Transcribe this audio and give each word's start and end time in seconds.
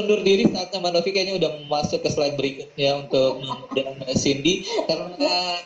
undur 0.00 0.20
diri 0.20 0.44
saatnya 0.48 0.78
Mbak 0.82 0.92
Novi 0.94 1.10
kayaknya 1.10 1.34
udah 1.38 1.50
masuk 1.70 2.00
ke 2.02 2.08
slide 2.10 2.36
berikutnya 2.36 2.90
untuk 3.06 3.42
dengan 3.72 4.14
Cindy 4.14 4.66
karena 4.86 5.60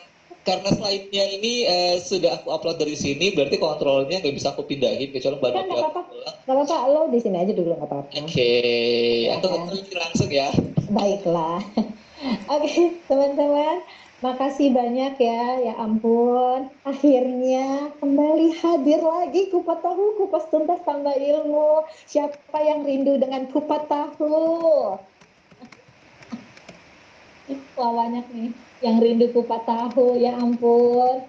karena 0.47 0.69
slide-nya 0.73 1.23
ini 1.37 1.67
uh, 1.67 1.95
sudah 2.01 2.41
aku 2.41 2.49
upload 2.49 2.81
dari 2.81 2.95
sini 2.97 3.35
berarti 3.35 3.59
kontrolnya 3.61 4.17
nggak 4.23 4.33
bisa 4.33 4.55
aku 4.55 4.65
pindahin 4.65 5.11
kecuali 5.13 5.37
Mbak 5.37 5.51
Novi. 5.51 5.69
Nggak 5.69 5.91
apa-apa, 5.93 6.01
nggak 6.47 6.55
apa-apa, 6.57 6.75
lo 6.89 7.01
di 7.11 7.19
sini 7.21 7.37
aja 7.37 7.53
dulu 7.53 7.71
nggak 7.75 7.89
apa-apa. 7.89 8.09
Oke, 8.17 8.25
okay. 8.25 9.29
ya, 9.29 9.37
aku 9.37 9.47
kan? 9.51 9.61
langsung 9.99 10.29
ya. 10.31 10.49
Baiklah. 10.89 11.61
Oke, 12.53 12.65
okay, 12.65 12.83
teman-teman. 13.05 13.85
Makasih 14.19 14.75
banyak 14.75 15.15
ya, 15.15 15.43
ya 15.63 15.73
ampun. 15.79 16.67
Akhirnya 16.83 17.87
kembali 18.03 18.51
hadir 18.59 18.99
lagi 18.99 19.47
kupat 19.47 19.79
tahu, 19.79 20.19
kupas 20.19 20.43
tuntas 20.51 20.83
tambah 20.83 21.15
ilmu. 21.15 21.87
Siapa 22.03 22.59
yang 22.59 22.83
rindu 22.83 23.15
dengan 23.15 23.47
kupat 23.47 23.87
tahu? 23.87 24.99
Wah 27.79 27.91
banyak 27.95 28.27
nih 28.35 28.51
yang 28.83 28.99
rindu 28.99 29.31
kupat 29.31 29.63
tahu, 29.63 30.19
ya 30.19 30.35
ampun. 30.35 31.23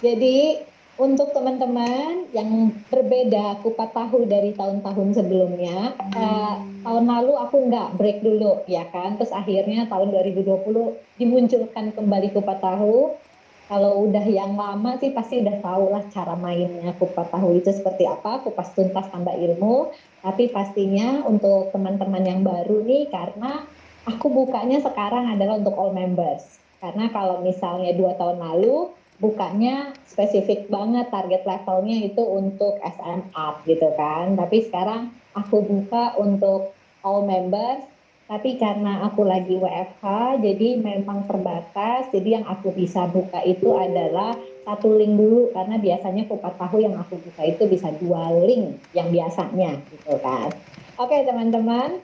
Jadi 0.00 0.64
untuk 0.94 1.34
teman-teman 1.34 2.30
yang 2.30 2.70
berbeda 2.86 3.58
kupat 3.66 3.90
tahu 3.90 4.30
dari 4.30 4.54
tahun-tahun 4.54 5.18
sebelumnya, 5.18 5.98
hmm. 5.98 6.14
uh, 6.14 6.54
tahun 6.86 7.04
lalu 7.10 7.32
aku 7.34 7.56
nggak 7.66 7.98
break 7.98 8.18
dulu 8.22 8.62
ya 8.70 8.86
kan, 8.94 9.18
terus 9.18 9.34
akhirnya 9.34 9.90
tahun 9.90 10.14
2020 10.14 11.18
dimunculkan 11.18 11.90
kembali 11.98 12.28
kupat 12.30 12.62
tahu. 12.62 13.18
Kalau 13.64 14.04
udah 14.04 14.28
yang 14.28 14.60
lama 14.60 15.00
sih 15.00 15.08
pasti 15.16 15.40
udah 15.40 15.56
tahu 15.64 15.88
lah 15.88 16.04
cara 16.12 16.36
mainnya 16.36 16.92
kupat 17.00 17.32
tahu 17.32 17.58
itu 17.58 17.72
seperti 17.72 18.04
apa, 18.04 18.44
kupas 18.44 18.76
tuntas 18.76 19.08
tambah 19.08 19.32
ilmu. 19.32 19.88
Tapi 20.20 20.52
pastinya 20.52 21.24
untuk 21.24 21.72
teman-teman 21.72 22.22
yang 22.28 22.40
baru 22.44 22.84
nih 22.84 23.08
karena 23.08 23.64
aku 24.04 24.28
bukanya 24.28 24.84
sekarang 24.84 25.32
adalah 25.32 25.56
untuk 25.56 25.74
all 25.80 25.96
members. 25.96 26.44
Karena 26.76 27.08
kalau 27.08 27.40
misalnya 27.40 27.96
dua 27.96 28.12
tahun 28.20 28.36
lalu 28.36 28.92
bukanya 29.22 29.94
spesifik 30.10 30.66
banget 30.66 31.06
target 31.10 31.42
levelnya 31.46 32.06
itu 32.06 32.22
untuk 32.22 32.78
SMA 32.82 33.46
gitu 33.66 33.88
kan. 33.94 34.34
Tapi 34.34 34.66
sekarang 34.66 35.14
aku 35.34 35.62
buka 35.62 36.18
untuk 36.18 36.74
all 37.06 37.26
members. 37.26 37.86
Tapi 38.24 38.56
karena 38.56 39.04
aku 39.04 39.20
lagi 39.20 39.60
WFH 39.60 40.40
jadi 40.40 40.80
memang 40.80 41.28
terbatas. 41.28 42.08
Jadi 42.08 42.40
yang 42.40 42.48
aku 42.48 42.72
bisa 42.72 43.04
buka 43.12 43.44
itu 43.44 43.76
adalah 43.76 44.32
satu 44.64 44.96
link 44.96 45.12
dulu. 45.20 45.52
Karena 45.52 45.76
biasanya 45.76 46.24
kupat 46.24 46.56
tahu 46.56 46.80
yang 46.80 46.96
aku 46.96 47.20
buka 47.20 47.42
itu 47.44 47.68
bisa 47.68 47.92
dua 48.00 48.32
link 48.42 48.80
yang 48.96 49.12
biasanya 49.12 49.76
gitu 49.92 50.16
kan. 50.24 50.48
Oke 50.96 51.20
teman-teman 51.26 52.00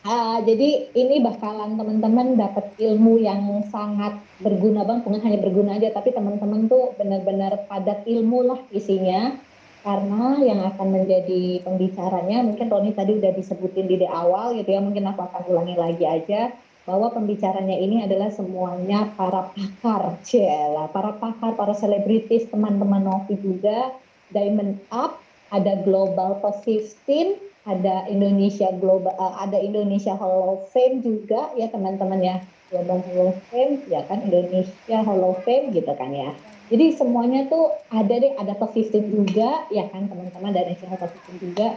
Uh, 0.00 0.40
jadi 0.48 0.88
ini 0.96 1.20
bakalan 1.20 1.76
teman-teman 1.76 2.32
dapat 2.40 2.72
ilmu 2.80 3.20
yang 3.20 3.60
sangat 3.68 4.16
berguna 4.40 4.80
bang, 4.88 5.04
bukan 5.04 5.20
hanya 5.20 5.38
berguna 5.44 5.76
aja, 5.76 5.92
tapi 5.92 6.16
teman-teman 6.16 6.72
tuh 6.72 6.96
benar-benar 6.96 7.68
padat 7.68 8.08
ilmu 8.08 8.48
lah 8.48 8.60
isinya. 8.72 9.36
Karena 9.80 10.40
yang 10.40 10.60
akan 10.72 10.88
menjadi 10.92 11.60
pembicaranya, 11.64 12.44
mungkin 12.44 12.68
Roni 12.68 12.96
tadi 12.96 13.16
udah 13.16 13.32
disebutin 13.32 13.88
di, 13.88 14.04
awal 14.08 14.56
gitu 14.56 14.72
ya, 14.72 14.80
mungkin 14.80 15.08
aku 15.08 15.20
akan 15.24 15.42
ulangi 15.52 15.76
lagi 15.76 16.04
aja 16.04 16.52
bahwa 16.88 17.12
pembicaranya 17.12 17.76
ini 17.76 18.04
adalah 18.04 18.32
semuanya 18.32 19.08
para 19.16 19.52
pakar, 19.52 20.16
cila, 20.24 20.88
para 20.92 21.12
pakar, 21.16 21.56
para 21.60 21.76
selebritis, 21.76 22.48
teman-teman 22.48 23.04
Novi 23.04 23.36
juga, 23.36 23.92
Diamond 24.32 24.80
Up, 24.88 25.20
ada 25.52 25.80
Global 25.84 26.40
Positive 26.40 27.49
ada 27.68 28.08
Indonesia 28.08 28.72
Global 28.80 29.12
uh, 29.20 29.36
ada 29.40 29.60
Indonesia 29.60 30.16
Hall 30.16 30.56
of 30.56 30.72
Fame 30.72 31.04
juga 31.04 31.52
ya 31.56 31.68
teman-teman 31.68 32.20
ya. 32.20 32.36
Global 32.70 33.02
Hall 33.02 33.34
of 33.34 33.38
Fame 33.50 33.82
ya 33.90 34.06
kan 34.06 34.24
Indonesia 34.24 34.98
Hall 35.04 35.20
of 35.26 35.42
Fame 35.44 35.74
gitu 35.74 35.92
kan 35.92 36.14
ya. 36.14 36.32
Jadi 36.70 36.94
semuanya 36.94 37.50
tuh 37.50 37.74
ada 37.90 38.14
deh 38.14 38.32
ada 38.38 38.54
top 38.54 38.72
15 38.78 39.10
juga 39.10 39.66
ya 39.74 39.90
kan 39.90 40.06
teman-teman 40.06 40.54
dan 40.54 40.70
Indonesia 40.70 40.96
top 40.96 41.12
15 41.28 41.44
juga. 41.44 41.68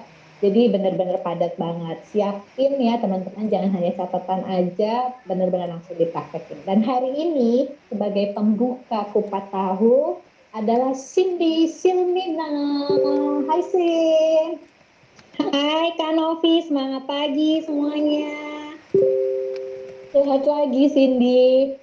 Jadi 0.44 0.76
benar-benar 0.76 1.24
padat 1.24 1.56
banget. 1.56 2.04
Siapin 2.12 2.76
ya 2.76 3.00
teman-teman 3.00 3.48
jangan 3.48 3.72
hanya 3.80 3.92
catatan 3.96 4.44
aja 4.44 5.16
benar-benar 5.24 5.72
langsung 5.72 5.96
dipraktekin. 5.96 6.60
Dan 6.68 6.84
hari 6.84 7.16
ini 7.16 7.72
sebagai 7.88 8.36
pembuka 8.36 9.08
kupat 9.16 9.48
tahu 9.56 10.20
adalah 10.54 10.94
Cindy 10.94 11.66
Silmina. 11.66 12.46
Hai 13.50 13.62
Cindy 13.66 14.73
Hai 15.52 15.92
Kak 16.00 16.16
Novi, 16.16 16.64
semangat 16.64 17.04
pagi 17.04 17.60
semuanya. 17.68 18.32
Sehat 20.16 20.44
lagi 20.48 20.84
Cindy. 20.88 21.76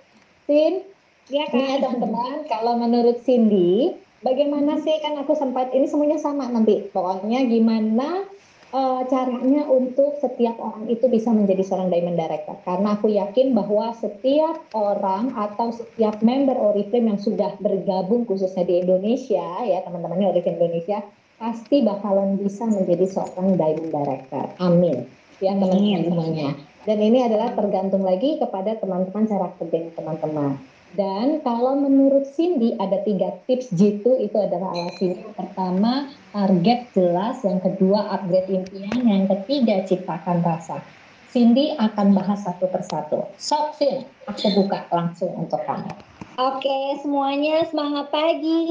Sin, 0.48 0.88
ya 1.28 1.44
kan 1.53 1.84
teman-teman, 1.84 2.48
kalau 2.48 2.81
menurut 2.81 3.21
Cindy, 3.21 3.93
bagaimana 4.25 4.81
sih 4.81 4.97
kan 5.04 5.21
aku 5.21 5.37
sempat 5.37 5.76
ini 5.76 5.84
semuanya 5.84 6.16
sama 6.16 6.48
nanti. 6.48 6.88
Pokoknya 6.88 7.44
gimana 7.44 8.25
uh, 8.72 9.03
caranya 9.10 9.66
untuk 9.69 10.16
setiap 10.25 10.56
orang 10.56 10.88
itu 10.88 11.10
bisa 11.10 11.28
menjadi 11.28 11.60
seorang 11.60 11.92
diamond 11.92 12.16
director 12.16 12.56
karena 12.65 12.97
aku 12.97 13.12
yakin 13.12 13.53
bahwa 13.53 13.92
setiap 13.98 14.56
orang 14.72 15.34
atau 15.37 15.75
setiap 15.75 16.22
member 16.25 16.56
Oriflame 16.56 17.15
yang 17.15 17.21
sudah 17.21 17.60
bergabung 17.60 18.25
khususnya 18.25 18.65
di 18.65 18.81
Indonesia 18.82 19.44
ya 19.66 19.84
teman-temannya 19.84 20.32
Oriflame 20.32 20.59
Indonesia 20.65 21.04
pasti 21.41 21.81
bakalan 21.81 22.37
bisa 22.37 22.69
menjadi 22.69 23.09
seorang 23.09 23.56
diamond 23.56 23.89
director. 23.89 24.45
Amin. 24.61 25.09
Ya 25.41 25.56
teman-teman 25.56 26.05
semuanya. 26.05 26.49
Dan 26.84 27.01
ini 27.01 27.25
adalah 27.25 27.56
tergantung 27.56 28.05
lagi 28.05 28.37
kepada 28.37 28.77
teman-teman 28.77 29.25
cara 29.25 29.49
kerja 29.56 29.89
teman-teman. 29.97 30.61
Dan 30.91 31.41
kalau 31.41 31.81
menurut 31.81 32.28
Cindy 32.34 32.77
ada 32.77 33.01
tiga 33.06 33.41
tips 33.49 33.73
jitu 33.73 34.21
itu 34.21 34.37
adalah 34.37 34.75
ala 34.75 34.93
Cindy. 35.01 35.23
Pertama, 35.33 36.12
target 36.34 36.93
jelas. 36.93 37.41
Yang 37.47 37.72
kedua, 37.72 38.11
upgrade 38.21 38.51
impian. 38.51 38.99
Yang 39.01 39.25
ketiga, 39.33 39.87
ciptakan 39.87 40.45
rasa. 40.45 40.83
Cindy 41.31 41.78
akan 41.78 42.11
bahas 42.11 42.43
satu 42.43 42.67
persatu. 42.69 43.22
So, 43.39 43.71
Cindy, 43.78 44.03
aku 44.27 44.51
buka 44.51 44.83
langsung 44.91 45.31
untuk 45.39 45.62
kamu. 45.62 46.09
Oke, 46.39 46.95
semuanya 47.03 47.67
semangat 47.67 48.15
pagi. 48.15 48.63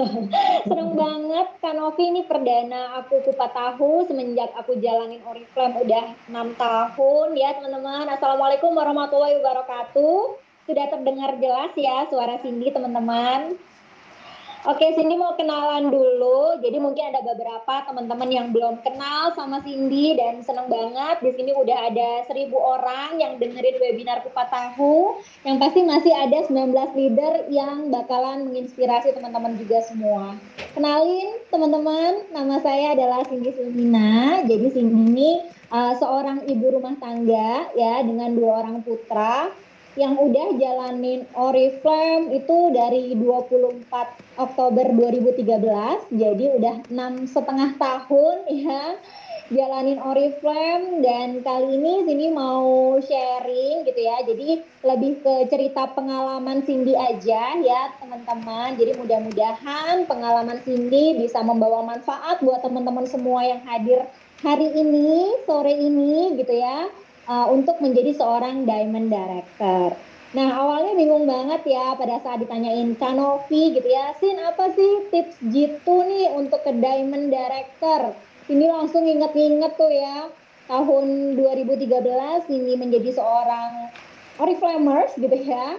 Seneng 0.68 0.96
banget 0.96 1.60
Kak 1.60 1.76
Novi 1.76 2.08
ini 2.08 2.24
perdana 2.24 3.04
aku 3.04 3.20
kupat 3.20 3.52
tahu 3.52 4.08
semenjak 4.08 4.48
aku 4.56 4.80
jalanin 4.80 5.20
Oriflame 5.28 5.84
udah 5.84 6.16
6 6.24 6.56
tahun 6.56 7.28
ya 7.36 7.60
teman-teman. 7.60 8.08
Assalamualaikum 8.08 8.72
warahmatullahi 8.72 9.44
wabarakatuh. 9.44 10.40
Sudah 10.64 10.86
terdengar 10.88 11.36
jelas 11.36 11.76
ya 11.76 12.08
suara 12.08 12.40
Cindy 12.40 12.72
teman-teman. 12.72 13.60
Oke, 14.64 14.96
Cindy 14.96 15.20
mau 15.20 15.36
kenalan 15.36 15.92
dulu. 15.92 16.56
Jadi 16.64 16.80
mungkin 16.80 17.12
ada 17.12 17.20
beberapa 17.20 17.84
teman-teman 17.84 18.32
yang 18.32 18.48
belum 18.48 18.80
kenal 18.80 19.36
sama 19.36 19.60
Cindy 19.60 20.16
dan 20.16 20.40
senang 20.40 20.72
banget 20.72 21.20
di 21.20 21.36
sini 21.36 21.52
udah 21.52 21.92
ada 21.92 22.24
seribu 22.24 22.56
orang 22.56 23.20
yang 23.20 23.36
dengerin 23.36 23.76
webinar 23.76 24.24
Kupat 24.24 24.48
Tahu. 24.48 25.20
Yang 25.44 25.56
pasti 25.60 25.80
masih 25.84 26.16
ada 26.16 26.48
19 26.48 26.96
leader 26.96 27.44
yang 27.52 27.92
bakalan 27.92 28.48
menginspirasi 28.48 29.12
teman-teman 29.12 29.52
juga 29.60 29.84
semua. 29.84 30.32
Kenalin 30.72 31.44
teman-teman, 31.52 32.24
nama 32.32 32.56
saya 32.64 32.96
adalah 32.96 33.20
Cindy 33.28 33.52
Sulmina. 33.52 34.48
Jadi 34.48 34.80
Cindy 34.80 34.96
ini 35.12 35.30
uh, 35.68 35.92
seorang 36.00 36.48
ibu 36.48 36.72
rumah 36.72 36.96
tangga 36.96 37.68
ya 37.76 38.00
dengan 38.00 38.32
dua 38.32 38.64
orang 38.64 38.80
putra 38.80 39.52
yang 39.94 40.18
udah 40.18 40.58
jalanin 40.58 41.22
Oriflame 41.38 42.34
itu 42.34 42.74
dari 42.74 43.14
24 43.14 43.86
Oktober 44.42 44.86
2013 44.90 46.10
jadi 46.10 46.44
udah 46.58 46.74
enam 46.90 47.30
setengah 47.30 47.78
tahun 47.78 48.36
ya 48.66 48.98
jalanin 49.52 50.00
Oriflame. 50.00 51.04
Dan 51.04 51.44
kali 51.44 51.76
ini 51.76 52.06
sini 52.08 52.26
mau 52.32 52.96
sharing 53.00 53.84
gitu 53.84 54.00
ya 54.00 54.24
jadi 54.24 54.62
lebih 54.84 55.20
ke 55.20 55.34
cerita 55.52 55.90
pengalaman 55.92 56.64
Cindy 56.64 56.96
aja 56.96 57.58
ya 57.60 57.92
teman-teman. 58.00 58.78
Jadi 58.80 58.96
mudah-mudahan 58.96 60.08
pengalaman 60.08 60.60
Cindy 60.64 61.18
bisa 61.18 61.44
membawa 61.44 61.84
manfaat 61.84 62.40
buat 62.40 62.64
teman-teman 62.64 63.04
semua 63.04 63.44
yang 63.44 63.60
hadir 63.68 64.04
hari 64.44 64.68
ini 64.76 65.40
sore 65.48 65.72
ini 65.72 66.36
gitu 66.36 66.52
ya 66.52 66.88
uh, 67.28 67.46
untuk 67.52 67.80
menjadi 67.80 68.16
seorang 68.16 68.64
diamond 68.68 69.08
director. 69.12 69.96
Nah 70.34 70.50
awalnya 70.50 70.98
bingung 70.98 71.30
banget 71.30 71.62
ya 71.62 71.94
pada 71.94 72.18
saat 72.18 72.42
ditanyain 72.42 72.98
Kanovi 72.98 73.78
gitu 73.78 73.86
ya, 73.86 74.10
Sin 74.18 74.42
apa 74.42 74.74
sih 74.74 75.06
tips 75.14 75.38
jitu 75.46 75.96
nih 76.10 76.34
untuk 76.34 76.66
ke 76.66 76.74
diamond 76.74 77.30
director? 77.30 78.18
Ini 78.50 78.66
langsung 78.66 79.06
inget-inget 79.06 79.78
tuh 79.78 79.94
ya 79.94 80.28
tahun 80.66 81.38
2013 81.38 82.50
ini 82.50 82.74
menjadi 82.74 83.14
seorang 83.14 83.94
Oriflamers 84.34 85.14
gitu 85.14 85.38
ya. 85.38 85.78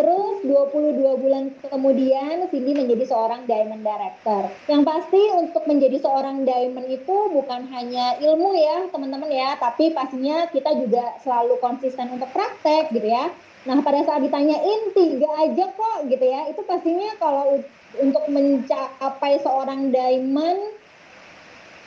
Terus 0.00 0.40
22 0.48 0.96
bulan 0.96 1.52
kemudian 1.60 2.48
Cindy 2.48 2.72
menjadi 2.72 3.04
seorang 3.04 3.44
diamond 3.44 3.84
director. 3.84 4.48
Yang 4.64 4.82
pasti 4.88 5.20
untuk 5.36 5.68
menjadi 5.68 6.00
seorang 6.00 6.48
diamond 6.48 6.88
itu 6.88 7.16
bukan 7.28 7.68
hanya 7.68 8.16
ilmu 8.16 8.56
ya 8.56 8.88
teman-teman 8.88 9.28
ya, 9.28 9.60
tapi 9.60 9.92
pastinya 9.92 10.48
kita 10.48 10.72
juga 10.80 11.20
selalu 11.20 11.60
konsisten 11.60 12.16
untuk 12.16 12.32
praktek 12.32 12.88
gitu 12.96 13.12
ya. 13.12 13.28
Nah 13.68 13.84
pada 13.84 14.00
saat 14.08 14.24
ditanyain 14.24 14.96
tiga 14.96 15.28
aja 15.36 15.68
kok 15.68 16.08
gitu 16.08 16.24
ya, 16.24 16.48
itu 16.48 16.64
pastinya 16.64 17.12
kalau 17.20 17.60
untuk 18.00 18.24
mencapai 18.32 19.36
seorang 19.44 19.92
diamond 19.92 20.80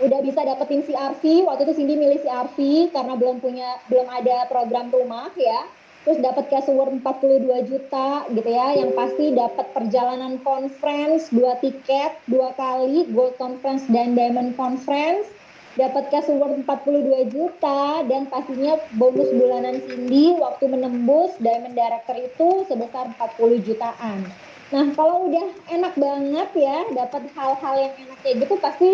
udah 0.06 0.20
bisa 0.22 0.46
dapetin 0.46 0.86
CRV 0.86 1.50
waktu 1.50 1.66
itu 1.66 1.74
Cindy 1.82 1.98
milih 1.98 2.22
CRV 2.22 2.58
karena 2.94 3.14
belum 3.18 3.42
punya 3.42 3.82
belum 3.90 4.06
ada 4.06 4.46
program 4.50 4.94
rumah 4.94 5.34
ya 5.38 5.66
terus 6.04 6.20
dapat 6.20 6.52
cash 6.52 6.68
award 6.68 7.00
42 7.00 7.48
juta 7.72 8.28
gitu 8.28 8.50
ya 8.52 8.76
yang 8.76 8.92
pasti 8.92 9.32
dapat 9.32 9.72
perjalanan 9.72 10.36
conference 10.44 11.32
dua 11.32 11.56
tiket 11.64 12.20
dua 12.28 12.52
kali 12.60 13.08
gold 13.16 13.40
conference 13.40 13.88
dan 13.88 14.14
diamond 14.14 14.56
conference. 14.60 15.32
Dapat 15.74 16.14
cash 16.14 16.30
award 16.30 16.70
42 16.70 17.34
juta 17.34 18.06
dan 18.06 18.30
pastinya 18.30 18.78
bonus 18.94 19.26
bulanan 19.34 19.82
Cindy 19.90 20.38
waktu 20.38 20.70
menembus 20.70 21.34
diamond 21.42 21.74
director 21.74 22.14
itu 22.14 22.62
sebesar 22.70 23.10
40 23.18 23.66
jutaan. 23.66 24.22
Nah 24.70 24.86
kalau 24.94 25.26
udah 25.26 25.50
enak 25.74 25.98
banget 25.98 26.50
ya 26.54 26.78
dapat 26.94 27.26
hal-hal 27.34 27.76
yang 27.90 27.94
enak 28.06 28.18
kayak 28.22 28.46
gitu 28.46 28.56
pasti 28.62 28.90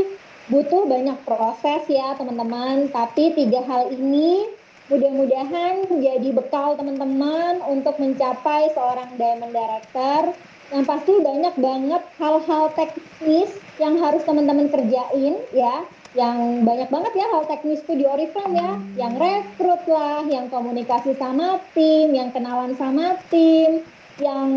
butuh 0.48 0.88
banyak 0.88 1.20
proses 1.28 1.84
ya 1.92 2.16
teman-teman. 2.16 2.88
Tapi 2.96 3.36
tiga 3.36 3.60
hal 3.68 3.92
ini 3.92 4.59
Mudah-mudahan 4.90 5.86
menjadi 5.86 6.30
bekal 6.34 6.74
teman-teman 6.74 7.62
untuk 7.62 8.02
mencapai 8.02 8.74
seorang 8.74 9.22
diamond 9.22 9.54
director. 9.54 10.34
Yang 10.74 10.86
pasti 10.86 11.14
banyak 11.22 11.56
banget 11.62 12.04
hal-hal 12.18 12.74
teknis 12.74 13.54
yang 13.78 14.02
harus 14.02 14.26
teman-teman 14.26 14.74
kerjain 14.74 15.46
ya. 15.54 15.86
Yang 16.18 16.66
banyak 16.66 16.90
banget 16.90 17.14
ya 17.22 17.26
hal 17.30 17.46
teknis 17.46 17.86
itu 17.86 18.02
di 18.02 18.06
Oriflame 18.10 18.58
ya. 18.58 18.72
Yang 18.98 19.14
rekrut 19.22 19.84
lah, 19.86 20.26
yang 20.26 20.50
komunikasi 20.50 21.14
sama 21.22 21.62
tim, 21.78 22.10
yang 22.10 22.34
kenalan 22.34 22.74
sama 22.74 23.22
tim, 23.30 23.86
yang 24.18 24.50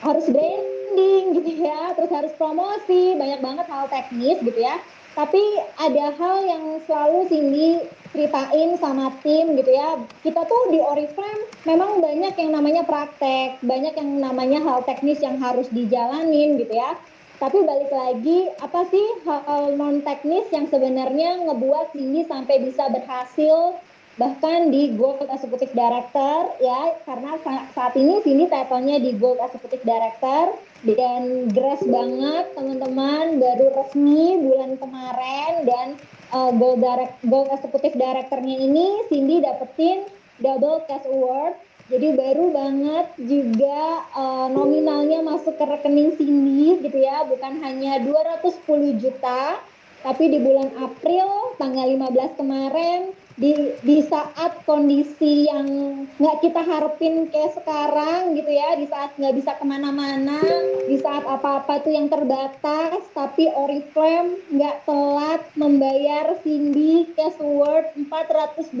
harus 0.00 0.26
branding 0.32 1.36
gitu 1.36 1.50
ya, 1.60 1.92
terus 1.92 2.08
harus 2.08 2.32
promosi, 2.40 3.16
banyak 3.20 3.40
banget 3.44 3.66
hal 3.68 3.84
teknis 3.92 4.40
gitu 4.40 4.60
ya. 4.64 4.80
Tapi 5.16 5.40
ada 5.80 6.12
hal 6.12 6.36
yang 6.44 6.64
selalu 6.84 7.24
Cindy 7.32 7.70
ceritain 8.12 8.76
sama 8.76 9.08
tim 9.24 9.56
gitu 9.56 9.72
ya. 9.72 9.96
Kita 10.20 10.44
tuh 10.44 10.68
di 10.68 10.76
Oriflame 10.76 11.48
memang 11.64 12.04
banyak 12.04 12.36
yang 12.36 12.52
namanya 12.52 12.84
praktek, 12.84 13.56
banyak 13.64 13.96
yang 13.96 14.20
namanya 14.20 14.60
hal 14.60 14.84
teknis 14.84 15.24
yang 15.24 15.40
harus 15.40 15.72
dijalanin 15.72 16.60
gitu 16.60 16.76
ya. 16.76 17.00
Tapi 17.40 17.64
balik 17.64 17.92
lagi, 17.92 18.52
apa 18.60 18.84
sih 18.92 19.06
hal 19.24 19.72
non 19.80 20.04
teknis 20.04 20.52
yang 20.52 20.68
sebenarnya 20.68 21.48
ngebuat 21.48 21.96
Cindy 21.96 22.28
sampai 22.28 22.60
bisa 22.60 22.92
berhasil 22.92 23.80
bahkan 24.16 24.72
di 24.72 24.96
Gold 24.96 25.20
Executive 25.28 25.76
Director 25.76 26.56
ya 26.64 26.96
karena 27.04 27.36
saat 27.76 27.92
ini 28.00 28.24
sini 28.24 28.48
title-nya 28.48 28.96
di 28.96 29.12
Gold 29.20 29.44
Executive 29.44 29.84
Director 29.84 30.56
dan 30.84 31.48
grass 31.54 31.80
banget 31.86 32.52
teman-teman. 32.52 33.38
Baru 33.40 33.66
resmi 33.72 34.42
bulan 34.42 34.76
kemarin. 34.76 35.52
Dan 35.64 35.86
uh, 36.34 36.50
Gold 36.52 36.82
Direct 36.82 37.16
Gold 37.24 37.48
Executive 37.54 37.96
Director-nya 37.96 38.56
ini 38.60 38.86
Cindy 39.08 39.40
dapetin 39.40 40.04
double 40.42 40.84
cash 40.84 41.06
award. 41.08 41.56
Jadi 41.86 42.18
baru 42.18 42.50
banget 42.50 43.06
juga 43.14 44.02
uh, 44.10 44.50
nominalnya 44.50 45.22
masuk 45.22 45.54
ke 45.54 45.64
rekening 45.64 46.18
Cindy 46.18 46.82
gitu 46.82 46.98
ya. 46.98 47.22
Bukan 47.30 47.62
hanya 47.62 48.02
210 48.02 48.98
juta 48.98 49.62
tapi 50.04 50.28
di 50.32 50.38
bulan 50.40 50.70
April 50.80 51.56
tanggal 51.56 51.86
15 51.88 52.40
kemarin 52.40 53.00
di 53.36 53.52
di 53.84 54.00
saat 54.00 54.64
kondisi 54.64 55.44
yang 55.44 55.68
nggak 56.16 56.40
kita 56.40 56.60
harapin 56.64 57.28
kayak 57.28 57.52
sekarang 57.52 58.32
gitu 58.32 58.48
ya 58.48 58.80
di 58.80 58.88
saat 58.88 59.12
nggak 59.20 59.36
bisa 59.36 59.52
ke 59.60 59.64
mana-mana 59.68 60.40
di 60.88 60.96
saat 60.96 61.20
apa-apa 61.28 61.84
tuh 61.84 61.92
yang 61.92 62.08
terbatas 62.08 63.04
tapi 63.12 63.52
Oriflame 63.52 64.40
nggak 64.56 64.88
telat 64.88 65.44
membayar 65.52 66.32
Cindy 66.40 67.12
cash 67.12 67.36
award 67.44 67.92
420 68.08 68.72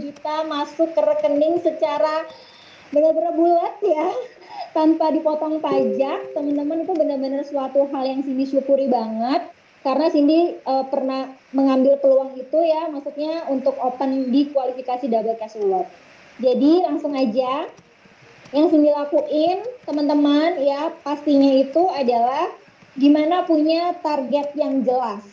juta 0.00 0.34
masuk 0.48 0.88
ke 0.96 1.00
rekening 1.04 1.60
secara 1.60 2.24
benar-benar 2.88 3.36
bulat 3.36 3.76
ya 3.84 4.10
tanpa 4.70 5.10
dipotong 5.14 5.58
pajak. 5.62 6.34
Teman-teman 6.34 6.86
itu 6.86 6.92
benar-benar 6.94 7.42
suatu 7.46 7.86
hal 7.90 8.04
yang 8.06 8.20
Cindy 8.22 8.46
syukuri 8.46 8.86
banget 8.90 9.50
karena 9.80 10.06
Cindy 10.12 10.60
uh, 10.68 10.84
pernah 10.88 11.32
mengambil 11.56 11.96
peluang 11.96 12.36
itu 12.36 12.58
ya, 12.60 12.92
maksudnya 12.92 13.48
untuk 13.48 13.76
open 13.80 14.28
di 14.28 14.52
kualifikasi 14.52 15.08
double 15.08 15.36
cash 15.40 15.56
award. 15.56 15.88
Jadi 16.40 16.84
langsung 16.84 17.16
aja 17.16 17.68
yang 18.50 18.66
Cindy 18.68 18.92
lakuin 18.92 19.64
teman-teman 19.88 20.60
ya 20.60 20.92
pastinya 21.00 21.52
itu 21.54 21.86
adalah 21.96 22.52
gimana 22.98 23.46
punya 23.48 23.96
target 24.04 24.52
yang 24.58 24.84
jelas. 24.84 25.24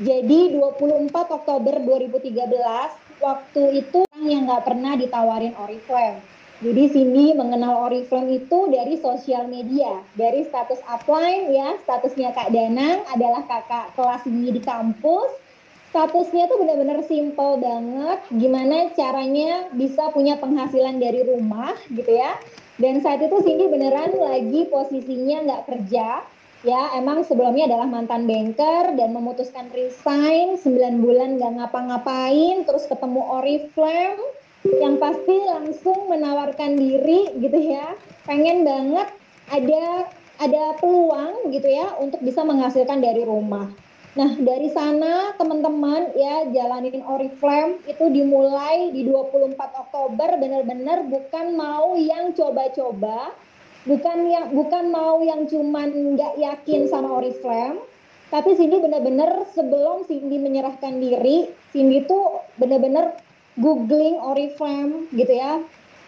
Jadi 0.00 0.56
24 0.56 1.12
Oktober 1.12 1.74
2013 1.84 3.22
waktu 3.22 3.62
itu 3.86 4.02
yang 4.24 4.50
nggak 4.50 4.64
pernah 4.66 4.98
ditawarin 4.98 5.54
Oriflame 5.54 6.41
jadi 6.62 6.94
Cindy 6.94 7.34
mengenal 7.34 7.90
Oriflame 7.90 8.38
itu 8.38 8.70
dari 8.70 8.94
sosial 9.02 9.50
media, 9.50 9.98
dari 10.14 10.46
status 10.46 10.78
upline 10.86 11.50
ya, 11.50 11.74
statusnya 11.82 12.30
Kak 12.30 12.54
Danang 12.54 13.02
adalah 13.10 13.42
kakak 13.50 13.90
kelas 13.98 14.22
Cindy 14.22 14.54
di 14.54 14.62
kampus. 14.62 15.42
Statusnya 15.90 16.46
tuh 16.46 16.62
benar-benar 16.62 17.02
simple 17.04 17.58
banget, 17.58 18.22
gimana 18.38 18.94
caranya 18.94 19.74
bisa 19.74 20.14
punya 20.14 20.38
penghasilan 20.38 21.02
dari 21.02 21.26
rumah 21.26 21.74
gitu 21.90 22.14
ya. 22.14 22.38
Dan 22.78 23.02
saat 23.02 23.18
itu 23.26 23.42
Cindy 23.42 23.66
beneran 23.66 24.14
lagi 24.14 24.70
posisinya 24.70 25.42
nggak 25.42 25.62
kerja, 25.66 26.22
ya 26.62 26.82
emang 26.94 27.26
sebelumnya 27.26 27.66
adalah 27.74 27.90
mantan 27.90 28.30
banker 28.30 28.94
dan 28.94 29.10
memutuskan 29.10 29.66
resign 29.74 30.62
9 30.62 31.02
bulan 31.02 31.42
nggak 31.42 31.58
ngapa-ngapain, 31.58 32.62
terus 32.64 32.86
ketemu 32.86 33.20
Oriflame, 33.42 34.22
yang 34.66 34.98
pasti 35.02 35.42
langsung 35.42 36.06
menawarkan 36.06 36.78
diri 36.78 37.34
gitu 37.42 37.58
ya. 37.58 37.98
Pengen 38.22 38.62
banget 38.62 39.10
ada 39.50 40.06
ada 40.38 40.64
peluang 40.78 41.50
gitu 41.50 41.66
ya 41.66 41.98
untuk 41.98 42.22
bisa 42.22 42.46
menghasilkan 42.46 43.02
dari 43.02 43.26
rumah. 43.26 43.70
Nah 44.12 44.30
dari 44.38 44.68
sana 44.70 45.34
teman-teman 45.34 46.14
ya 46.14 46.46
jalanin 46.54 47.02
Oriflame. 47.02 47.82
Itu 47.90 48.06
dimulai 48.06 48.94
di 48.94 49.08
24 49.08 49.58
Oktober. 49.58 50.28
Benar-benar 50.38 51.10
bukan 51.10 51.46
mau 51.58 51.98
yang 51.98 52.30
coba-coba. 52.30 53.34
Bukan 53.82 54.18
yang 54.30 54.54
bukan 54.54 54.94
mau 54.94 55.18
yang 55.26 55.50
cuman 55.50 56.14
nggak 56.14 56.38
yakin 56.38 56.86
sama 56.86 57.18
Oriflame. 57.18 57.82
Tapi 58.30 58.56
Cindy 58.56 58.78
benar-benar 58.80 59.44
sebelum 59.52 60.08
Cindy 60.08 60.40
menyerahkan 60.40 60.96
diri 61.02 61.52
Cindy 61.74 62.06
tuh 62.08 62.40
benar-benar 62.56 63.12
googling 63.60 64.16
Oriflame 64.20 65.08
gitu 65.12 65.32
ya. 65.32 65.60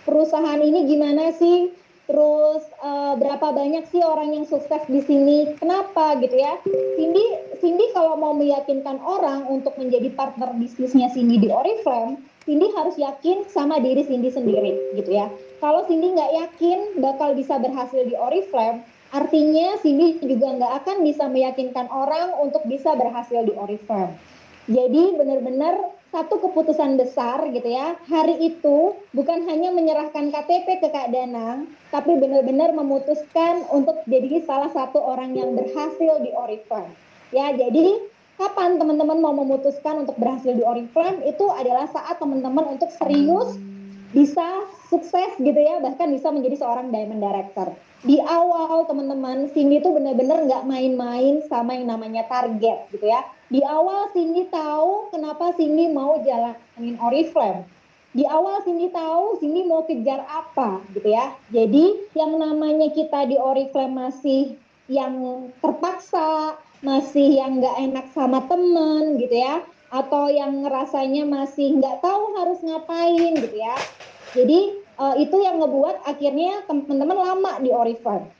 Perusahaan 0.05 0.61
ini 0.61 0.85
gimana 0.89 1.33
sih? 1.37 1.73
Terus 2.05 2.61
uh, 2.85 3.17
berapa 3.17 3.57
banyak 3.57 3.89
sih 3.89 4.05
orang 4.05 4.37
yang 4.37 4.45
sukses 4.45 4.85
di 4.93 5.01
sini? 5.01 5.57
Kenapa 5.57 6.21
gitu 6.21 6.37
ya? 6.37 6.61
Cindy, 7.01 7.25
Cindy 7.65 7.89
kalau 7.97 8.21
mau 8.21 8.37
meyakinkan 8.37 9.01
orang 9.01 9.49
untuk 9.49 9.73
menjadi 9.81 10.13
partner 10.13 10.53
bisnisnya 10.61 11.09
Cindy 11.09 11.41
di 11.41 11.49
Oriflame, 11.49 12.21
Cindy 12.45 12.69
harus 12.77 13.01
yakin 13.01 13.49
sama 13.49 13.81
diri 13.81 14.05
Cindy 14.05 14.29
sendiri 14.29 14.77
gitu 15.01 15.17
ya. 15.17 15.33
Kalau 15.65 15.89
Cindy 15.89 16.13
nggak 16.13 16.33
yakin 16.45 17.01
bakal 17.01 17.33
bisa 17.33 17.57
berhasil 17.57 18.05
di 18.05 18.13
Oriflame, 18.13 18.85
artinya 19.09 19.81
Cindy 19.81 20.21
juga 20.21 20.61
nggak 20.61 20.73
akan 20.85 20.97
bisa 21.09 21.25
meyakinkan 21.33 21.89
orang 21.89 22.37
untuk 22.45 22.69
bisa 22.69 22.93
berhasil 23.01 23.49
di 23.49 23.57
Oriflame. 23.57 24.13
Jadi 24.65 25.21
benar-benar 25.21 25.77
satu 26.09 26.41
keputusan 26.41 26.97
besar 26.97 27.43
gitu 27.53 27.69
ya. 27.69 27.99
Hari 28.09 28.39
itu 28.41 28.97
bukan 29.13 29.45
hanya 29.51 29.75
menyerahkan 29.75 30.31
KTP 30.33 30.81
ke 30.81 30.89
Kak 30.89 31.13
Danang, 31.13 31.69
tapi 31.91 32.17
benar-benar 32.17 32.73
memutuskan 32.73 33.67
untuk 33.69 34.01
jadi 34.09 34.41
salah 34.47 34.71
satu 34.73 35.03
orang 35.03 35.37
yang 35.37 35.53
berhasil 35.53 36.23
di 36.23 36.31
Oriflame. 36.33 36.95
Ya, 37.35 37.51
jadi 37.53 37.99
kapan 38.41 38.81
teman-teman 38.81 39.19
mau 39.21 39.35
memutuskan 39.35 40.07
untuk 40.07 40.17
berhasil 40.17 40.55
di 40.55 40.63
Oriflame 40.63 41.27
itu 41.29 41.45
adalah 41.51 41.91
saat 41.91 42.17
teman-teman 42.23 42.79
untuk 42.79 42.89
serius 42.95 43.59
bisa 44.15 44.65
sukses 44.89 45.35
gitu 45.43 45.59
ya, 45.59 45.83
bahkan 45.83 46.09
bisa 46.15 46.31
menjadi 46.31 46.63
seorang 46.63 46.95
diamond 46.95 47.21
director. 47.21 47.75
Di 48.07 48.23
awal 48.23 48.87
teman-teman, 48.87 49.51
Cindy 49.51 49.83
itu 49.83 49.91
benar-benar 49.91 50.47
nggak 50.47 50.63
main-main 50.69 51.43
sama 51.51 51.75
yang 51.75 51.91
namanya 51.91 52.23
target 52.31 52.87
gitu 52.95 53.11
ya 53.11 53.27
di 53.55 53.63
awal 53.63 54.11
Cindy 54.11 54.51
tahu 54.51 55.15
kenapa 55.15 55.55
Cindy 55.55 55.87
mau 55.87 56.19
jalanin 56.27 56.99
Oriflame. 56.99 57.63
di 58.11 58.27
awal 58.27 58.67
Cindy 58.67 58.91
tahu 58.91 59.39
Cindy 59.39 59.63
mau 59.63 59.87
kejar 59.87 60.27
apa 60.27 60.83
gitu 60.91 61.07
ya. 61.07 61.35
Jadi 61.55 62.11
yang 62.19 62.35
namanya 62.35 62.91
kita 62.91 63.31
di 63.31 63.39
Oriflame 63.39 64.11
masih 64.11 64.59
yang 64.91 65.47
terpaksa, 65.63 66.59
masih 66.83 67.39
yang 67.39 67.63
nggak 67.63 67.79
enak 67.79 68.07
sama 68.11 68.43
temen 68.51 69.23
gitu 69.23 69.39
ya, 69.39 69.63
atau 69.95 70.31
yang 70.31 70.67
rasanya 70.67 71.23
masih 71.23 71.79
nggak 71.79 72.03
tahu 72.03 72.35
harus 72.39 72.59
ngapain 72.59 73.39
gitu 73.39 73.55
ya. 73.55 73.75
Jadi 74.35 74.83
uh, 74.99 75.15
itu 75.15 75.37
yang 75.39 75.63
ngebuat 75.63 76.03
akhirnya 76.07 76.67
teman-teman 76.67 77.19
lama 77.19 77.53
di 77.63 77.71
Oriflame. 77.71 78.31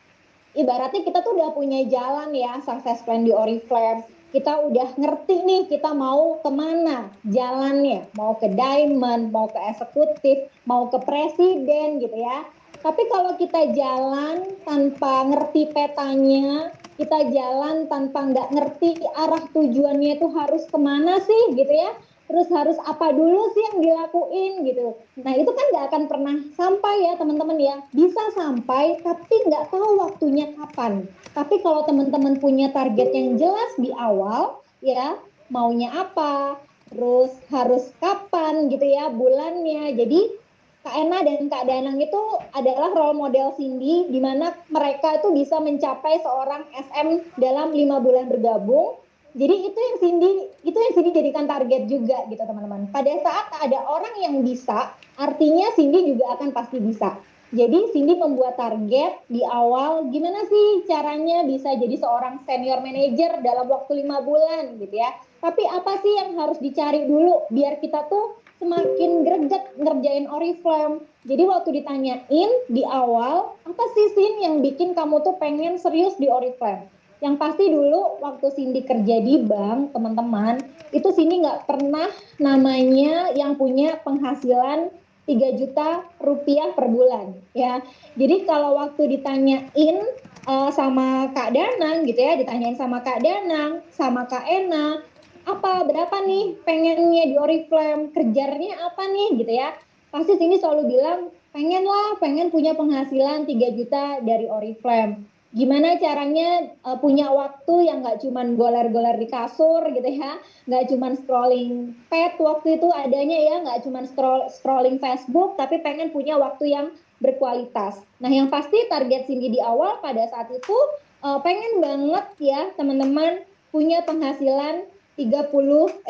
Ibaratnya 0.55 1.03
kita 1.03 1.23
tuh 1.23 1.35
udah 1.35 1.51
punya 1.51 1.83
jalan 1.91 2.31
ya 2.31 2.63
sukses 2.63 3.03
plan 3.03 3.27
di 3.27 3.35
Oriflame 3.35 4.07
kita 4.35 4.67
udah 4.67 4.99
ngerti 4.99 5.47
nih 5.47 5.63
kita 5.71 5.95
mau 5.95 6.43
ke 6.43 6.51
mana 6.51 7.07
jalannya, 7.23 8.11
mau 8.19 8.35
ke 8.35 8.51
diamond, 8.51 9.31
mau 9.31 9.47
ke 9.47 9.63
eksekutif, 9.71 10.51
mau 10.67 10.91
ke 10.91 10.99
presiden 11.07 12.03
gitu 12.03 12.19
ya. 12.19 12.43
Tapi 12.83 13.07
kalau 13.07 13.39
kita 13.39 13.71
jalan 13.79 14.59
tanpa 14.67 15.31
ngerti 15.31 15.71
petanya, 15.71 16.75
kita 16.99 17.31
jalan 17.31 17.87
tanpa 17.87 18.27
nggak 18.35 18.49
ngerti 18.59 18.99
arah 19.15 19.47
tujuannya 19.55 20.19
itu 20.19 20.27
harus 20.35 20.67
ke 20.67 20.79
mana 20.83 21.23
sih 21.23 21.55
gitu 21.55 21.71
ya, 21.71 21.95
terus 22.35 22.51
harus 22.51 22.75
apa 22.83 23.15
dulu 23.15 23.47
sih 23.55 23.63
yang 23.63 23.79
dilakuin 23.79 24.67
gitu. 24.67 24.99
Nah 25.23 25.39
itu 25.39 25.47
kan 25.55 25.67
nggak 25.71 25.87
akan 25.87 26.03
pernah 26.11 26.37
sampai 26.59 27.07
ya 27.07 27.15
teman-teman 27.15 27.59
ya. 27.63 27.79
Bisa 27.95 28.35
sampai 28.35 28.99
tapi 29.07 29.35
nggak 29.47 29.71
tahu 29.71 30.03
waktunya 30.03 30.51
kapan. 30.59 31.07
Tapi 31.31 31.63
kalau 31.63 31.87
teman-teman 31.87 32.43
punya 32.43 32.75
target 32.75 33.15
yang 33.15 33.39
jelas 33.39 33.71
di 33.79 33.95
awal 33.95 34.59
ya 34.83 35.15
maunya 35.47 35.95
apa, 35.95 36.59
terus 36.91 37.31
harus 37.55 37.95
kapan 38.03 38.67
gitu 38.67 38.83
ya 38.83 39.15
bulannya. 39.15 39.95
Jadi 39.95 40.43
Kak 40.83 40.99
Ena 40.99 41.23
dan 41.23 41.47
Kak 41.47 41.71
Danang 41.71 42.03
itu 42.03 42.19
adalah 42.51 42.91
role 42.91 43.15
model 43.15 43.55
Cindy 43.55 44.11
di 44.11 44.19
mana 44.19 44.59
mereka 44.75 45.23
itu 45.23 45.31
bisa 45.31 45.63
mencapai 45.63 46.19
seorang 46.19 46.67
SM 46.75 47.39
dalam 47.39 47.71
lima 47.71 48.03
bulan 48.03 48.27
bergabung 48.27 49.04
jadi 49.35 49.55
itu 49.67 49.79
yang 49.79 49.97
Cindy 49.99 50.31
itu 50.63 50.79
yang 50.79 50.93
Cindy 50.95 51.11
jadikan 51.11 51.51
target 51.51 51.91
juga 51.91 52.23
gitu 52.31 52.39
teman-teman. 52.39 52.87
Pada 52.95 53.11
saat 53.19 53.51
ada 53.67 53.83
orang 53.83 54.15
yang 54.23 54.47
bisa, 54.47 54.95
artinya 55.19 55.75
Cindy 55.75 56.15
juga 56.15 56.39
akan 56.39 56.55
pasti 56.55 56.79
bisa. 56.79 57.19
Jadi 57.51 57.91
Cindy 57.91 58.15
membuat 58.15 58.55
target 58.55 59.27
di 59.27 59.43
awal 59.43 60.07
gimana 60.15 60.47
sih 60.47 60.87
caranya 60.87 61.43
bisa 61.51 61.75
jadi 61.75 61.99
seorang 61.99 62.47
senior 62.47 62.79
manager 62.79 63.43
dalam 63.43 63.67
waktu 63.67 64.07
lima 64.07 64.23
bulan 64.23 64.79
gitu 64.79 65.03
ya. 65.03 65.11
Tapi 65.43 65.67
apa 65.67 65.99
sih 65.99 66.15
yang 66.15 66.39
harus 66.39 66.63
dicari 66.63 67.03
dulu 67.03 67.51
biar 67.51 67.83
kita 67.83 68.07
tuh 68.07 68.39
semakin 68.63 69.27
greget 69.27 69.67
ngerjain 69.83 70.31
Oriflame. 70.31 71.03
Jadi 71.27 71.43
waktu 71.43 71.69
ditanyain 71.83 72.51
di 72.71 72.87
awal, 72.87 73.59
apa 73.67 73.85
sih 73.99 74.07
Sin 74.15 74.47
yang 74.47 74.63
bikin 74.63 74.95
kamu 74.95 75.27
tuh 75.27 75.35
pengen 75.43 75.75
serius 75.83 76.15
di 76.23 76.31
Oriflame? 76.31 76.94
Yang 77.25 77.41
pasti 77.41 77.65
dulu 77.73 78.21
waktu 78.21 78.53
Cindy 78.53 78.85
kerja 78.85 79.17
di 79.25 79.41
bank, 79.41 79.97
teman-teman, 79.97 80.61
itu 80.93 81.09
Cindy 81.17 81.41
nggak 81.41 81.65
pernah 81.65 82.13
namanya 82.37 83.33
yang 83.33 83.57
punya 83.57 83.97
penghasilan 84.05 84.93
3 85.25 85.57
juta 85.57 86.05
rupiah 86.21 86.77
per 86.77 86.85
bulan 86.93 87.33
ya. 87.57 87.81
Jadi 88.21 88.45
kalau 88.45 88.77
waktu 88.77 89.17
ditanyain 89.17 90.05
uh, 90.45 90.69
sama 90.69 91.33
Kak 91.33 91.57
Danang 91.57 92.05
gitu 92.05 92.21
ya, 92.21 92.37
ditanyain 92.37 92.77
sama 92.77 93.01
Kak 93.01 93.25
Danang, 93.25 93.81
sama 93.97 94.29
Kak 94.29 94.45
Ena, 94.45 95.01
apa 95.49 95.81
berapa 95.89 96.21
nih 96.29 96.61
pengennya 96.61 97.25
di 97.25 97.41
Oriflame, 97.41 98.13
kerjanya 98.13 98.85
apa 98.85 99.09
nih 99.09 99.41
gitu 99.41 99.53
ya. 99.65 99.73
Pasti 100.13 100.37
sini 100.37 100.61
selalu 100.61 100.93
bilang, 100.93 101.33
pengen 101.57 101.89
lah, 101.89 102.21
pengen 102.21 102.53
punya 102.53 102.77
penghasilan 102.77 103.49
3 103.49 103.79
juta 103.81 104.21
dari 104.21 104.45
Oriflame 104.45 105.34
gimana 105.55 105.97
caranya 106.03 106.75
uh, 106.83 106.99
punya 106.99 107.31
waktu 107.31 107.87
yang 107.87 108.03
nggak 108.03 108.27
cuman 108.27 108.59
goler-goler 108.59 109.15
di 109.23 109.31
kasur 109.31 109.87
gitu 109.95 110.11
ya, 110.11 110.43
nggak 110.67 110.91
cuman 110.91 111.15
scrolling 111.15 111.95
pet 112.11 112.35
waktu 112.43 112.83
itu 112.83 112.91
adanya 112.91 113.39
ya, 113.39 113.55
nggak 113.63 113.87
cuman 113.87 114.05
scroll, 114.11 114.51
scrolling 114.51 114.99
Facebook, 114.99 115.55
tapi 115.55 115.79
pengen 115.79 116.11
punya 116.11 116.35
waktu 116.35 116.75
yang 116.75 116.91
berkualitas. 117.23 118.03
Nah 118.19 118.29
yang 118.29 118.51
pasti 118.51 118.77
target 118.91 119.31
Cindy 119.31 119.55
di 119.55 119.61
awal 119.63 120.03
pada 120.03 120.27
saat 120.27 120.51
itu 120.51 120.77
uh, 121.23 121.39
pengen 121.41 121.79
banget 121.79 122.27
ya 122.43 122.75
teman-teman 122.75 123.47
punya 123.71 124.03
penghasilan 124.03 124.91
30 125.15 125.55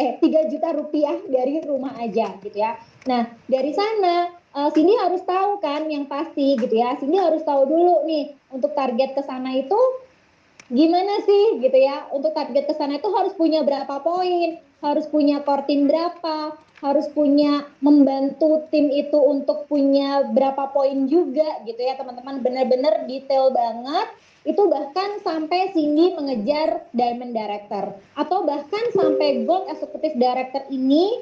eh 0.01 0.17
3 0.17 0.53
juta 0.53 0.69
rupiah 0.73 1.17
dari 1.29 1.61
rumah 1.61 1.93
aja 2.01 2.33
gitu 2.41 2.57
ya. 2.57 2.81
Nah 3.05 3.29
dari 3.45 3.77
sana 3.77 4.33
uh, 4.57 4.71
Cindy 4.73 4.97
harus 4.97 5.21
tahu 5.29 5.61
kan 5.61 5.85
yang 5.93 6.09
pasti 6.09 6.57
gitu 6.57 6.73
ya. 6.73 6.97
Cindy 6.97 7.21
harus 7.21 7.45
tahu 7.45 7.69
dulu 7.69 8.09
nih 8.09 8.33
untuk 8.55 8.73
target 8.79 9.19
ke 9.19 9.23
sana 9.27 9.51
itu 9.59 9.77
gimana 10.71 11.21
sih 11.27 11.61
gitu 11.61 11.77
ya. 11.77 12.09
Untuk 12.15 12.33
target 12.33 12.71
ke 12.71 12.75
sana 12.79 13.03
itu 13.03 13.11
harus 13.11 13.35
punya 13.35 13.67
berapa 13.67 14.01
poin, 14.01 14.63
harus 14.81 15.05
punya 15.11 15.43
core 15.43 15.67
team 15.67 15.91
berapa, 15.91 16.57
harus 16.81 17.09
punya 17.13 17.69
membantu 17.81 18.69
tim 18.73 18.89
itu 18.93 19.17
untuk 19.17 19.67
punya 19.67 20.25
berapa 20.31 20.71
poin 20.73 21.09
juga 21.11 21.65
gitu 21.67 21.81
ya 21.81 21.99
teman-teman. 21.99 22.41
Benar-benar 22.41 23.11
detail 23.11 23.51
banget. 23.53 24.09
Itu 24.45 24.69
bahkan 24.69 25.25
sampai 25.25 25.73
Cindy 25.73 26.13
mengejar 26.13 26.85
Diamond 26.93 27.33
Director. 27.33 27.97
Atau 28.13 28.45
bahkan 28.45 28.93
sampai 28.93 29.49
Gold 29.49 29.73
Executive 29.73 30.21
Director 30.21 30.69
ini 30.69 31.17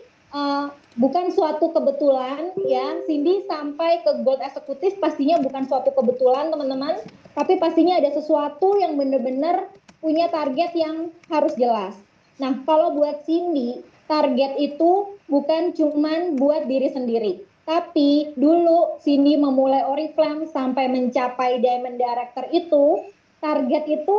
bukan 0.97 1.33
suatu 1.33 1.73
kebetulan 1.73 2.57
ya. 2.65 3.01
Cindy 3.05 3.45
sampai 3.49 4.01
ke 4.05 4.25
gold 4.25 4.41
eksekutif 4.41 4.97
pastinya 4.99 5.41
bukan 5.41 5.69
suatu 5.69 5.93
kebetulan 5.93 6.49
teman-teman. 6.49 7.01
Tapi 7.33 7.57
pastinya 7.57 8.01
ada 8.01 8.13
sesuatu 8.13 8.77
yang 8.81 8.97
benar-benar 8.97 9.73
punya 10.03 10.29
target 10.29 10.75
yang 10.75 11.15
harus 11.31 11.55
jelas. 11.57 11.95
Nah 12.41 12.61
kalau 12.67 12.97
buat 12.97 13.23
Cindy 13.25 13.85
target 14.11 14.59
itu 14.59 15.17
bukan 15.31 15.73
cuman 15.73 16.37
buat 16.37 16.69
diri 16.69 16.91
sendiri. 16.93 17.33
Tapi 17.63 18.35
dulu 18.35 18.99
Cindy 18.99 19.39
memulai 19.39 19.87
Oriflame 19.87 20.51
sampai 20.51 20.91
mencapai 20.91 21.63
Diamond 21.63 21.97
Director 21.97 22.51
itu 22.51 23.07
target 23.39 23.87
itu 23.87 24.19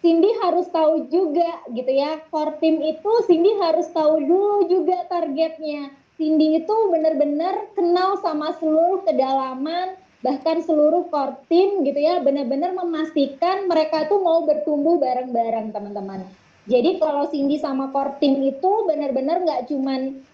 Cindy 0.00 0.32
harus 0.40 0.64
tahu 0.72 1.12
juga 1.12 1.60
gitu 1.76 1.92
ya, 1.92 2.24
core 2.32 2.56
team 2.56 2.80
itu 2.80 3.10
Cindy 3.28 3.52
harus 3.60 3.84
tahu 3.92 4.16
dulu 4.24 4.64
juga 4.64 5.04
targetnya. 5.12 5.92
Cindy 6.16 6.64
itu 6.64 6.76
benar-benar 6.88 7.72
kenal 7.76 8.16
sama 8.24 8.56
seluruh 8.56 9.04
kedalaman, 9.04 10.00
bahkan 10.24 10.64
seluruh 10.64 11.04
core 11.12 11.36
team 11.52 11.84
gitu 11.84 12.00
ya, 12.00 12.16
benar-benar 12.24 12.72
memastikan 12.72 13.68
mereka 13.68 14.08
tuh 14.08 14.24
mau 14.24 14.48
bertumbuh 14.48 14.96
bareng-bareng 14.96 15.68
teman-teman. 15.68 16.24
Jadi 16.64 16.96
kalau 16.96 17.28
Cindy 17.28 17.60
sama 17.60 17.92
core 17.92 18.16
team 18.24 18.40
itu 18.40 18.88
benar-benar 18.88 19.44
nggak 19.44 19.68
cuman 19.68 20.24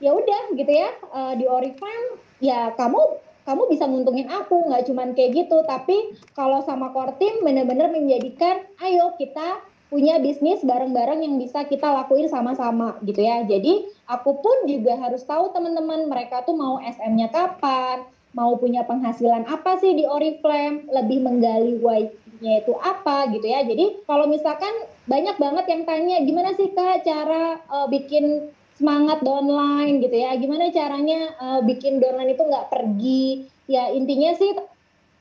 ya 0.00 0.16
udah 0.16 0.56
gitu 0.56 0.72
ya 0.72 0.90
uh, 1.12 1.32
di 1.36 1.44
Oriflame 1.46 2.18
ya 2.42 2.74
kamu 2.74 3.00
kamu 3.42 3.70
bisa 3.70 3.84
nguntungin 3.86 4.30
aku 4.30 4.70
nggak 4.70 4.86
cuman 4.90 5.14
kayak 5.14 5.46
gitu. 5.46 5.62
Tapi 5.66 6.16
kalau 6.32 6.62
sama 6.62 6.90
core 6.94 7.16
team 7.18 7.42
benar-benar 7.42 7.90
menjadikan 7.90 8.62
ayo 8.82 9.14
kita 9.18 9.62
punya 9.92 10.16
bisnis 10.24 10.64
bareng-bareng 10.64 11.20
yang 11.20 11.36
bisa 11.36 11.68
kita 11.68 11.84
lakuin 11.84 12.30
sama-sama 12.30 12.96
gitu 13.04 13.20
ya. 13.20 13.44
Jadi 13.44 13.84
aku 14.08 14.40
pun 14.40 14.64
juga 14.64 14.96
harus 14.96 15.20
tahu 15.28 15.52
teman-teman 15.52 16.08
mereka 16.08 16.40
tuh 16.48 16.56
mau 16.56 16.80
SM-nya 16.80 17.28
kapan 17.28 18.08
mau 18.32 18.56
punya 18.56 18.82
penghasilan 18.88 19.44
apa 19.44 19.76
sih 19.76 19.92
di 19.92 20.08
Oriflame 20.08 20.88
lebih 20.88 21.20
menggali 21.20 21.76
why-nya 21.80 22.64
itu 22.64 22.72
apa 22.80 23.28
gitu 23.28 23.44
ya. 23.44 23.64
Jadi 23.68 24.00
kalau 24.08 24.24
misalkan 24.24 24.72
banyak 25.04 25.36
banget 25.36 25.64
yang 25.68 25.82
tanya 25.84 26.16
gimana 26.24 26.56
sih 26.56 26.72
kak 26.72 27.04
cara 27.04 27.60
uh, 27.68 27.86
bikin 27.92 28.48
semangat 28.76 29.20
downline 29.20 30.00
gitu 30.00 30.16
ya. 30.16 30.36
Gimana 30.36 30.72
caranya 30.72 31.32
uh, 31.40 31.60
bikin 31.64 31.98
downline 31.98 32.32
itu 32.32 32.42
nggak 32.44 32.68
pergi? 32.72 33.46
Ya 33.70 33.90
intinya 33.92 34.34
sih 34.36 34.52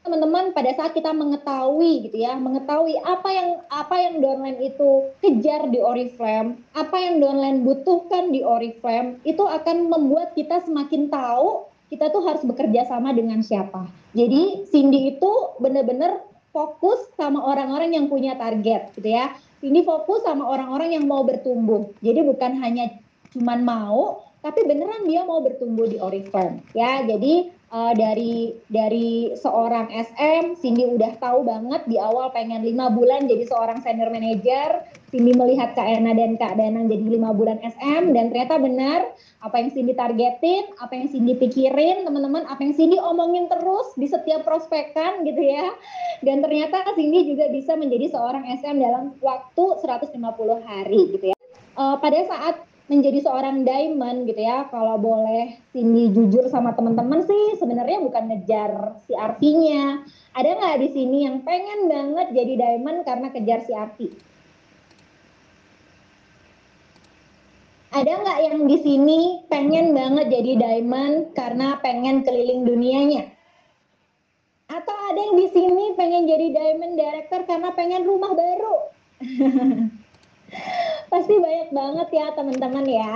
teman-teman 0.01 0.50
pada 0.58 0.74
saat 0.74 0.98
kita 0.98 1.13
mengetahui 1.13 2.10
gitu 2.10 2.25
ya, 2.25 2.34
mengetahui 2.34 2.98
apa 3.05 3.29
yang 3.29 3.50
apa 3.70 3.96
yang 4.01 4.17
downline 4.17 4.58
itu 4.58 5.13
kejar 5.22 5.70
di 5.70 5.77
Oriflame, 5.77 6.58
apa 6.74 6.98
yang 6.98 7.22
downline 7.22 7.62
butuhkan 7.62 8.34
di 8.34 8.41
Oriflame, 8.41 9.22
itu 9.22 9.46
akan 9.46 9.93
membuat 9.93 10.34
kita 10.34 10.65
semakin 10.65 11.13
tahu 11.13 11.70
kita 11.93 12.10
tuh 12.10 12.25
harus 12.25 12.41
bekerja 12.41 12.89
sama 12.89 13.13
dengan 13.13 13.46
siapa. 13.46 13.86
Jadi 14.17 14.65
Cindy 14.74 15.13
itu 15.13 15.31
benar-benar 15.62 16.24
fokus 16.50 16.98
sama 17.13 17.43
orang-orang 17.43 17.93
yang 17.93 18.10
punya 18.10 18.34
target 18.39 18.96
gitu 18.98 19.12
ya. 19.12 19.38
Cindy 19.62 19.86
fokus 19.86 20.25
sama 20.25 20.50
orang-orang 20.50 20.98
yang 20.98 21.05
mau 21.05 21.22
bertumbuh. 21.22 21.93
Jadi 22.01 22.25
bukan 22.25 22.58
hanya 22.58 22.89
cuman 23.31 23.63
mau 23.63 24.31
tapi 24.41 24.65
beneran 24.65 25.05
dia 25.05 25.21
mau 25.21 25.39
bertumbuh 25.45 25.85
di 25.85 26.01
Oriflame 26.01 26.65
ya. 26.73 27.05
Jadi 27.05 27.53
uh, 27.69 27.93
dari 27.93 28.57
dari 28.67 29.31
seorang 29.38 29.93
SM, 29.93 30.57
Cindy 30.57 30.89
udah 30.89 31.13
tahu 31.21 31.45
banget 31.45 31.85
di 31.85 32.01
awal 32.01 32.33
pengen 32.33 32.65
lima 32.65 32.89
bulan 32.89 33.29
jadi 33.29 33.45
seorang 33.45 33.85
senior 33.85 34.09
manager. 34.09 34.81
Cindy 35.13 35.35
melihat 35.35 35.75
Kak 35.75 35.85
Ena 35.85 36.15
dan 36.15 36.39
Kak 36.39 36.55
Danang 36.55 36.88
jadi 36.88 37.03
lima 37.03 37.35
bulan 37.35 37.59
SM 37.59 38.15
dan 38.15 38.31
ternyata 38.31 38.55
benar 38.57 39.11
apa 39.43 39.59
yang 39.59 39.69
Cindy 39.69 39.93
targetin, 39.93 40.71
apa 40.79 40.93
yang 40.95 41.11
Cindy 41.11 41.35
pikirin, 41.35 42.07
teman-teman, 42.07 42.47
apa 42.47 42.63
yang 42.63 42.73
Cindy 42.73 42.95
omongin 42.95 43.51
terus 43.51 43.91
di 44.00 44.07
setiap 44.07 44.47
prospekan 44.47 45.27
gitu 45.27 45.43
ya. 45.43 45.69
Dan 46.23 46.39
ternyata 46.41 46.95
Cindy 46.97 47.27
juga 47.29 47.51
bisa 47.51 47.75
menjadi 47.75 48.15
seorang 48.15 48.47
SM 48.57 48.75
dalam 48.79 49.13
waktu 49.19 49.65
150 49.83 50.17
hari 50.63 51.01
gitu 51.13 51.25
ya. 51.29 51.38
Uh, 51.75 52.00
pada 52.00 52.19
saat 52.27 52.71
menjadi 52.91 53.24
seorang 53.24 53.63
diamond 53.63 54.27
gitu 54.27 54.43
ya. 54.43 54.67
Kalau 54.67 55.00
boleh 55.00 55.55
Cindy 55.71 56.12
jujur 56.12 56.51
sama 56.51 56.75
teman-teman 56.75 57.24
sih 57.24 57.55
sebenarnya 57.55 58.03
bukan 58.03 58.27
ngejar 58.27 59.00
si 59.07 59.15
artinya. 59.15 60.03
Ada 60.36 60.60
nggak 60.60 60.77
di 60.83 60.89
sini 60.91 61.17
yang 61.24 61.39
pengen 61.48 61.88
banget 61.88 62.27
jadi 62.36 62.53
diamond 62.60 63.07
karena 63.07 63.27
kejar 63.31 63.60
si 63.63 63.71
arti? 63.71 64.07
Ada 67.95 68.12
nggak 68.12 68.39
yang 68.51 68.60
di 68.67 68.77
sini 68.83 69.19
pengen 69.48 69.95
banget 69.95 70.27
jadi 70.27 70.51
diamond 70.60 71.31
karena 71.31 71.79
pengen 71.79 72.27
keliling 72.27 72.67
dunianya? 72.67 73.31
Atau 74.67 74.95
ada 74.95 75.19
yang 75.19 75.36
di 75.39 75.48
sini 75.51 75.95
pengen 75.95 76.27
jadi 76.27 76.48
diamond 76.51 76.95
director 77.00 77.43
karena 77.48 77.75
pengen 77.75 78.07
rumah 78.07 78.31
baru 78.31 78.75
Pasti 81.12 81.34
banyak 81.39 81.70
banget 81.72 82.08
ya 82.15 82.25
teman-teman 82.36 82.86
ya. 82.88 83.13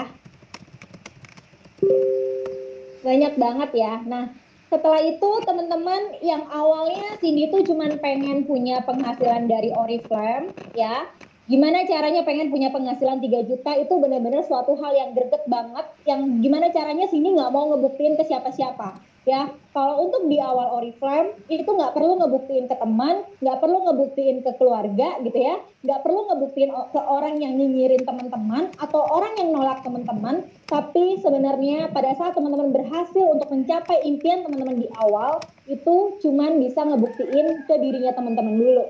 Banyak 3.06 3.34
banget 3.38 3.72
ya. 3.76 3.94
Nah, 4.04 4.34
setelah 4.68 5.00
itu 5.00 5.30
teman-teman 5.46 6.20
yang 6.20 6.44
awalnya 6.50 7.16
Cindy 7.22 7.48
tuh 7.54 7.64
cuman 7.64 8.02
pengen 8.02 8.44
punya 8.50 8.82
penghasilan 8.84 9.48
dari 9.48 9.72
Oriflame 9.72 10.52
ya. 10.76 11.08
Gimana 11.46 11.86
caranya 11.86 12.26
pengen 12.26 12.50
punya 12.50 12.74
penghasilan 12.74 13.22
3 13.22 13.46
juta 13.46 13.72
itu 13.78 13.94
benar-benar 14.02 14.42
suatu 14.50 14.74
hal 14.82 14.98
yang 14.98 15.14
greget 15.14 15.46
banget 15.46 15.86
yang 16.10 16.42
gimana 16.42 16.74
caranya 16.74 17.06
Cindy 17.06 17.38
nggak 17.38 17.54
mau 17.54 17.70
ngebuktiin 17.70 18.18
ke 18.18 18.26
siapa-siapa 18.26 19.15
ya 19.26 19.50
kalau 19.76 20.08
untuk 20.08 20.32
di 20.32 20.40
awal 20.40 20.80
Oriflame 20.80 21.36
itu 21.52 21.68
nggak 21.68 21.92
perlu 21.92 22.16
ngebuktiin 22.24 22.72
ke 22.72 22.80
teman 22.80 23.28
nggak 23.44 23.60
perlu 23.60 23.84
ngebuktiin 23.84 24.40
ke 24.46 24.56
keluarga 24.56 25.20
gitu 25.20 25.36
ya. 25.36 25.60
Nggak 25.84 26.00
perlu 26.08 26.32
ngebuktiin 26.32 26.72
ke 26.72 27.02
orang 27.04 27.44
yang 27.44 27.60
nyinyirin 27.60 28.08
teman-teman 28.08 28.72
atau 28.80 29.04
orang 29.04 29.36
yang 29.36 29.52
nolak 29.52 29.84
teman-teman. 29.84 30.48
Tapi 30.72 31.20
sebenarnya 31.20 31.92
pada 31.92 32.16
saat 32.16 32.40
teman-teman 32.40 32.72
berhasil 32.72 33.26
untuk 33.28 33.52
mencapai 33.52 34.00
impian 34.08 34.48
teman-teman 34.48 34.80
di 34.80 34.88
awal 34.96 35.44
itu 35.68 36.16
cuman 36.24 36.62
bisa 36.64 36.88
ngebuktiin 36.88 37.68
ke 37.68 37.76
dirinya 37.76 38.16
teman-teman 38.16 38.56
dulu. 38.56 38.86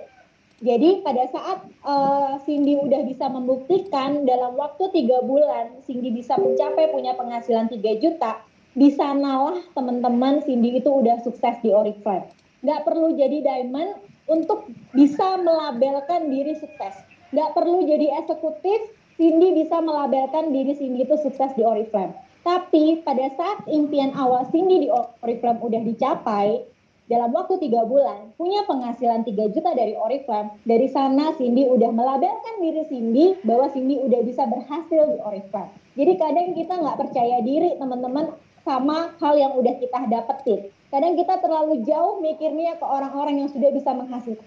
Jadi 0.64 1.04
pada 1.04 1.28
saat 1.36 1.68
uh, 1.84 2.40
Cindy 2.48 2.80
udah 2.80 3.04
bisa 3.04 3.28
membuktikan 3.28 4.24
dalam 4.24 4.56
waktu 4.56 4.88
tiga 4.96 5.20
bulan 5.20 5.84
Cindy 5.84 6.16
bisa 6.16 6.40
mencapai 6.40 6.96
punya 6.96 7.12
penghasilan 7.12 7.68
3 7.68 7.76
juta, 8.00 8.40
di 8.76 8.92
sanalah 8.92 9.64
teman-teman 9.72 10.44
Cindy 10.44 10.84
itu 10.84 10.92
udah 10.92 11.24
sukses 11.24 11.56
di 11.64 11.72
Oriflame. 11.72 12.28
Nggak 12.60 12.84
perlu 12.84 13.16
jadi 13.16 13.40
diamond 13.40 14.04
untuk 14.28 14.68
bisa 14.92 15.40
melabelkan 15.40 16.28
diri 16.28 16.60
sukses. 16.60 16.94
Nggak 17.32 17.56
perlu 17.56 17.88
jadi 17.88 18.20
eksekutif, 18.20 18.92
Cindy 19.16 19.56
bisa 19.56 19.80
melabelkan 19.80 20.52
diri 20.52 20.76
Cindy 20.76 21.08
itu 21.08 21.16
sukses 21.24 21.56
di 21.56 21.64
Oriflame. 21.64 22.20
Tapi 22.44 23.02
pada 23.02 23.32
saat 23.40 23.64
impian 23.72 24.12
awal 24.14 24.44
Cindy 24.52 24.86
di 24.86 24.90
Oriflame 25.24 25.64
udah 25.64 25.82
dicapai, 25.82 26.68
dalam 27.06 27.30
waktu 27.38 27.62
tiga 27.62 27.86
bulan 27.86 28.34
punya 28.34 28.66
penghasilan 28.66 29.22
3 29.22 29.54
juta 29.54 29.72
dari 29.78 29.94
Oriflame. 29.94 30.58
Dari 30.66 30.90
sana 30.90 31.38
Cindy 31.38 31.70
udah 31.70 31.94
melabelkan 31.94 32.56
diri 32.60 32.82
Cindy 32.90 33.38
bahwa 33.46 33.70
Cindy 33.70 34.02
udah 34.02 34.26
bisa 34.26 34.50
berhasil 34.50 35.14
di 35.14 35.20
Oriflame. 35.22 35.70
Jadi 35.96 36.14
kadang 36.18 36.48
kita 36.58 36.74
nggak 36.76 36.98
percaya 36.98 37.38
diri 37.46 37.78
teman-teman 37.78 38.34
sama 38.66 39.14
hal 39.22 39.38
yang 39.38 39.54
udah 39.54 39.78
kita 39.78 40.10
dapetin. 40.10 40.74
Kadang 40.90 41.14
kita 41.14 41.38
terlalu 41.38 41.86
jauh 41.86 42.18
mikirnya 42.18 42.82
ke 42.82 42.86
orang-orang 42.86 43.46
yang 43.46 43.50
sudah 43.54 43.70
bisa 43.70 43.94
menghasilkan 43.94 44.42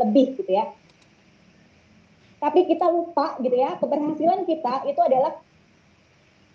lebih 0.00 0.40
gitu 0.40 0.48
ya. 0.48 0.72
Tapi 2.40 2.64
kita 2.68 2.88
lupa 2.88 3.36
gitu 3.40 3.56
ya, 3.56 3.76
keberhasilan 3.76 4.48
kita 4.48 4.88
itu 4.88 5.00
adalah 5.00 5.36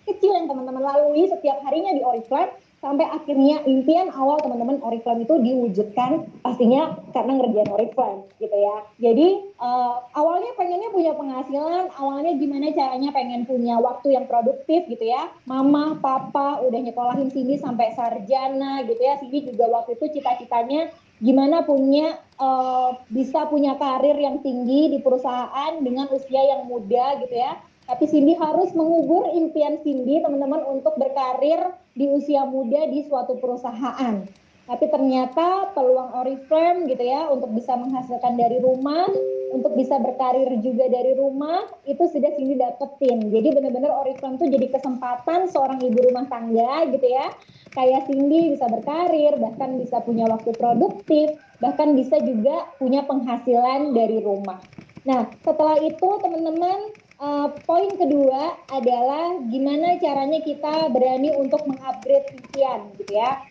kecil 0.10 0.34
yang 0.34 0.50
teman-teman 0.50 0.82
lalui 0.82 1.30
setiap 1.30 1.62
harinya 1.66 1.94
di 1.94 2.02
Oriflame 2.02 2.54
sampai 2.80 3.06
akhirnya 3.12 3.64
impian 3.68 4.08
awal 4.16 4.40
teman-teman 4.40 4.80
Oriflame 4.80 5.28
itu 5.28 5.36
diwujudkan 5.36 6.32
pastinya 6.40 6.96
karena 7.12 7.36
ngerjain 7.36 7.70
Oriflame 7.72 8.24
gitu 8.40 8.56
ya. 8.56 8.76
Jadi 9.04 9.28
uh, 9.60 10.08
awalnya 10.16 10.52
pengennya 10.56 10.90
punya 10.92 11.12
penghasilan, 11.16 11.92
awalnya 12.00 12.32
gimana 12.40 12.72
caranya 12.72 13.10
pengen 13.12 13.44
punya 13.44 13.76
waktu 13.84 14.16
yang 14.16 14.26
produktif 14.32 14.88
gitu 14.88 15.06
ya. 15.06 15.28
Mama, 15.44 16.00
papa 16.00 16.64
udah 16.64 16.80
nyekolahin 16.80 17.30
Cindy 17.30 17.60
sampai 17.60 17.92
sarjana 17.94 18.88
gitu 18.88 19.00
ya. 19.00 19.20
Cindy 19.20 19.52
juga 19.52 19.68
waktu 19.68 20.00
itu 20.00 20.20
cita-citanya 20.20 20.90
gimana 21.20 21.68
punya 21.68 22.16
uh, 22.40 22.96
bisa 23.12 23.44
punya 23.52 23.76
karir 23.76 24.16
yang 24.16 24.40
tinggi 24.40 24.96
di 24.96 25.00
perusahaan 25.04 25.76
dengan 25.84 26.08
usia 26.16 26.40
yang 26.48 26.64
muda 26.64 27.20
gitu 27.20 27.36
ya 27.36 27.60
tapi 27.90 28.06
Cindy 28.06 28.38
harus 28.38 28.70
mengubur 28.78 29.34
impian 29.34 29.82
Cindy 29.82 30.22
teman-teman 30.22 30.62
untuk 30.70 30.94
berkarir 31.02 31.74
di 32.00 32.08
usia 32.08 32.48
muda 32.48 32.88
di 32.88 33.04
suatu 33.04 33.36
perusahaan. 33.36 34.24
Tapi 34.70 34.86
ternyata 34.88 35.74
peluang 35.74 36.14
Oriflame 36.22 36.86
gitu 36.88 37.02
ya 37.02 37.26
untuk 37.34 37.52
bisa 37.58 37.74
menghasilkan 37.74 38.38
dari 38.38 38.62
rumah, 38.62 39.10
untuk 39.50 39.74
bisa 39.74 39.98
berkarir 39.98 40.46
juga 40.62 40.86
dari 40.86 41.18
rumah 41.18 41.66
itu 41.90 42.06
sudah 42.06 42.30
Cindy 42.38 42.54
dapetin. 42.54 43.34
Jadi 43.34 43.50
benar-benar 43.50 43.92
Oriflame 44.06 44.38
itu 44.38 44.46
jadi 44.46 44.70
kesempatan 44.78 45.50
seorang 45.50 45.82
ibu 45.82 46.00
rumah 46.06 46.30
tangga 46.30 46.86
gitu 46.86 47.04
ya. 47.10 47.34
Kayak 47.74 48.08
Cindy 48.08 48.54
bisa 48.54 48.70
berkarir, 48.70 49.42
bahkan 49.42 49.82
bisa 49.82 50.06
punya 50.06 50.30
waktu 50.30 50.54
produktif, 50.54 51.34
bahkan 51.58 51.98
bisa 51.98 52.22
juga 52.22 52.70
punya 52.78 53.02
penghasilan 53.10 53.98
dari 53.98 54.22
rumah. 54.22 54.62
Nah, 55.02 55.34
setelah 55.42 55.82
itu 55.82 56.10
teman-teman 56.22 56.94
Uh, 57.20 57.52
poin 57.68 58.00
kedua 58.00 58.56
adalah 58.72 59.44
gimana 59.52 60.00
caranya 60.00 60.40
kita 60.40 60.88
berani 60.88 61.36
untuk 61.36 61.68
mengupgrade 61.68 62.32
impian 62.32 62.96
gitu 62.96 63.12
ya. 63.12 63.44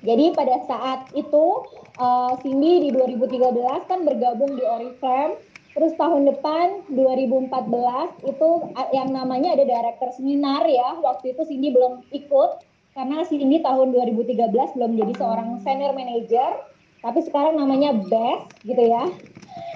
Jadi 0.00 0.32
pada 0.32 0.64
saat 0.64 1.12
itu 1.12 1.68
uh, 2.00 2.32
Cindy 2.40 2.88
di 2.88 2.96
2013 2.96 3.92
kan 3.92 4.08
bergabung 4.08 4.56
di 4.56 4.64
Oriflame. 4.64 5.36
Terus 5.76 5.92
tahun 6.00 6.32
depan 6.32 6.88
2014 6.96 8.24
itu 8.24 8.48
yang 8.96 9.12
namanya 9.12 9.52
ada 9.52 9.68
director 9.68 10.08
seminar 10.16 10.64
ya. 10.64 10.96
Waktu 10.96 11.36
itu 11.36 11.44
Cindy 11.44 11.76
belum 11.76 12.08
ikut 12.08 12.50
karena 12.96 13.20
Cindy 13.28 13.60
tahun 13.60 13.92
2013 13.92 14.48
belum 14.80 14.92
jadi 14.96 15.12
seorang 15.20 15.60
senior 15.60 15.92
manager. 15.92 16.56
Tapi 17.04 17.20
sekarang 17.20 17.60
namanya 17.60 17.92
best 18.08 18.48
gitu 18.64 18.80
ya. 18.80 19.12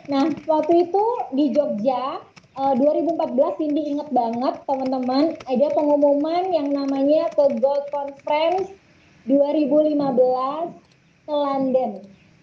Nah 0.08 0.32
waktu 0.48 0.88
itu 0.88 1.04
di 1.36 1.52
Jogja 1.52 2.24
uh, 2.58 2.74
2014 2.74 3.58
Cindy 3.62 3.82
inget 3.94 4.10
banget 4.10 4.54
teman-teman 4.66 5.38
ada 5.46 5.66
pengumuman 5.72 6.50
yang 6.50 6.74
namanya 6.74 7.30
ke 7.32 7.44
Gold 7.62 7.86
Conference 7.94 8.74
2015 9.30 9.94
ke 11.28 11.34
London. 11.34 11.90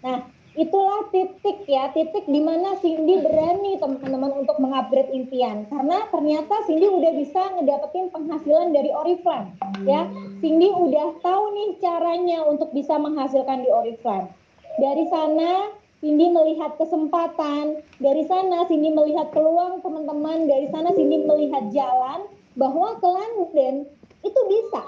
Nah, 0.05 0.21
itulah 0.53 1.09
titik 1.09 1.65
ya, 1.65 1.89
titik 1.91 2.29
di 2.29 2.39
mana 2.39 2.77
Cindy 2.79 3.19
berani 3.19 3.75
teman-teman 3.81 4.45
untuk 4.45 4.55
mengupgrade 4.61 5.11
impian 5.11 5.67
karena 5.67 6.07
ternyata 6.13 6.55
Cindy 6.69 6.87
udah 6.87 7.11
bisa 7.17 7.41
ngedapetin 7.59 8.07
penghasilan 8.13 8.71
dari 8.71 8.93
Oriflame 8.95 9.51
ya. 9.83 10.07
Cindy 10.39 10.71
udah 10.71 11.19
tahu 11.19 11.43
nih 11.51 11.69
caranya 11.83 12.45
untuk 12.47 12.71
bisa 12.71 12.95
menghasilkan 12.95 13.65
di 13.65 13.69
Oriflame. 13.73 14.31
Dari 14.75 15.07
sana 15.07 15.71
Cindy 16.03 16.27
melihat 16.27 16.75
kesempatan, 16.75 17.79
dari 18.03 18.23
sana 18.27 18.67
Cindy 18.67 18.91
melihat 18.91 19.31
peluang 19.31 19.79
teman-teman, 19.79 20.43
dari 20.45 20.67
sana 20.67 20.91
Cindy 20.91 21.23
melihat 21.23 21.71
jalan 21.71 22.27
bahwa 22.59 22.99
ke 22.99 23.07
London 23.07 23.87
itu 24.21 24.39
bisa. 24.51 24.81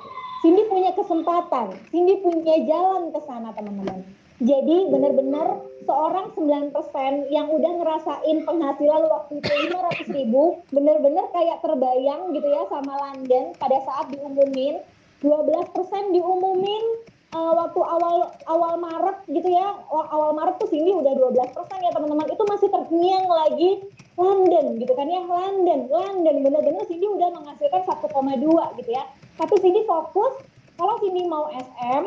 Cindy 0.43 0.67
punya 0.67 0.91
kesempatan, 0.93 1.73
Cindy 1.89 2.19
punya 2.19 2.61
jalan 2.67 3.09
ke 3.15 3.19
sana 3.23 3.55
teman-teman. 3.55 4.03
Jadi 4.37 4.93
benar-benar 4.93 5.57
seorang 5.89 6.29
9% 6.37 6.75
yang 7.33 7.49
udah 7.49 7.71
ngerasain 7.81 8.37
penghasilan 8.45 9.03
waktu 9.09 9.41
itu 9.41 9.49
500 9.73 10.13
ribu, 10.13 10.61
benar-benar 10.69 11.25
kayak 11.33 11.57
terbayang 11.65 12.37
gitu 12.37 12.45
ya 12.45 12.69
sama 12.69 12.93
London 13.01 13.57
pada 13.57 13.81
saat 13.81 14.13
diumumin, 14.13 14.77
12% 15.25 16.13
diumumin 16.13 16.83
uh, 17.35 17.53
waktu 17.55 17.79
awal 17.81 18.31
awal 18.47 18.73
Maret 18.79 19.17
gitu 19.27 19.49
ya 19.51 19.75
awal 19.91 20.31
Maret 20.31 20.55
tuh 20.61 20.69
Cindy 20.71 20.95
udah 20.95 21.13
12 21.17 21.55
persen 21.55 21.79
ya 21.83 21.91
teman-teman. 21.91 22.27
Itu 22.31 22.43
masih 22.47 22.67
terngiang 22.71 23.27
lagi 23.27 23.69
London 24.15 24.79
gitu 24.79 24.93
kan 24.95 25.07
ya 25.09 25.21
London 25.25 25.91
London. 25.91 26.35
Bener-bener 26.45 26.83
Cindy 26.87 27.07
udah 27.07 27.33
menghasilkan 27.35 27.83
1,2 27.83 28.79
gitu 28.83 28.91
ya. 28.91 29.03
Tapi 29.35 29.55
Cindy 29.59 29.83
fokus 29.83 30.39
kalau 30.77 30.95
Cindy 31.01 31.25
mau 31.27 31.49
SM 31.51 32.03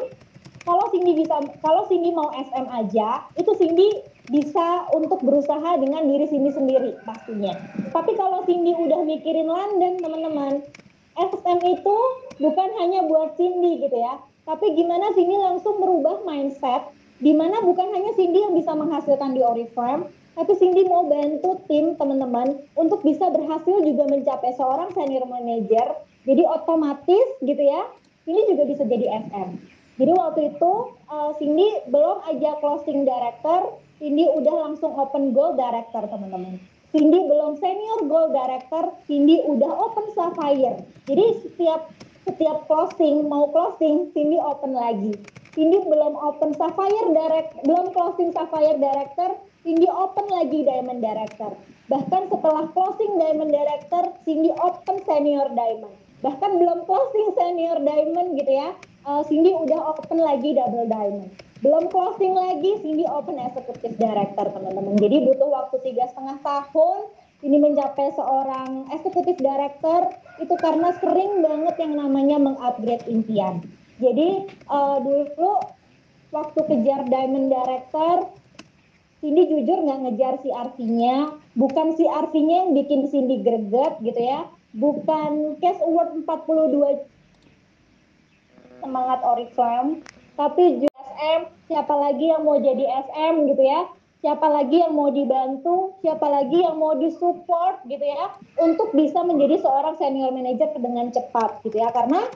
kalau 0.61 0.85
Cindy 0.93 1.17
bisa 1.17 1.41
kalau 1.65 1.83
Cindy 1.89 2.13
mau 2.13 2.29
SM 2.37 2.67
aja 2.69 3.25
itu 3.37 3.51
Cindy 3.57 3.89
bisa 4.31 4.87
untuk 4.95 5.19
berusaha 5.25 5.75
dengan 5.81 6.07
diri 6.07 6.29
Cindy 6.29 6.53
sendiri 6.53 6.95
pastinya. 7.03 7.57
Tapi 7.91 8.15
kalau 8.15 8.45
Cindy 8.47 8.77
udah 8.77 9.01
mikirin 9.03 9.49
London 9.49 9.99
teman-teman 9.99 10.63
SM 11.19 11.59
itu 11.67 11.97
bukan 12.39 12.69
hanya 12.79 13.05
buat 13.05 13.35
Cindy 13.35 13.83
gitu 13.85 13.97
ya 13.99 14.21
tapi 14.51 14.75
gimana 14.75 15.15
Cindy 15.15 15.39
langsung 15.39 15.79
merubah 15.79 16.27
mindset 16.27 16.91
di 17.23 17.31
mana 17.31 17.63
bukan 17.63 17.87
hanya 17.95 18.11
Cindy 18.19 18.43
yang 18.43 18.59
bisa 18.59 18.75
menghasilkan 18.75 19.39
di 19.39 19.47
Oriflame, 19.47 20.11
tapi 20.35 20.59
Cindy 20.59 20.91
mau 20.91 21.07
bantu 21.07 21.63
tim 21.71 21.95
teman-teman 21.95 22.59
untuk 22.75 23.07
bisa 23.07 23.31
berhasil 23.31 23.79
juga 23.87 24.11
mencapai 24.11 24.51
seorang 24.59 24.91
senior 24.91 25.23
manager. 25.31 26.03
Jadi 26.27 26.43
otomatis 26.43 27.27
gitu 27.47 27.63
ya, 27.63 27.87
ini 28.27 28.43
juga 28.51 28.67
bisa 28.67 28.83
jadi 28.89 29.23
SM. 29.31 29.49
Jadi 30.03 30.13
waktu 30.19 30.41
itu 30.51 30.73
uh, 31.13 31.31
Cindy 31.39 31.87
belum 31.93 32.25
aja 32.27 32.59
closing 32.59 33.07
director, 33.07 33.79
Cindy 34.03 34.27
udah 34.35 34.67
langsung 34.67 34.97
open 34.99 35.31
goal 35.31 35.55
director 35.55 36.11
teman-teman. 36.11 36.59
Cindy 36.91 37.23
belum 37.23 37.55
senior 37.63 38.11
goal 38.11 38.35
director, 38.35 38.99
Cindy 39.07 39.39
udah 39.47 39.71
open 39.79 40.11
sapphire. 40.11 40.83
Jadi 41.07 41.39
setiap 41.47 41.87
setiap 42.29 42.69
closing 42.69 43.29
mau 43.29 43.49
closing, 43.49 44.13
Cindy 44.13 44.37
open 44.37 44.77
lagi. 44.77 45.17
Cindy 45.51 45.83
belum 45.83 46.15
open 46.15 46.55
Sapphire 46.55 47.11
direct, 47.11 47.59
belum 47.67 47.91
closing 47.91 48.31
Sapphire 48.31 48.79
Director, 48.79 49.35
Cindy 49.67 49.91
open 49.91 50.27
lagi 50.31 50.63
Diamond 50.63 51.03
Director. 51.03 51.53
Bahkan 51.91 52.31
setelah 52.31 52.71
closing 52.71 53.19
Diamond 53.19 53.51
Director, 53.51 54.15
Cindy 54.23 54.55
open 54.63 55.03
Senior 55.03 55.51
Diamond. 55.59 55.97
Bahkan 56.23 56.51
belum 56.61 56.87
closing 56.87 57.35
Senior 57.35 57.83
Diamond 57.83 58.39
gitu 58.39 58.53
ya, 58.53 58.79
uh, 59.09 59.27
Cindy 59.27 59.51
udah 59.51 59.97
open 59.97 60.23
lagi 60.23 60.55
Double 60.55 60.87
Diamond. 60.87 61.35
Belum 61.61 61.93
closing 61.93 62.33
lagi, 62.33 62.81
Cindy 62.81 63.05
open 63.05 63.37
Executive 63.37 63.99
Director 64.01 64.49
teman-teman. 64.49 64.97
Jadi 64.97 65.29
butuh 65.29 65.51
waktu 65.51 65.77
tiga 65.85 66.09
setengah 66.09 66.41
tahun 66.41 66.99
ini 67.41 67.57
mencapai 67.57 68.13
seorang 68.13 68.93
Executive 68.93 69.41
Director 69.41 70.13
itu 70.41 70.55
karena 70.61 70.93
sering 71.01 71.41
banget 71.41 71.75
yang 71.81 71.97
namanya 71.97 72.37
mengupgrade 72.37 73.09
impian. 73.09 73.65
Jadi 74.01 74.49
uh, 74.69 75.01
dulu 75.01 75.61
waktu 76.33 76.61
kejar 76.69 77.09
Diamond 77.09 77.53
Director, 77.53 78.29
Cindy 79.21 79.53
jujur 79.53 79.85
nggak 79.85 80.01
ngejar 80.09 80.35
si 80.41 80.49
artinya, 80.49 81.37
bukan 81.53 81.93
si 81.97 82.09
artinya 82.09 82.65
yang 82.65 82.73
bikin 82.73 83.09
Cindy 83.13 83.45
greget 83.45 84.01
gitu 84.01 84.21
ya, 84.21 84.49
bukan 84.73 85.61
Cash 85.61 85.81
Award 85.85 86.25
42 86.25 87.05
semangat 88.81 89.21
Oriflame, 89.21 90.01
tapi 90.41 90.89
SM, 90.89 91.41
siapa 91.69 91.93
lagi 91.93 92.33
yang 92.33 92.49
mau 92.49 92.57
jadi 92.57 92.89
SM 93.13 93.45
gitu 93.53 93.61
ya, 93.61 93.85
siapa 94.21 94.47
lagi 94.47 94.85
yang 94.85 94.93
mau 94.93 95.09
dibantu, 95.09 95.97
siapa 96.05 96.29
lagi 96.29 96.61
yang 96.61 96.77
mau 96.77 96.93
disupport 96.97 97.81
gitu 97.89 98.05
ya, 98.05 98.37
untuk 98.61 98.93
bisa 98.93 99.25
menjadi 99.25 99.65
seorang 99.65 99.97
senior 99.97 100.29
manager 100.33 100.71
dengan 100.77 101.09
cepat 101.09 101.65
gitu 101.65 101.81
ya, 101.81 101.89
karena 101.93 102.29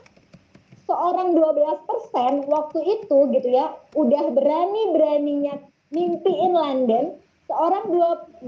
seorang 0.84 1.32
12% 1.32 2.44
waktu 2.44 2.78
itu 3.00 3.18
gitu 3.32 3.48
ya 3.48 3.72
udah 3.96 4.24
berani-beraninya 4.36 5.56
mimpiin 5.88 6.52
London 6.52 7.16
seorang 7.48 7.88
12% 7.88 8.44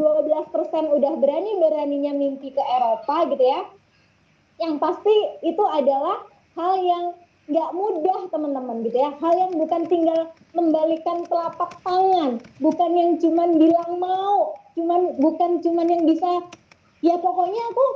udah 1.01 1.12
berani-beraninya 1.20 2.12
mimpi 2.12 2.53
ke 2.53 2.61
Eropa 2.61 3.29
gitu 3.33 3.44
ya 3.44 3.61
yang 4.61 4.77
pasti 4.81 5.12
itu 5.44 5.64
adalah 5.64 6.25
hal 6.57 6.81
yang 6.81 7.05
nggak 7.46 7.70
mudah 7.74 8.20
teman-teman 8.30 8.82
gitu 8.82 8.98
ya. 8.98 9.11
Hal 9.22 9.32
yang 9.38 9.52
bukan 9.54 9.82
tinggal 9.87 10.35
membalikan 10.56 11.28
telapak 11.30 11.78
tangan 11.85 12.40
bukan 12.59 12.90
yang 12.96 13.11
cuman 13.20 13.61
bilang 13.61 14.00
mau 14.00 14.56
cuman 14.76 15.16
bukan 15.20 15.61
cuman 15.61 15.87
yang 15.88 16.04
bisa 16.04 16.44
ya 17.04 17.16
pokoknya 17.20 17.62
aku 17.72 17.87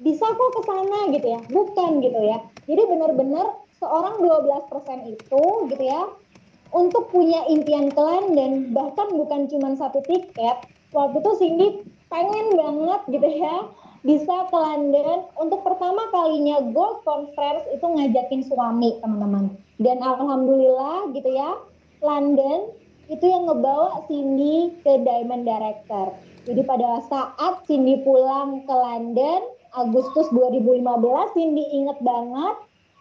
bisa 0.00 0.24
kok 0.24 0.50
ke 0.56 0.62
sana 0.64 1.00
gitu 1.12 1.26
ya. 1.26 1.40
Bukan 1.50 1.90
gitu 2.00 2.20
ya. 2.22 2.38
Jadi 2.70 2.82
benar-benar 2.86 3.46
seorang 3.80 4.20
12% 4.20 4.68
itu 5.08 5.44
gitu 5.72 5.84
ya 5.84 6.02
untuk 6.70 7.10
punya 7.10 7.42
impian 7.50 7.90
ke 7.90 7.98
London 7.98 8.70
bahkan 8.70 9.10
bukan 9.10 9.50
cuma 9.50 9.74
satu 9.74 10.04
tiket 10.06 10.56
waktu 10.94 11.18
itu 11.18 11.30
Cindy 11.40 11.68
pengen 12.12 12.54
banget 12.54 13.00
gitu 13.10 13.28
ya 13.40 13.56
bisa 14.02 14.48
ke 14.48 14.56
London. 14.56 15.28
Untuk 15.36 15.60
pertama 15.64 16.08
kalinya 16.12 16.60
Gold 16.72 17.04
Conference 17.04 17.64
itu 17.72 17.84
ngajakin 17.84 18.42
suami 18.48 18.96
teman-teman. 19.00 19.56
Dan 19.80 20.00
alhamdulillah 20.00 21.12
gitu 21.16 21.30
ya 21.32 21.56
London 22.00 22.72
itu 23.10 23.24
yang 23.26 23.48
ngebawa 23.50 24.06
Cindy 24.06 24.76
ke 24.84 25.02
Diamond 25.02 25.44
Director. 25.44 26.14
Jadi 26.48 26.62
pada 26.64 27.04
saat 27.08 27.64
Cindy 27.68 28.00
pulang 28.00 28.64
ke 28.64 28.72
London 28.72 29.40
Agustus 29.70 30.26
2015 30.34 30.82
Cindy 31.36 31.64
inget 31.70 31.98
banget 32.02 32.56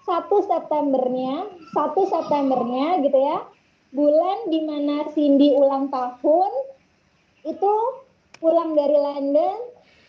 satu 0.06 0.42
Septembernya, 0.46 1.46
satu 1.74 2.10
Septembernya 2.10 2.98
gitu 3.06 3.18
ya, 3.18 3.46
bulan 3.94 4.50
di 4.50 4.60
mana 4.66 5.06
Cindy 5.14 5.54
ulang 5.54 5.94
tahun, 5.94 6.52
itu 7.46 7.74
pulang 8.42 8.74
dari 8.74 8.98
London, 8.98 9.58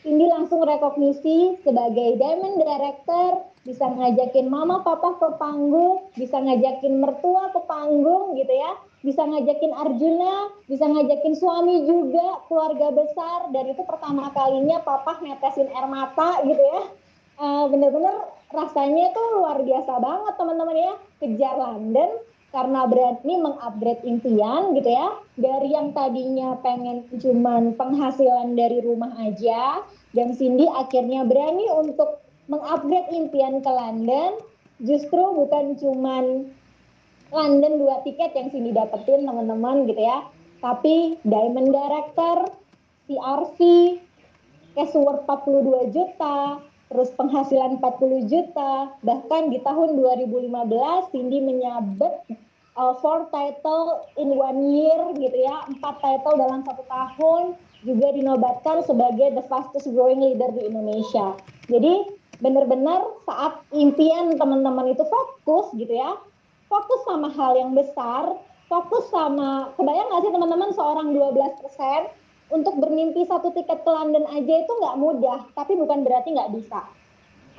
Cindy 0.01 0.33
langsung 0.33 0.65
rekognisi 0.65 1.61
sebagai 1.61 2.17
Diamond 2.17 2.57
Director, 2.57 3.45
bisa 3.69 3.85
ngajakin 3.85 4.49
mama 4.49 4.81
papa 4.81 5.21
ke 5.21 5.29
panggung, 5.37 6.09
bisa 6.17 6.41
ngajakin 6.41 7.05
mertua 7.05 7.53
ke 7.53 7.61
panggung 7.69 8.33
gitu 8.33 8.49
ya, 8.49 8.81
bisa 9.05 9.29
ngajakin 9.29 9.77
Arjuna, 9.77 10.57
bisa 10.65 10.89
ngajakin 10.89 11.37
suami 11.37 11.85
juga, 11.85 12.41
keluarga 12.49 12.89
besar, 12.97 13.53
dan 13.53 13.69
itu 13.69 13.85
pertama 13.85 14.33
kalinya 14.33 14.81
papa 14.81 15.21
netesin 15.21 15.69
air 15.69 15.85
mata 15.85 16.41
gitu 16.49 16.61
ya. 16.65 16.83
Uh, 17.41 17.65
bener-bener 17.69 18.13
rasanya 18.53 19.13
tuh 19.13 19.27
luar 19.41 19.61
biasa 19.61 20.01
banget 20.01 20.35
teman-teman 20.41 20.77
ya. 20.77 20.95
Kejar 21.21 21.57
London 21.61 22.11
karena 22.51 22.87
berani 22.87 23.35
mengupgrade 23.39 24.03
impian 24.03 24.75
gitu 24.75 24.91
ya. 24.91 25.09
Dari 25.39 25.71
yang 25.71 25.95
tadinya 25.95 26.59
pengen 26.61 27.07
cuman 27.15 27.79
penghasilan 27.79 28.59
dari 28.59 28.83
rumah 28.83 29.15
aja. 29.23 29.83
Dan 30.11 30.35
Cindy 30.35 30.67
akhirnya 30.67 31.23
berani 31.23 31.71
untuk 31.71 32.19
mengupgrade 32.51 33.15
impian 33.15 33.63
ke 33.63 33.71
London. 33.71 34.43
Justru 34.83 35.23
bukan 35.37 35.79
cuman 35.79 36.51
London 37.31 37.73
dua 37.79 38.03
tiket 38.03 38.35
yang 38.35 38.51
Cindy 38.51 38.75
dapetin 38.75 39.23
teman-teman 39.23 39.87
gitu 39.87 40.03
ya. 40.03 40.27
Tapi 40.59 41.17
Diamond 41.23 41.71
Director 41.71 42.37
CRV 43.07 43.59
Cash 44.75 44.95
Award 44.95 45.27
42 45.27 45.95
juta 45.95 46.63
terus 46.91 47.15
penghasilan 47.15 47.79
40 47.79 48.27
juta, 48.27 48.91
bahkan 49.07 49.49
di 49.49 49.63
tahun 49.63 49.95
2015 49.95 50.51
Cindy 51.15 51.39
menyabet 51.39 52.13
uh, 52.75 52.99
four 52.99 53.31
title 53.31 54.11
in 54.19 54.35
one 54.35 54.75
year 54.75 54.99
gitu 55.15 55.39
ya, 55.39 55.71
empat 55.71 56.03
title 56.03 56.35
dalam 56.35 56.67
satu 56.67 56.83
tahun, 56.91 57.55
juga 57.87 58.11
dinobatkan 58.13 58.83
sebagai 58.85 59.39
the 59.39 59.45
fastest 59.47 59.87
growing 59.95 60.21
leader 60.21 60.51
di 60.51 60.67
Indonesia. 60.67 61.39
Jadi 61.71 62.19
benar-benar 62.43 63.23
saat 63.23 63.63
impian 63.71 64.35
teman-teman 64.35 64.91
itu 64.91 65.07
fokus 65.07 65.71
gitu 65.79 65.95
ya, 65.95 66.19
fokus 66.67 67.01
sama 67.07 67.31
hal 67.31 67.55
yang 67.55 67.73
besar, 67.73 68.35
fokus 68.67 69.07
sama, 69.15 69.71
kebayang 69.79 70.11
nggak 70.11 70.23
sih 70.27 70.33
teman-teman 70.35 70.71
seorang 70.75 71.15
12 71.15 71.61
persen 71.63 72.01
untuk 72.51 72.79
bermimpi 72.79 73.27
satu 73.27 73.55
tiket 73.55 73.87
ke 73.87 73.91
London 73.91 74.27
aja 74.31 74.55
itu 74.63 74.73
nggak 74.75 74.99
mudah, 74.99 75.39
tapi 75.55 75.79
bukan 75.79 76.03
berarti 76.03 76.35
nggak 76.35 76.53
bisa. 76.55 76.83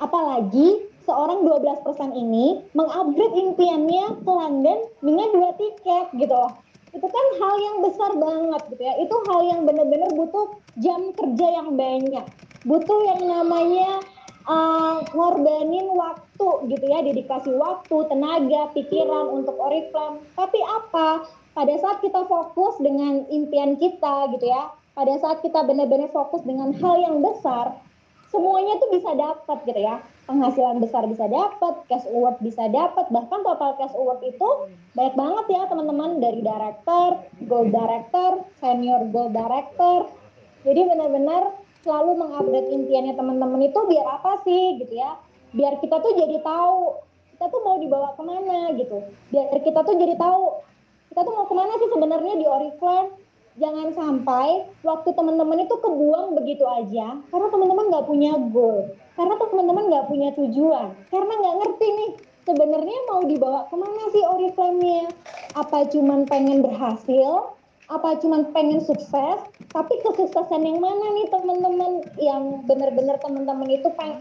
Apalagi 0.00 0.92
seorang 1.04 1.44
12% 1.44 1.84
ini 2.14 2.62
mengupgrade 2.74 3.34
impiannya 3.34 4.22
ke 4.22 4.30
London 4.30 4.78
dengan 5.02 5.28
dua 5.34 5.50
tiket 5.58 6.06
gitu 6.16 6.34
loh. 6.34 6.52
Itu 6.92 7.08
kan 7.08 7.26
hal 7.40 7.54
yang 7.56 7.76
besar 7.80 8.10
banget 8.20 8.62
gitu 8.76 8.82
ya. 8.84 8.94
Itu 9.00 9.16
hal 9.32 9.40
yang 9.48 9.60
benar-benar 9.64 10.12
butuh 10.12 10.60
jam 10.78 11.16
kerja 11.16 11.46
yang 11.62 11.72
banyak. 11.74 12.26
Butuh 12.68 12.98
yang 13.08 13.22
namanya 13.26 14.04
uh, 14.44 15.00
ngorbanin 15.16 15.88
waktu 15.96 16.48
gitu 16.68 16.84
ya, 16.84 17.00
dedikasi 17.00 17.50
waktu, 17.56 17.96
tenaga, 18.12 18.70
pikiran 18.76 19.32
untuk 19.32 19.56
Oriflame. 19.56 20.20
Tapi 20.36 20.60
apa? 20.60 21.26
Pada 21.52 21.74
saat 21.80 22.00
kita 22.00 22.24
fokus 22.28 22.80
dengan 22.80 23.28
impian 23.28 23.76
kita 23.76 24.32
gitu 24.36 24.46
ya, 24.48 24.72
pada 24.92 25.14
saat 25.20 25.40
kita 25.40 25.64
benar-benar 25.64 26.12
fokus 26.12 26.44
dengan 26.44 26.72
hal 26.76 26.94
yang 27.00 27.24
besar, 27.24 27.76
semuanya 28.28 28.76
tuh 28.80 28.90
bisa 28.92 29.10
dapat 29.16 29.58
gitu 29.64 29.80
ya. 29.80 30.00
Penghasilan 30.28 30.78
besar 30.78 31.04
bisa 31.10 31.26
dapat, 31.26 31.74
cash 31.90 32.06
award 32.12 32.38
bisa 32.40 32.70
dapat, 32.70 33.10
bahkan 33.10 33.42
total 33.42 33.74
cash 33.76 33.96
award 33.98 34.22
itu 34.22 34.48
banyak 34.94 35.14
banget 35.18 35.46
ya 35.50 35.62
teman-teman 35.66 36.22
dari 36.22 36.40
director, 36.40 37.08
gold 37.50 37.74
director, 37.74 38.46
senior 38.62 39.02
gold 39.10 39.34
director. 39.34 40.08
Jadi 40.62 40.80
benar-benar 40.86 41.62
selalu 41.82 42.10
mengupdate 42.22 42.70
impiannya 42.70 43.14
teman-teman 43.18 43.60
itu 43.66 43.80
biar 43.90 44.06
apa 44.06 44.38
sih 44.46 44.78
gitu 44.78 44.94
ya 44.94 45.18
biar 45.52 45.82
kita 45.82 46.00
tuh 46.00 46.14
jadi 46.14 46.38
tahu 46.40 47.02
kita 47.36 47.44
tuh 47.50 47.60
mau 47.66 47.76
dibawa 47.82 48.14
ke 48.14 48.22
mana 48.22 48.72
gitu 48.78 49.02
biar 49.34 49.50
kita 49.50 49.82
tuh 49.82 49.94
jadi 49.98 50.14
tahu 50.16 50.62
kita 51.12 51.20
tuh 51.26 51.32
mau 51.34 51.46
ke 51.50 51.54
mana 51.58 51.72
sih 51.76 51.90
sebenarnya 51.90 52.34
di 52.38 52.46
Oriflame 52.46 53.10
jangan 53.60 53.92
sampai 53.92 54.64
waktu 54.80 55.10
teman-teman 55.12 55.64
itu 55.64 55.76
kebuang 55.76 56.36
begitu 56.36 56.64
aja 56.64 57.20
karena 57.28 57.48
teman-teman 57.52 57.92
nggak 57.92 58.06
punya 58.08 58.32
goal 58.48 58.92
karena 59.12 59.34
teman-teman 59.36 59.84
nggak 59.92 60.08
punya 60.08 60.28
tujuan 60.36 60.88
karena 61.12 61.32
nggak 61.36 61.56
ngerti 61.60 61.86
nih 61.92 62.10
sebenarnya 62.42 62.98
mau 63.06 63.22
dibawa 63.22 63.70
ke 63.70 63.76
mana 63.78 64.02
sih 64.10 64.24
Oriflame-nya? 64.26 65.14
Apa 65.54 65.86
cuman 65.90 66.26
pengen 66.26 66.62
berhasil? 66.62 67.54
Apa 67.90 68.18
cuman 68.18 68.50
pengen 68.56 68.80
sukses? 68.82 69.38
Tapi 69.72 69.94
kesuksesan 70.04 70.62
yang 70.62 70.80
mana 70.82 71.06
nih 71.16 71.26
teman-teman 71.30 71.92
yang 72.18 72.66
benar-benar 72.66 73.16
teman-teman 73.22 73.68
itu 73.70 73.88
pengen 73.94 74.20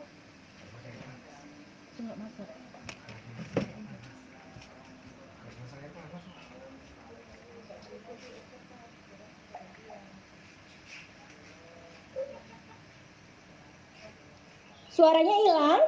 Suaranya 15.01 15.33
hilang? 15.33 15.81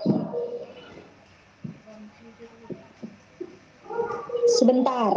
Sebentar. 4.58 5.13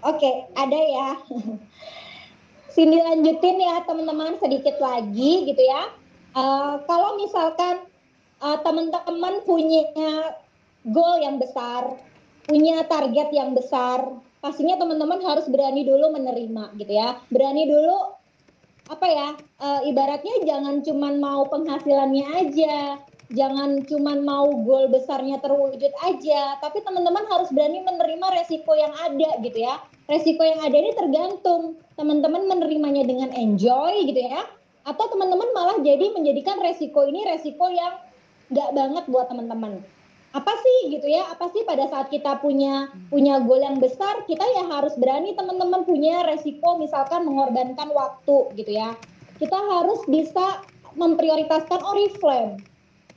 Oke, 0.00 0.32
ada 0.56 0.80
ya. 0.80 1.20
Sini 2.72 2.96
lanjutin 2.96 3.60
ya 3.60 3.84
teman-teman 3.84 4.40
sedikit 4.40 4.80
lagi 4.80 5.52
gitu 5.52 5.60
ya. 5.60 5.92
Uh, 6.32 6.80
kalau 6.88 7.20
misalkan 7.20 7.84
uh, 8.40 8.56
teman-teman 8.64 9.44
punya 9.44 9.84
goal 10.88 11.20
yang 11.20 11.36
besar, 11.36 11.92
punya 12.48 12.88
target 12.88 13.28
yang 13.36 13.52
besar, 13.52 14.00
pastinya 14.42 14.74
teman-teman 14.74 15.22
harus 15.22 15.46
berani 15.46 15.86
dulu 15.86 16.10
menerima 16.10 16.74
gitu 16.76 16.92
ya. 16.92 17.16
Berani 17.30 17.70
dulu 17.70 18.18
apa 18.90 19.06
ya 19.06 19.28
e, 19.38 19.68
ibaratnya 19.94 20.42
jangan 20.42 20.82
cuman 20.82 21.22
mau 21.22 21.46
penghasilannya 21.46 22.26
aja 22.34 22.98
jangan 23.32 23.86
cuman 23.86 24.26
mau 24.26 24.50
goal 24.66 24.90
besarnya 24.92 25.38
terwujud 25.40 25.88
aja 26.04 26.58
tapi 26.60 26.82
teman-teman 26.84 27.24
harus 27.30 27.48
berani 27.54 27.80
menerima 27.80 28.26
resiko 28.42 28.74
yang 28.74 28.92
ada 28.98 29.38
gitu 29.40 29.62
ya. 29.62 29.78
Resiko 30.10 30.42
yang 30.42 30.60
ada 30.60 30.74
ini 30.76 30.92
tergantung 30.98 31.78
teman-teman 31.94 32.50
menerimanya 32.50 33.06
dengan 33.06 33.30
enjoy 33.30 34.10
gitu 34.10 34.26
ya 34.26 34.42
atau 34.82 35.06
teman-teman 35.06 35.46
malah 35.54 35.78
jadi 35.78 36.10
menjadikan 36.10 36.58
resiko 36.58 37.06
ini 37.06 37.22
resiko 37.22 37.70
yang 37.70 38.02
nggak 38.50 38.70
banget 38.74 39.04
buat 39.06 39.30
teman-teman 39.30 39.78
apa 40.32 40.52
sih 40.64 40.96
gitu 40.96 41.06
ya? 41.08 41.28
Apa 41.32 41.52
sih 41.52 41.64
pada 41.68 41.88
saat 41.92 42.08
kita 42.08 42.40
punya 42.40 42.88
punya 43.12 43.40
goal 43.44 43.60
yang 43.60 43.80
besar 43.80 44.24
kita 44.24 44.44
ya 44.56 44.64
harus 44.72 44.96
berani 44.96 45.36
teman-teman 45.36 45.84
punya 45.84 46.24
resiko 46.24 46.80
misalkan 46.80 47.28
mengorbankan 47.28 47.92
waktu 47.92 48.52
gitu 48.56 48.72
ya. 48.72 48.96
Kita 49.36 49.56
harus 49.56 50.00
bisa 50.08 50.64
memprioritaskan 50.96 51.80
oriflame 51.80 52.60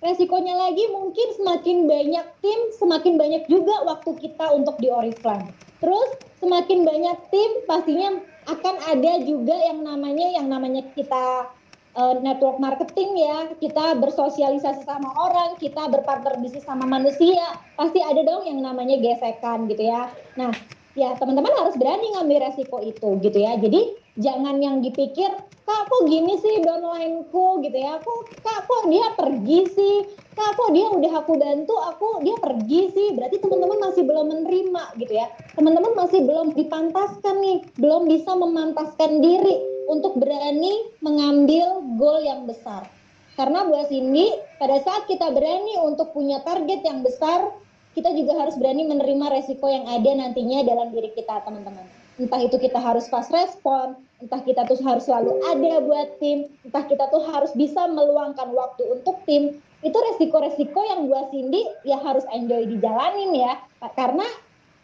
resikonya 0.03 0.53
lagi 0.53 0.85
mungkin 0.93 1.27
semakin 1.33 1.77
banyak 1.89 2.25
tim 2.43 2.59
semakin 2.77 3.17
banyak 3.17 3.43
juga 3.49 3.73
waktu 3.89 4.11
kita 4.21 4.45
untuk 4.53 4.77
di 4.77 4.91
oriflame 4.91 5.49
terus 5.81 6.19
semakin 6.37 6.85
banyak 6.85 7.17
tim 7.33 7.51
pastinya 7.65 8.21
akan 8.45 8.75
ada 8.85 9.13
juga 9.25 9.55
yang 9.55 9.81
namanya 9.81 10.27
yang 10.29 10.47
namanya 10.51 10.85
kita 10.93 11.49
uh, 11.95 12.15
network 12.21 12.59
marketing 12.59 13.17
ya, 13.17 13.49
kita 13.57 13.97
bersosialisasi 13.97 14.83
sama 14.85 15.09
orang, 15.17 15.57
kita 15.57 15.87
berpartner 15.89 16.37
bisnis 16.43 16.67
sama 16.67 16.85
manusia, 16.85 17.57
pasti 17.79 18.03
ada 18.03 18.21
dong 18.21 18.45
yang 18.45 18.61
namanya 18.61 18.99
gesekan 18.99 19.65
gitu 19.71 19.87
ya. 19.89 20.11
Nah, 20.35 20.51
ya 20.93 21.15
teman-teman 21.19 21.51
harus 21.55 21.75
berani 21.75 22.15
ngambil 22.15 22.51
resiko 22.51 22.77
itu 22.83 23.19
gitu 23.23 23.37
ya. 23.39 23.57
Jadi 23.57 24.04
jangan 24.15 24.59
yang 24.63 24.79
dipikir, 24.79 25.31
kak 25.65 25.81
kok 25.89 26.03
gini 26.07 26.37
sih 26.39 26.61
downlineku 26.61 27.59
gitu 27.65 27.77
ya, 27.77 27.99
kok 27.99 28.19
kak 28.45 28.69
kok 28.69 28.83
dia 28.87 29.07
pergi 29.17 29.59
sih, 29.73 29.95
kak 30.37 30.55
kok 30.55 30.69
dia 30.71 30.87
udah 30.87 31.13
aku 31.25 31.33
bantu, 31.35 31.75
aku 31.75 32.07
dia 32.21 32.37
pergi 32.39 32.81
sih, 32.93 33.07
berarti 33.17 33.41
teman-teman 33.41 33.79
masih 33.91 34.03
belum 34.05 34.25
menerima 34.29 34.83
gitu 35.01 35.13
ya. 35.13 35.27
Teman-teman 35.57 35.93
masih 35.97 36.21
belum 36.23 36.53
dipantaskan 36.53 37.35
nih, 37.41 37.57
belum 37.81 38.07
bisa 38.07 38.31
memantaskan 38.37 39.19
diri 39.19 39.55
untuk 39.89 40.15
berani 40.17 40.89
mengambil 41.01 41.81
goal 41.97 42.21
yang 42.21 42.45
besar. 42.45 42.87
Karena 43.35 43.67
buat 43.67 43.91
Cindy, 43.91 44.31
pada 44.61 44.79
saat 44.79 45.11
kita 45.11 45.27
berani 45.35 45.75
untuk 45.83 46.15
punya 46.15 46.39
target 46.47 46.87
yang 46.87 47.03
besar, 47.03 47.51
kita 47.91 48.15
juga 48.15 48.43
harus 48.43 48.55
berani 48.55 48.87
menerima 48.87 49.27
resiko 49.27 49.67
yang 49.67 49.87
ada 49.91 50.07
nantinya 50.15 50.63
dalam 50.63 50.95
diri 50.95 51.11
kita, 51.11 51.43
teman-teman. 51.43 52.04
Entah 52.15 52.39
itu 52.39 52.55
kita 52.55 52.79
harus 52.79 53.11
fast 53.11 53.27
respon, 53.27 53.99
entah 54.23 54.39
kita 54.39 54.63
tuh 54.63 54.79
harus 54.87 55.03
selalu 55.03 55.35
ada 55.51 55.83
buat 55.83 56.15
tim, 56.23 56.47
entah 56.63 56.87
kita 56.87 57.11
tuh 57.11 57.19
harus 57.27 57.51
bisa 57.51 57.91
meluangkan 57.91 58.55
waktu 58.55 58.87
untuk 58.87 59.19
tim. 59.27 59.59
Itu 59.83 59.99
resiko-resiko 59.99 60.79
yang 60.79 61.11
buat 61.11 61.29
Cindy 61.35 61.67
ya 61.83 61.99
harus 61.99 62.23
enjoy 62.31 62.71
dijalanin 62.71 63.35
ya. 63.35 63.59
Karena 63.99 64.23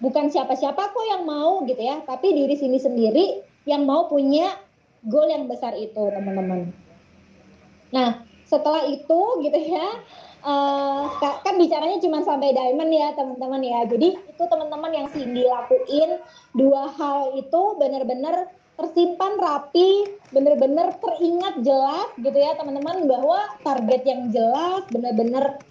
bukan 0.04 0.28
siapa-siapa 0.28 0.92
kok 0.92 1.06
yang 1.08 1.24
mau 1.24 1.64
gitu 1.64 1.80
ya, 1.80 2.04
tapi 2.04 2.36
diri 2.36 2.60
Cindy 2.60 2.84
sendiri 2.84 3.26
yang 3.64 3.88
mau 3.88 4.12
punya 4.12 4.52
goal 5.08 5.32
yang 5.32 5.48
besar 5.48 5.74
itu 5.80 6.12
teman-teman. 6.12 6.76
Nah 7.96 8.28
setelah 8.44 8.84
itu 8.92 9.20
gitu 9.48 9.60
ya 9.72 9.88
uh, 10.46 11.08
kan 11.20 11.56
bicaranya 11.58 11.98
cuma 12.02 12.22
sampai 12.26 12.54
diamond 12.54 12.92
ya 12.92 13.14
teman-teman 13.18 13.62
ya. 13.62 13.80
Jadi 13.88 14.18
itu 14.18 14.44
teman-teman 14.44 14.92
yang 14.94 15.08
Cindy 15.14 15.46
lakuin 15.46 16.22
dua 16.54 16.92
hal 16.98 17.34
itu 17.38 17.62
benar-benar 17.78 18.50
tersimpan 18.80 19.38
rapi, 19.38 20.18
benar-benar 20.34 20.98
teringat 20.98 21.62
jelas 21.62 22.10
gitu 22.18 22.34
ya 22.34 22.58
teman-teman 22.58 23.06
bahwa 23.06 23.40
target 23.62 24.02
yang 24.08 24.22
jelas 24.34 24.82
benar-benar 24.90 25.62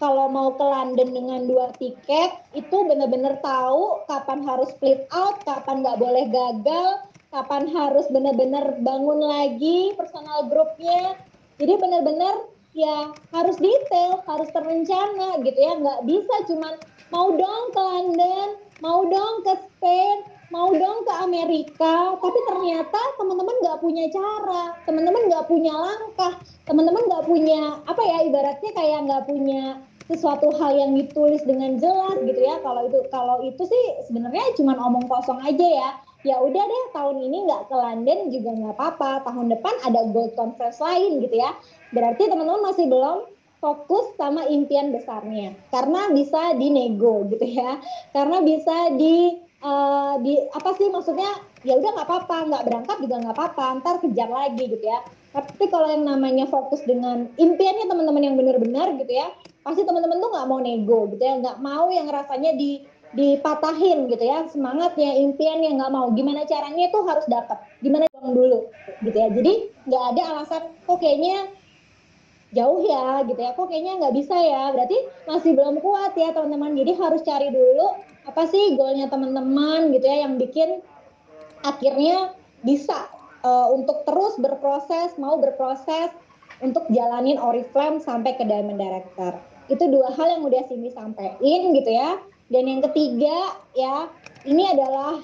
kalau 0.00 0.32
mau 0.32 0.56
ke 0.56 0.64
London 0.64 1.12
dengan 1.12 1.44
dua 1.44 1.76
tiket 1.76 2.32
itu 2.56 2.76
benar-benar 2.88 3.38
tahu 3.44 4.02
kapan 4.08 4.40
harus 4.48 4.72
split 4.72 5.04
out, 5.12 5.44
kapan 5.44 5.84
nggak 5.84 6.00
boleh 6.00 6.24
gagal, 6.32 7.04
kapan 7.30 7.70
harus 7.70 8.08
benar-benar 8.10 8.80
bangun 8.82 9.22
lagi 9.22 9.94
personal 9.94 10.50
grupnya 10.50 11.14
jadi 11.62 11.78
benar-benar 11.78 12.34
ya 12.76 13.10
harus 13.34 13.56
detail 13.58 14.22
harus 14.26 14.48
terencana 14.54 15.42
gitu 15.42 15.58
ya. 15.58 15.72
Nggak 15.78 16.00
bisa 16.06 16.34
cuman 16.50 16.74
mau 17.10 17.34
dong 17.34 17.64
ke 17.74 17.80
London 17.80 18.48
mau 18.80 19.04
dong 19.04 19.34
ke 19.44 19.54
Spain 19.60 20.24
mau 20.50 20.74
dong 20.74 21.06
ke 21.06 21.12
Amerika. 21.22 22.18
Tapi 22.18 22.38
ternyata 22.50 23.00
teman-teman 23.18 23.56
nggak 23.62 23.78
punya 23.82 24.04
cara 24.10 24.62
teman-teman 24.86 25.22
nggak 25.30 25.46
punya 25.46 25.72
langkah 25.74 26.34
teman-teman 26.66 27.02
nggak 27.06 27.24
punya 27.26 27.60
apa 27.86 28.02
ya 28.02 28.18
ibaratnya 28.26 28.70
kayak 28.74 28.98
nggak 29.06 29.24
punya 29.26 29.62
sesuatu 30.10 30.50
hal 30.58 30.74
yang 30.74 30.98
ditulis 30.98 31.42
dengan 31.46 31.78
jelas 31.78 32.18
gitu 32.26 32.40
ya. 32.42 32.58
Kalau 32.62 32.86
itu 32.90 32.98
kalau 33.14 33.36
itu 33.46 33.62
sih 33.62 33.84
sebenarnya 34.10 34.42
cuma 34.58 34.74
omong 34.78 35.06
kosong 35.06 35.38
aja 35.42 35.66
ya. 35.66 35.90
Ya 36.20 36.36
udah 36.36 36.60
deh 36.60 36.84
tahun 36.92 37.16
ini 37.16 37.48
nggak 37.48 37.72
ke 37.72 37.76
London 37.78 38.18
juga 38.28 38.50
nggak 38.52 38.74
apa-apa. 38.76 39.24
Tahun 39.24 39.46
depan 39.54 39.74
ada 39.86 40.04
Gold 40.10 40.36
Conference 40.36 40.82
lain 40.82 41.22
gitu 41.24 41.40
ya 41.40 41.56
berarti 41.90 42.22
teman-teman 42.30 42.62
masih 42.70 42.86
belum 42.86 43.26
fokus 43.60 44.16
sama 44.16 44.48
impian 44.48 44.90
besarnya. 44.90 45.54
Karena 45.68 46.08
bisa 46.10 46.56
dinego 46.56 47.28
gitu 47.28 47.44
ya. 47.44 47.78
Karena 48.10 48.40
bisa 48.40 48.96
di 48.96 49.36
uh, 49.60 50.16
di 50.24 50.40
apa 50.50 50.74
sih 50.74 50.88
maksudnya? 50.88 51.30
Ya 51.60 51.76
udah 51.76 51.92
nggak 51.92 52.08
apa-apa 52.08 52.36
nggak 52.48 52.64
berangkat 52.72 52.96
juga 53.04 53.16
nggak 53.20 53.36
apa-apa 53.36 53.64
ntar 53.84 54.00
kejar 54.00 54.32
lagi 54.32 54.64
gitu 54.64 54.80
ya. 54.80 55.04
Tapi 55.30 55.70
kalau 55.70 55.86
yang 55.92 56.08
namanya 56.08 56.48
fokus 56.48 56.82
dengan 56.88 57.28
impiannya 57.38 57.86
teman-teman 57.86 58.24
yang 58.24 58.34
benar-benar 58.34 58.98
gitu 58.98 59.14
ya 59.14 59.30
pasti 59.60 59.84
teman-teman 59.84 60.18
tuh 60.18 60.32
nggak 60.32 60.48
mau 60.48 60.58
nego 60.58 61.00
gitu 61.12 61.20
ya. 61.22 61.36
Nggak 61.36 61.58
mau 61.60 61.92
yang 61.92 62.08
rasanya 62.08 62.56
di 62.56 62.80
dipatahin 63.12 64.08
gitu 64.08 64.24
ya. 64.24 64.48
Semangatnya 64.48 65.20
impiannya 65.20 65.76
nggak 65.76 65.92
mau. 65.92 66.08
Gimana 66.16 66.48
caranya 66.48 66.88
itu 66.88 66.98
harus 67.04 67.28
dapat 67.28 67.60
gimana 67.84 68.08
dulu? 68.24 68.72
Gitu 69.04 69.16
ya. 69.20 69.28
Jadi 69.28 69.52
nggak 69.84 70.04
ada 70.16 70.22
alasan 70.32 70.62
kok 70.88 70.96
kayaknya 70.96 71.59
jauh 72.54 72.80
ya 72.82 73.22
gitu 73.26 73.40
ya. 73.40 73.54
Kok 73.54 73.66
kayaknya 73.70 73.92
nggak 74.02 74.14
bisa 74.14 74.36
ya? 74.36 74.74
Berarti 74.74 74.98
masih 75.26 75.50
belum 75.54 75.76
kuat 75.82 76.12
ya 76.18 76.34
teman-teman. 76.34 76.74
Jadi 76.74 76.92
harus 76.98 77.20
cari 77.22 77.48
dulu 77.50 77.86
apa 78.26 78.42
sih 78.46 78.76
goalnya 78.76 79.08
teman-teman 79.08 79.90
gitu 79.96 80.04
ya 80.04 80.28
yang 80.28 80.36
bikin 80.36 80.84
akhirnya 81.64 82.36
bisa 82.60 83.08
uh, 83.44 83.72
untuk 83.72 84.04
terus 84.04 84.36
berproses 84.36 85.16
mau 85.16 85.40
berproses 85.40 86.12
untuk 86.60 86.84
jalanin 86.92 87.40
Oriflame 87.40 88.00
sampai 88.00 88.36
ke 88.36 88.44
Diamond 88.44 88.76
Director. 88.76 89.40
Itu 89.72 89.88
dua 89.88 90.12
hal 90.12 90.38
yang 90.38 90.42
udah 90.44 90.62
Cindy 90.68 90.92
sampaikan 90.92 91.72
gitu 91.72 91.90
ya. 91.90 92.20
Dan 92.50 92.66
yang 92.66 92.82
ketiga 92.82 93.54
ya, 93.78 94.10
ini 94.42 94.66
adalah 94.66 95.22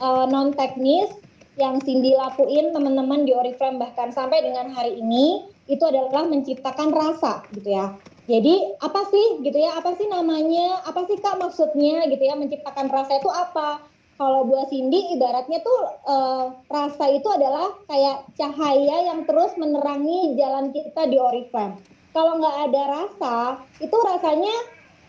uh, 0.00 0.24
non 0.24 0.56
teknis 0.56 1.12
yang 1.60 1.78
Cindy 1.84 2.16
lakuin 2.16 2.72
teman-teman 2.72 3.28
di 3.28 3.36
Oriflame 3.36 3.76
bahkan 3.76 4.08
sampai 4.08 4.40
dengan 4.40 4.72
hari 4.72 4.96
ini 4.96 5.51
itu 5.70 5.82
adalah 5.82 6.26
menciptakan 6.26 6.90
rasa 6.90 7.46
gitu 7.54 7.70
ya. 7.70 7.94
Jadi 8.30 8.78
apa 8.78 9.02
sih 9.10 9.42
gitu 9.42 9.58
ya? 9.58 9.78
Apa 9.78 9.98
sih 9.98 10.06
namanya? 10.06 10.82
Apa 10.86 11.06
sih 11.10 11.18
Kak 11.18 11.42
maksudnya 11.42 12.06
gitu 12.06 12.22
ya 12.22 12.38
menciptakan 12.38 12.86
rasa 12.90 13.18
itu 13.18 13.30
apa? 13.30 13.82
Kalau 14.20 14.46
buat 14.46 14.70
Cindy 14.70 15.18
ibaratnya 15.18 15.58
tuh 15.66 15.80
uh, 16.06 16.54
rasa 16.70 17.10
itu 17.10 17.26
adalah 17.26 17.74
kayak 17.90 18.30
cahaya 18.38 19.10
yang 19.10 19.26
terus 19.26 19.50
menerangi 19.58 20.38
jalan 20.38 20.70
kita 20.70 21.10
di 21.10 21.18
Oriflame. 21.18 21.82
Kalau 22.12 22.38
nggak 22.38 22.56
ada 22.70 22.82
rasa, 22.92 23.36
itu 23.80 23.96
rasanya 24.04 24.52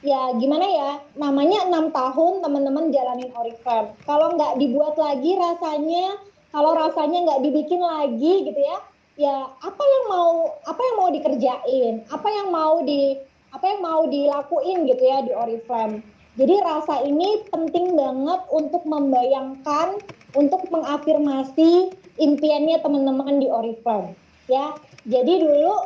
ya 0.04 0.36
gimana 0.36 0.68
ya 0.68 0.92
namanya 1.16 1.64
enam 1.72 1.88
tahun 1.96 2.44
teman-teman 2.44 2.92
jalanin 2.92 3.32
Oriflame 3.40 3.96
kalau 4.04 4.36
nggak 4.36 4.60
dibuat 4.60 5.00
lagi 5.00 5.40
rasanya 5.40 6.20
kalau 6.52 6.76
rasanya 6.76 7.24
nggak 7.24 7.42
dibikin 7.48 7.80
lagi 7.80 8.52
gitu 8.52 8.60
ya 8.60 8.84
ya 9.20 9.46
apa 9.50 9.84
yang 9.84 10.06
mau 10.10 10.58
apa 10.66 10.82
yang 10.82 10.96
mau 11.00 11.10
dikerjain? 11.14 11.94
Apa 12.10 12.28
yang 12.30 12.48
mau 12.50 12.82
di 12.82 13.18
apa 13.54 13.66
yang 13.70 13.82
mau 13.86 14.02
dilakuin 14.10 14.90
gitu 14.90 15.04
ya 15.04 15.22
di 15.22 15.32
Oriflame? 15.34 16.02
Jadi 16.34 16.56
rasa 16.66 17.06
ini 17.06 17.46
penting 17.54 17.94
banget 17.94 18.42
untuk 18.50 18.82
membayangkan 18.90 20.02
untuk 20.34 20.66
mengafirmasi 20.74 21.94
impiannya 22.18 22.82
teman-teman 22.82 23.38
di 23.38 23.48
Oriflame 23.50 24.18
ya. 24.50 24.74
Jadi 25.06 25.44
dulu 25.44 25.78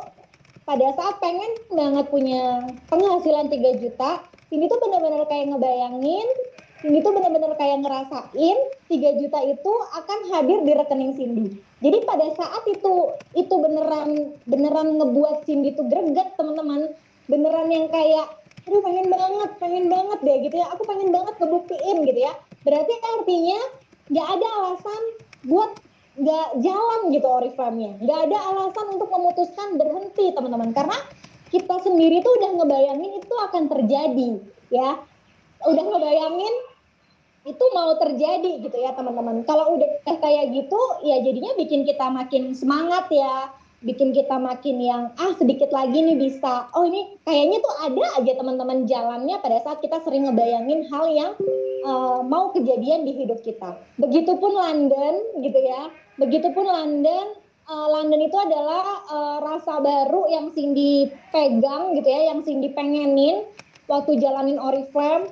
pada 0.68 0.92
saat 0.96 1.16
pengen 1.20 1.52
banget 1.72 2.12
punya 2.12 2.68
penghasilan 2.92 3.48
3 3.48 3.80
juta, 3.80 4.20
ini 4.52 4.68
tuh 4.68 4.76
benar-benar 4.84 5.24
kayak 5.24 5.48
ngebayangin, 5.48 6.28
ini 6.84 7.00
tuh 7.00 7.16
benar-benar 7.16 7.56
kayak 7.56 7.80
ngerasain 7.80 8.58
3 8.92 9.20
juta 9.20 9.38
itu 9.48 9.72
akan 9.96 10.18
hadir 10.28 10.58
di 10.68 10.72
rekening 10.76 11.12
Cindy. 11.16 11.67
Jadi 11.78 12.02
pada 12.02 12.26
saat 12.34 12.62
itu 12.66 13.14
itu 13.38 13.54
beneran 13.54 14.34
beneran 14.50 14.98
ngebuat 14.98 15.46
Cindy 15.46 15.78
tuh 15.78 15.86
greget 15.86 16.34
teman-teman, 16.34 16.90
beneran 17.30 17.70
yang 17.70 17.86
kayak 17.86 18.34
aduh 18.68 18.82
pengen 18.84 19.08
banget, 19.08 19.50
pengen 19.56 19.86
banget 19.88 20.18
deh 20.20 20.36
gitu 20.44 20.56
ya, 20.60 20.66
aku 20.74 20.82
pengen 20.84 21.08
banget 21.14 21.34
ngebuktiin 21.40 21.98
gitu 22.04 22.20
ya. 22.20 22.34
Berarti 22.66 22.92
artinya 23.16 23.60
nggak 24.10 24.28
ada 24.28 24.46
alasan 24.60 25.02
buat 25.46 25.70
nggak 26.18 26.48
jalan 26.66 27.00
gitu 27.14 27.26
oriflame-nya. 27.30 27.92
Nggak 28.02 28.20
ada 28.28 28.38
alasan 28.52 28.86
untuk 28.98 29.08
memutuskan 29.08 29.78
berhenti 29.78 30.34
teman-teman 30.34 30.74
karena 30.74 30.98
kita 31.48 31.80
sendiri 31.80 32.20
tuh 32.20 32.32
udah 32.42 32.50
ngebayangin 32.60 33.12
itu 33.22 33.34
akan 33.38 33.62
terjadi 33.70 34.30
ya. 34.74 34.98
Udah 35.64 35.84
ngebayangin 35.94 36.54
itu 37.46 37.64
mau 37.76 37.94
terjadi 38.00 38.62
gitu 38.64 38.76
ya 38.78 38.96
teman-teman. 38.96 39.46
Kalau 39.46 39.78
udah 39.78 39.90
kayak 40.18 40.50
gitu 40.56 40.80
ya 41.06 41.22
jadinya 41.22 41.54
bikin 41.54 41.86
kita 41.86 42.10
makin 42.10 42.56
semangat 42.56 43.06
ya, 43.12 43.54
bikin 43.78 44.10
kita 44.10 44.36
makin 44.42 44.82
yang 44.82 45.02
ah 45.16 45.32
sedikit 45.38 45.70
lagi 45.70 46.02
nih 46.02 46.18
bisa. 46.18 46.66
Oh 46.74 46.82
ini 46.82 47.14
kayaknya 47.22 47.62
tuh 47.62 47.74
ada 47.78 48.04
aja 48.18 48.32
teman-teman 48.34 48.90
jalannya 48.90 49.38
pada 49.38 49.62
saat 49.62 49.78
kita 49.78 50.02
sering 50.02 50.26
ngebayangin 50.26 50.90
hal 50.90 51.04
yang 51.06 51.32
uh, 51.86 52.20
mau 52.26 52.50
kejadian 52.50 53.06
di 53.06 53.14
hidup 53.14 53.38
kita. 53.46 53.78
Begitupun 54.02 54.52
London 54.52 55.22
gitu 55.38 55.60
ya. 55.62 55.94
Begitupun 56.18 56.66
London, 56.66 57.38
uh, 57.70 57.86
London 57.86 58.18
itu 58.26 58.34
adalah 58.34 59.06
uh, 59.06 59.38
rasa 59.46 59.78
baru 59.78 60.26
yang 60.26 60.50
Cindy 60.50 61.14
pegang 61.30 61.94
gitu 61.94 62.08
ya, 62.10 62.34
yang 62.34 62.42
Cindy 62.42 62.74
pengenin 62.74 63.46
waktu 63.86 64.18
jalanin 64.18 64.58
Oriflame. 64.58 65.30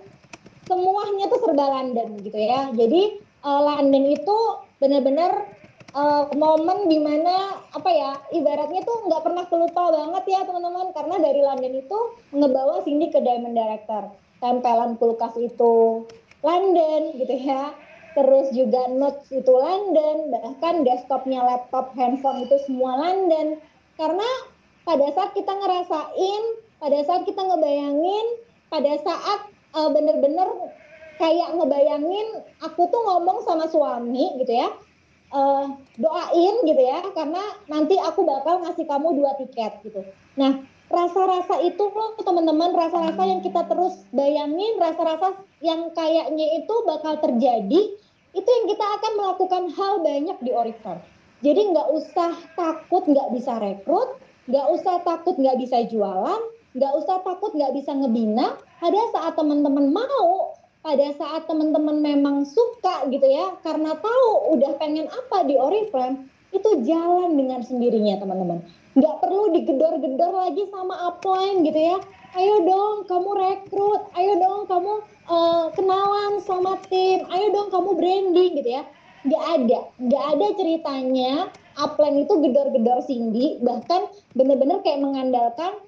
Semuanya 0.67 1.31
tuh 1.31 1.41
serba 1.47 1.67
London 1.71 2.19
gitu 2.23 2.39
ya. 2.39 2.71
Jadi 2.75 3.23
uh, 3.47 3.61
London 3.63 4.05
itu 4.11 4.37
benar-benar 4.83 5.47
uh, 5.95 6.29
momen 6.35 6.91
di 6.91 6.99
mana 7.01 7.63
apa 7.73 7.91
ya 7.91 8.11
ibaratnya 8.35 8.83
tuh 8.85 9.09
nggak 9.09 9.23
pernah 9.25 9.45
kelupa 9.49 9.83
banget 9.95 10.25
ya 10.29 10.41
teman-teman 10.45 10.93
karena 10.93 11.17
dari 11.23 11.41
London 11.41 11.75
itu 11.81 11.99
ngebawa 12.37 12.85
Cindy 12.85 13.09
ke 13.09 13.25
Diamond 13.25 13.57
Director 13.57 14.13
tempelan 14.45 15.01
kulkas 15.01 15.33
itu 15.41 16.05
London 16.45 17.17
gitu 17.17 17.35
ya 17.41 17.73
terus 18.17 18.49
juga 18.57 18.89
notes 18.89 19.29
itu 19.29 19.53
London, 19.53 20.33
bahkan 20.33 20.81
desktopnya 20.89 21.45
laptop, 21.45 21.93
handphone 21.93 22.49
itu 22.49 22.57
semua 22.65 22.97
London. 22.97 23.61
Karena 24.01 24.25
pada 24.89 25.05
saat 25.13 25.37
kita 25.37 25.53
ngerasain, 25.53 26.43
pada 26.81 26.99
saat 27.05 27.23
kita 27.29 27.45
ngebayangin, 27.45 28.27
pada 28.73 28.97
saat 29.05 29.41
uh, 29.77 29.93
bener-bener 29.93 30.73
kayak 31.21 31.53
ngebayangin 31.53 32.41
aku 32.65 32.89
tuh 32.89 33.01
ngomong 33.05 33.45
sama 33.45 33.69
suami 33.69 34.41
gitu 34.41 34.53
ya, 34.53 34.69
uh, 35.37 35.77
doain 36.01 36.57
gitu 36.65 36.83
ya, 36.83 37.05
karena 37.13 37.45
nanti 37.69 38.01
aku 38.01 38.25
bakal 38.25 38.65
ngasih 38.65 38.89
kamu 38.89 39.21
dua 39.21 39.37
tiket 39.37 39.85
gitu. 39.85 40.01
Nah 40.41 40.65
rasa-rasa 40.87 41.67
itu 41.67 41.83
loh 41.83 42.15
teman-teman 42.23 42.71
rasa-rasa 42.71 43.23
yang 43.27 43.43
kita 43.43 43.67
terus 43.67 44.07
bayangin 44.15 44.79
rasa-rasa 44.79 45.35
yang 45.59 45.91
kayaknya 45.91 46.63
itu 46.63 46.75
bakal 46.87 47.19
terjadi 47.19 47.81
itu 48.37 48.49
yang 48.49 48.67
kita 48.71 48.87
akan 48.87 49.13
melakukan 49.19 49.63
hal 49.75 49.93
banyak 50.07 50.39
di 50.47 50.51
Oriflame 50.55 51.03
jadi 51.43 51.59
nggak 51.75 51.89
usah 51.91 52.39
takut 52.55 53.03
nggak 53.03 53.29
bisa 53.35 53.59
rekrut 53.59 54.23
nggak 54.47 54.67
usah 54.79 55.03
takut 55.03 55.35
nggak 55.35 55.59
bisa 55.59 55.91
jualan 55.91 56.43
nggak 56.77 56.93
usah 57.03 57.25
takut 57.25 57.57
nggak 57.57 57.73
bisa 57.73 57.97
ngebina. 57.97 58.61
Pada 58.77 59.03
saat 59.17 59.35
teman-teman 59.41 59.89
mau 59.91 60.53
pada 60.87 61.11
saat 61.19 61.51
teman-teman 61.51 61.99
memang 61.99 62.47
suka 62.47 63.11
gitu 63.11 63.27
ya 63.27 63.59
karena 63.67 63.99
tahu 63.99 64.55
udah 64.55 64.79
pengen 64.79 65.11
apa 65.11 65.43
di 65.43 65.59
Oriflame 65.59 66.31
itu 66.55 66.87
jalan 66.87 67.35
dengan 67.35 67.65
sendirinya 67.67 68.23
teman-teman. 68.23 68.63
Nggak 68.95 69.17
perlu 69.19 69.51
digedor-gedor 69.51 70.31
lagi 70.31 70.63
sama 70.71 70.95
upline 71.11 71.67
gitu 71.67 71.81
ya. 71.81 71.99
Ayo 72.39 72.63
dong 72.63 73.09
kamu 73.09 73.31
rekrut 73.35 74.03
ayo 74.15 74.33
dong 74.39 74.61
kamu 74.69 74.93
uh, 75.27 75.73
kenalan 75.75 76.39
sama 76.45 76.79
tim 76.87 77.25
ayo 77.35 77.47
dong 77.51 77.69
kamu 77.73 77.91
branding 77.97 78.53
gitu 78.63 78.71
ya. 78.79 78.87
Nggak 79.27 79.45
ada 79.59 79.79
nggak 79.99 80.25
ada 80.37 80.47
ceritanya 80.55 81.33
upline 81.83 82.23
itu 82.23 82.35
gedor-gedor 82.47 83.03
Cindy 83.11 83.59
bahkan 83.59 84.07
bener-bener 84.39 84.81
kayak 84.87 85.03
mengandalkan 85.03 85.83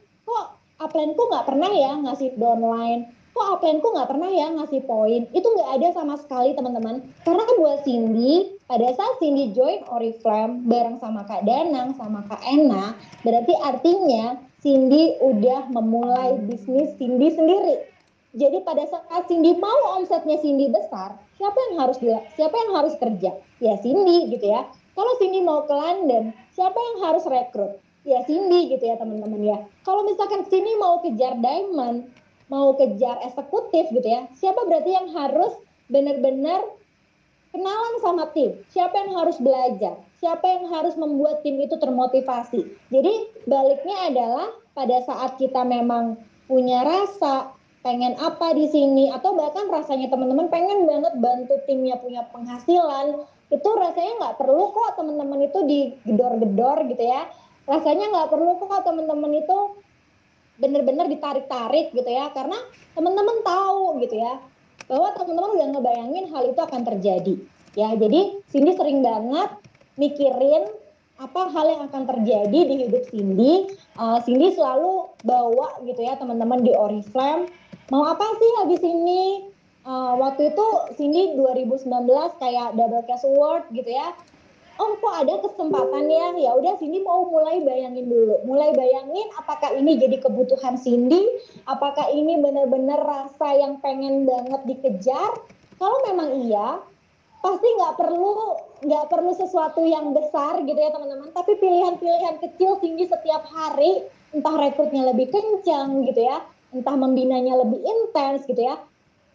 kok 0.78 0.94
upline 0.94 1.10
ku 1.18 1.26
nggak 1.26 1.46
pernah 1.50 1.70
ya 1.74 1.98
ngasih 2.06 2.38
downline. 2.38 3.10
Kok 3.34 3.58
upline 3.58 3.82
ku 3.82 3.90
nggak 3.90 4.14
pernah 4.14 4.30
ya 4.30 4.46
ngasih 4.54 4.86
poin? 4.86 5.26
Itu 5.34 5.50
nggak 5.50 5.70
ada 5.74 5.88
sama 5.90 6.14
sekali 6.22 6.54
teman-teman. 6.54 7.02
Karena 7.26 7.42
kan 7.42 7.56
buat 7.58 7.82
Cindy 7.82 8.54
pada 8.70 8.86
saat 8.94 9.18
Cindy 9.18 9.50
join 9.58 9.82
Oriflame 9.90 10.62
bareng 10.70 11.02
sama 11.02 11.26
Kak 11.26 11.42
Danang 11.42 11.98
sama 11.98 12.22
Kak 12.30 12.38
Ena 12.46 12.94
berarti 13.26 13.58
artinya 13.58 14.38
Cindy 14.62 15.18
udah 15.18 15.66
memulai 15.74 16.38
bisnis 16.46 16.94
Cindy 16.94 17.34
sendiri. 17.34 17.82
Jadi 18.38 18.62
pada 18.62 18.86
saat 18.86 19.26
Cindy 19.26 19.58
mau 19.58 19.98
omsetnya 19.98 20.38
Cindy 20.38 20.70
besar 20.70 21.18
siapa 21.42 21.58
yang 21.58 21.74
harus 21.82 21.98
siapa 22.38 22.54
yang 22.54 22.70
harus 22.78 22.94
kerja? 23.02 23.34
Ya 23.58 23.74
Cindy 23.82 24.30
gitu 24.30 24.46
ya. 24.46 24.62
Kalau 24.94 25.10
Cindy 25.18 25.42
mau 25.42 25.66
ke 25.66 25.74
London 25.74 26.30
siapa 26.54 26.78
yang 26.78 26.96
harus 27.02 27.26
rekrut 27.26 27.82
ya 28.06 28.22
Cindy 28.26 28.70
gitu 28.74 28.84
ya 28.84 28.98
teman-teman 29.00 29.42
ya. 29.42 29.58
Kalau 29.82 30.06
misalkan 30.06 30.46
Cindy 30.46 30.74
mau 30.78 31.02
kejar 31.02 31.38
diamond 31.38 32.06
mau 32.48 32.72
kejar 32.74 33.20
eksekutif 33.28 33.92
gitu 33.92 34.08
ya, 34.08 34.24
siapa 34.40 34.64
berarti 34.64 34.90
yang 34.96 35.08
harus 35.12 35.52
benar-benar 35.92 36.64
kenalan 37.52 37.94
sama 38.00 38.28
tim, 38.32 38.56
siapa 38.72 38.92
yang 39.04 39.16
harus 39.16 39.36
belajar, 39.40 40.00
siapa 40.20 40.44
yang 40.44 40.64
harus 40.72 40.96
membuat 40.96 41.44
tim 41.44 41.60
itu 41.60 41.76
termotivasi. 41.76 42.64
Jadi 42.92 43.12
baliknya 43.48 43.96
adalah 44.12 44.48
pada 44.72 45.00
saat 45.04 45.36
kita 45.36 45.64
memang 45.64 46.16
punya 46.48 46.84
rasa 46.84 47.52
pengen 47.84 48.16
apa 48.20 48.52
di 48.56 48.68
sini 48.68 49.08
atau 49.12 49.32
bahkan 49.36 49.68
rasanya 49.70 50.10
teman-teman 50.12 50.50
pengen 50.50 50.84
banget 50.84 51.14
bantu 51.20 51.56
timnya 51.64 51.96
punya 51.96 52.26
penghasilan 52.34 53.22
itu 53.48 53.68
rasanya 53.80 54.12
nggak 54.18 54.36
perlu 54.44 54.74
kok 54.76 54.98
teman-teman 54.98 55.48
itu 55.48 55.58
digedor-gedor 55.64 56.84
gitu 56.90 57.04
ya 57.06 57.30
rasanya 57.68 58.08
nggak 58.08 58.28
perlu 58.32 58.56
kok 58.56 58.82
teman-teman 58.82 59.32
itu 59.36 59.58
bener-bener 60.58 61.06
ditarik-tarik 61.12 61.92
gitu 61.92 62.08
ya. 62.08 62.32
Karena 62.32 62.56
teman-teman 62.96 63.44
tahu 63.44 64.00
gitu 64.02 64.16
ya 64.16 64.40
bahwa 64.88 65.12
teman-teman 65.14 65.50
udah 65.54 65.66
ngebayangin 65.76 66.24
hal 66.32 66.42
itu 66.48 66.60
akan 66.64 66.82
terjadi. 66.82 67.34
Ya 67.76 67.92
jadi 67.94 68.40
Cindy 68.48 68.72
sering 68.74 69.04
banget 69.04 69.52
mikirin 70.00 70.64
apa 71.18 71.50
hal 71.50 71.66
yang 71.66 71.82
akan 71.90 72.02
terjadi 72.08 72.60
di 72.64 72.74
hidup 72.88 73.04
Cindy. 73.12 73.68
Uh, 73.98 74.18
Cindy 74.24 74.56
selalu 74.56 75.12
bawa 75.26 75.82
gitu 75.84 76.00
ya 76.00 76.16
teman-teman 76.16 76.64
di 76.64 76.72
Oriflame. 76.72 77.52
Mau 77.92 78.08
apa 78.08 78.24
sih 78.40 78.50
habis 78.64 78.80
ini? 78.80 79.44
Uh, 79.88 80.20
waktu 80.20 80.52
itu 80.52 80.66
Cindy 81.00 81.32
2019 81.32 81.88
kayak 82.36 82.76
double 82.76 83.04
cash 83.08 83.24
award 83.24 83.64
gitu 83.72 83.88
ya 83.88 84.12
oh 84.78 84.94
kok 85.02 85.14
ada 85.26 85.34
kesempatan 85.42 86.06
ya 86.06 86.26
ya 86.38 86.50
udah 86.54 86.78
Cindy 86.78 87.02
mau 87.02 87.26
mulai 87.26 87.58
bayangin 87.66 88.06
dulu. 88.06 88.46
Mulai 88.46 88.70
bayangin 88.78 89.26
apakah 89.34 89.74
ini 89.74 89.98
jadi 89.98 90.22
kebutuhan 90.22 90.78
Cindy? 90.78 91.26
Apakah 91.66 92.08
ini 92.14 92.38
benar-benar 92.38 93.02
rasa 93.02 93.58
yang 93.58 93.82
pengen 93.82 94.22
banget 94.24 94.62
dikejar? 94.70 95.34
Kalau 95.78 95.98
memang 96.06 96.46
iya 96.46 96.78
pasti 97.38 97.68
nggak 97.70 97.94
perlu 97.98 98.34
nggak 98.82 99.06
perlu 99.10 99.30
sesuatu 99.34 99.82
yang 99.82 100.14
besar 100.14 100.62
gitu 100.62 100.78
ya 100.78 100.94
teman-teman. 100.94 101.34
Tapi 101.34 101.58
pilihan-pilihan 101.58 102.38
kecil 102.38 102.78
Cindy 102.78 103.10
setiap 103.10 103.50
hari 103.50 104.06
entah 104.30 104.54
rekrutnya 104.54 105.10
lebih 105.10 105.34
kencang 105.34 106.06
gitu 106.06 106.22
ya 106.22 106.44
entah 106.68 106.96
membinanya 107.00 107.56
lebih 107.64 107.80
intens 107.80 108.44
gitu 108.44 108.60
ya 108.60 108.76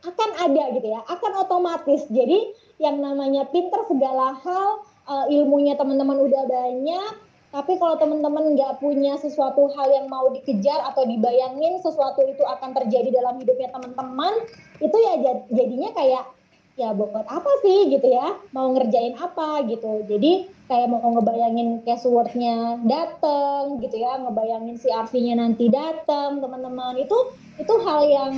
akan 0.03 0.29
ada 0.37 0.63
gitu 0.75 0.87
ya 0.87 1.03
akan 1.07 1.31
otomatis. 1.43 2.07
Jadi 2.07 2.55
yang 2.79 2.99
namanya 2.99 3.47
pinter 3.51 3.83
segala 3.87 4.35
hal 4.43 4.83
uh, 5.07 5.25
ilmunya 5.31 5.75
teman-teman 5.79 6.19
udah 6.19 6.43
banyak, 6.47 7.13
tapi 7.53 7.77
kalau 7.77 7.95
teman-teman 8.01 8.57
nggak 8.57 8.81
punya 8.81 9.13
sesuatu 9.21 9.69
hal 9.77 9.87
yang 9.93 10.09
mau 10.09 10.29
dikejar 10.33 10.81
atau 10.89 11.05
dibayangin 11.05 11.77
sesuatu 11.85 12.25
itu 12.25 12.41
akan 12.41 12.73
terjadi 12.73 13.13
dalam 13.13 13.37
hidupnya 13.37 13.69
teman-teman, 13.69 14.33
itu 14.81 14.97
ya 14.97 15.37
jadinya 15.53 15.93
kayak 15.93 16.25
ya 16.73 16.89
buat 16.89 17.29
apa 17.29 17.51
sih 17.61 17.93
gitu 17.93 18.09
ya? 18.09 18.33
Mau 18.49 18.73
ngerjain 18.73 19.13
apa 19.21 19.61
gitu. 19.69 20.01
Jadi 20.09 20.49
kayak 20.65 20.89
mau 20.89 21.05
ngebayangin 21.05 21.85
passwordnya 21.85 22.81
dateng 22.81 23.77
gitu 23.77 24.01
ya 24.01 24.17
ngebayangin 24.17 24.81
si 24.81 24.89
artinya 24.89 25.45
nanti 25.45 25.69
dateng 25.69 26.41
teman-teman. 26.41 26.97
Itu 26.97 27.37
itu 27.61 27.73
hal 27.85 28.01
yang 28.09 28.33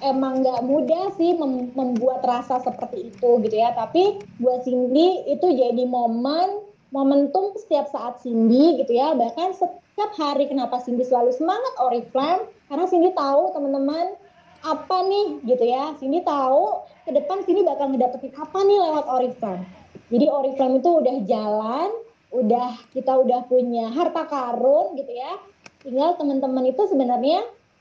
emang 0.00 0.40
nggak 0.40 0.60
mudah 0.64 1.12
sih 1.16 1.36
mem 1.36 1.72
membuat 1.76 2.24
rasa 2.24 2.60
seperti 2.60 3.12
itu 3.12 3.30
gitu 3.44 3.56
ya. 3.56 3.72
Tapi 3.76 4.20
buat 4.40 4.64
Cindy 4.64 5.24
itu 5.28 5.46
jadi 5.48 5.84
momen 5.84 6.64
momentum 6.90 7.54
setiap 7.56 7.88
saat 7.92 8.20
Cindy 8.24 8.80
gitu 8.82 8.92
ya. 8.96 9.14
Bahkan 9.16 9.56
setiap 9.56 10.10
hari 10.16 10.48
kenapa 10.48 10.80
Cindy 10.82 11.04
selalu 11.04 11.32
semangat 11.36 11.72
Oriflame 11.80 12.48
karena 12.68 12.84
Cindy 12.88 13.10
tahu 13.12 13.52
teman-teman 13.54 14.16
apa 14.60 14.96
nih 15.08 15.40
gitu 15.48 15.64
ya. 15.64 15.96
Cindy 15.96 16.20
tahu 16.24 16.84
ke 17.08 17.10
depan 17.16 17.44
Cindy 17.44 17.64
bakal 17.64 17.92
ngedapetin 17.92 18.32
apa 18.36 18.58
nih 18.64 18.78
lewat 18.80 19.06
Oriflame. 19.08 19.64
Jadi 20.10 20.26
Oriflame 20.26 20.82
itu 20.82 20.90
udah 20.90 21.16
jalan, 21.24 21.90
udah 22.34 22.70
kita 22.90 23.12
udah 23.14 23.46
punya 23.46 23.88
harta 23.94 24.26
karun 24.26 24.98
gitu 24.98 25.12
ya. 25.14 25.38
Tinggal 25.80 26.18
teman-teman 26.20 26.68
itu 26.68 26.82
sebenarnya 26.90 27.40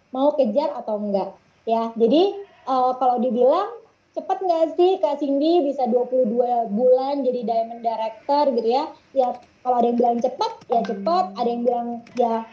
mau 0.10 0.34
kejar 0.36 0.74
atau 0.78 0.98
enggak 0.98 1.30
ya. 1.70 1.94
Jadi 1.94 2.38
uh, 2.66 2.94
kalau 2.98 3.22
dibilang 3.22 3.70
cepat 4.18 4.42
nggak 4.42 4.66
sih 4.74 4.98
Kak 4.98 5.22
Cindy 5.22 5.64
bisa 5.64 5.86
22 5.86 6.74
bulan 6.74 7.22
jadi 7.22 7.42
Diamond 7.46 7.82
Director 7.86 8.44
gitu 8.58 8.70
ya? 8.70 8.84
Ya 9.14 9.28
kalau 9.62 9.76
ada 9.80 9.88
yang 9.94 9.98
bilang 10.00 10.18
cepat 10.20 10.52
ya 10.70 10.82
cepat, 10.82 11.26
ada 11.38 11.50
yang 11.50 11.64
bilang 11.66 11.88
ya 12.18 12.46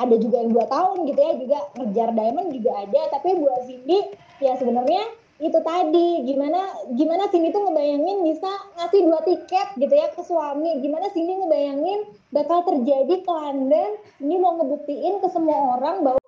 ada 0.00 0.14
juga 0.16 0.40
yang 0.40 0.50
dua 0.56 0.66
tahun 0.72 1.04
gitu 1.04 1.20
ya 1.20 1.32
juga 1.36 1.58
ngejar 1.76 2.08
Diamond 2.16 2.48
juga 2.50 2.72
ada. 2.80 3.02
Tapi 3.18 3.28
buat 3.38 3.60
Cindy 3.68 3.98
ya 4.40 4.56
sebenarnya 4.56 5.04
itu 5.42 5.58
tadi 5.58 6.22
gimana 6.22 6.86
gimana 6.94 7.26
Cindy 7.26 7.50
tuh 7.50 7.66
ngebayangin 7.66 8.22
bisa 8.22 8.46
ngasih 8.78 9.00
dua 9.10 9.20
tiket 9.26 9.68
gitu 9.74 9.90
ya 9.90 10.06
ke 10.14 10.22
suami 10.22 10.78
gimana 10.78 11.10
Cindy 11.10 11.34
ngebayangin 11.34 12.14
bakal 12.30 12.62
terjadi 12.62 13.26
ke 13.26 13.30
London 13.30 13.98
ini 14.22 14.38
mau 14.38 14.54
ngebuktiin 14.62 15.18
ke 15.18 15.26
semua 15.34 15.82
orang 15.82 16.06
bahwa 16.06 16.21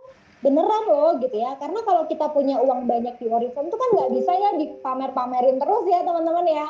beneran 0.44 0.84
loh 0.84 1.16
gitu 1.16 1.32
ya. 1.32 1.56
Karena 1.56 1.80
kalau 1.88 2.04
kita 2.04 2.28
punya 2.28 2.60
uang 2.60 2.84
banyak 2.84 3.16
di 3.16 3.26
Oriflame 3.32 3.72
itu 3.72 3.78
kan 3.80 3.88
nggak 3.96 4.10
bisa 4.12 4.32
ya 4.36 4.50
dipamer-pamerin 4.60 5.56
terus 5.56 5.84
ya 5.88 6.04
teman-teman 6.04 6.44
ya. 6.44 6.66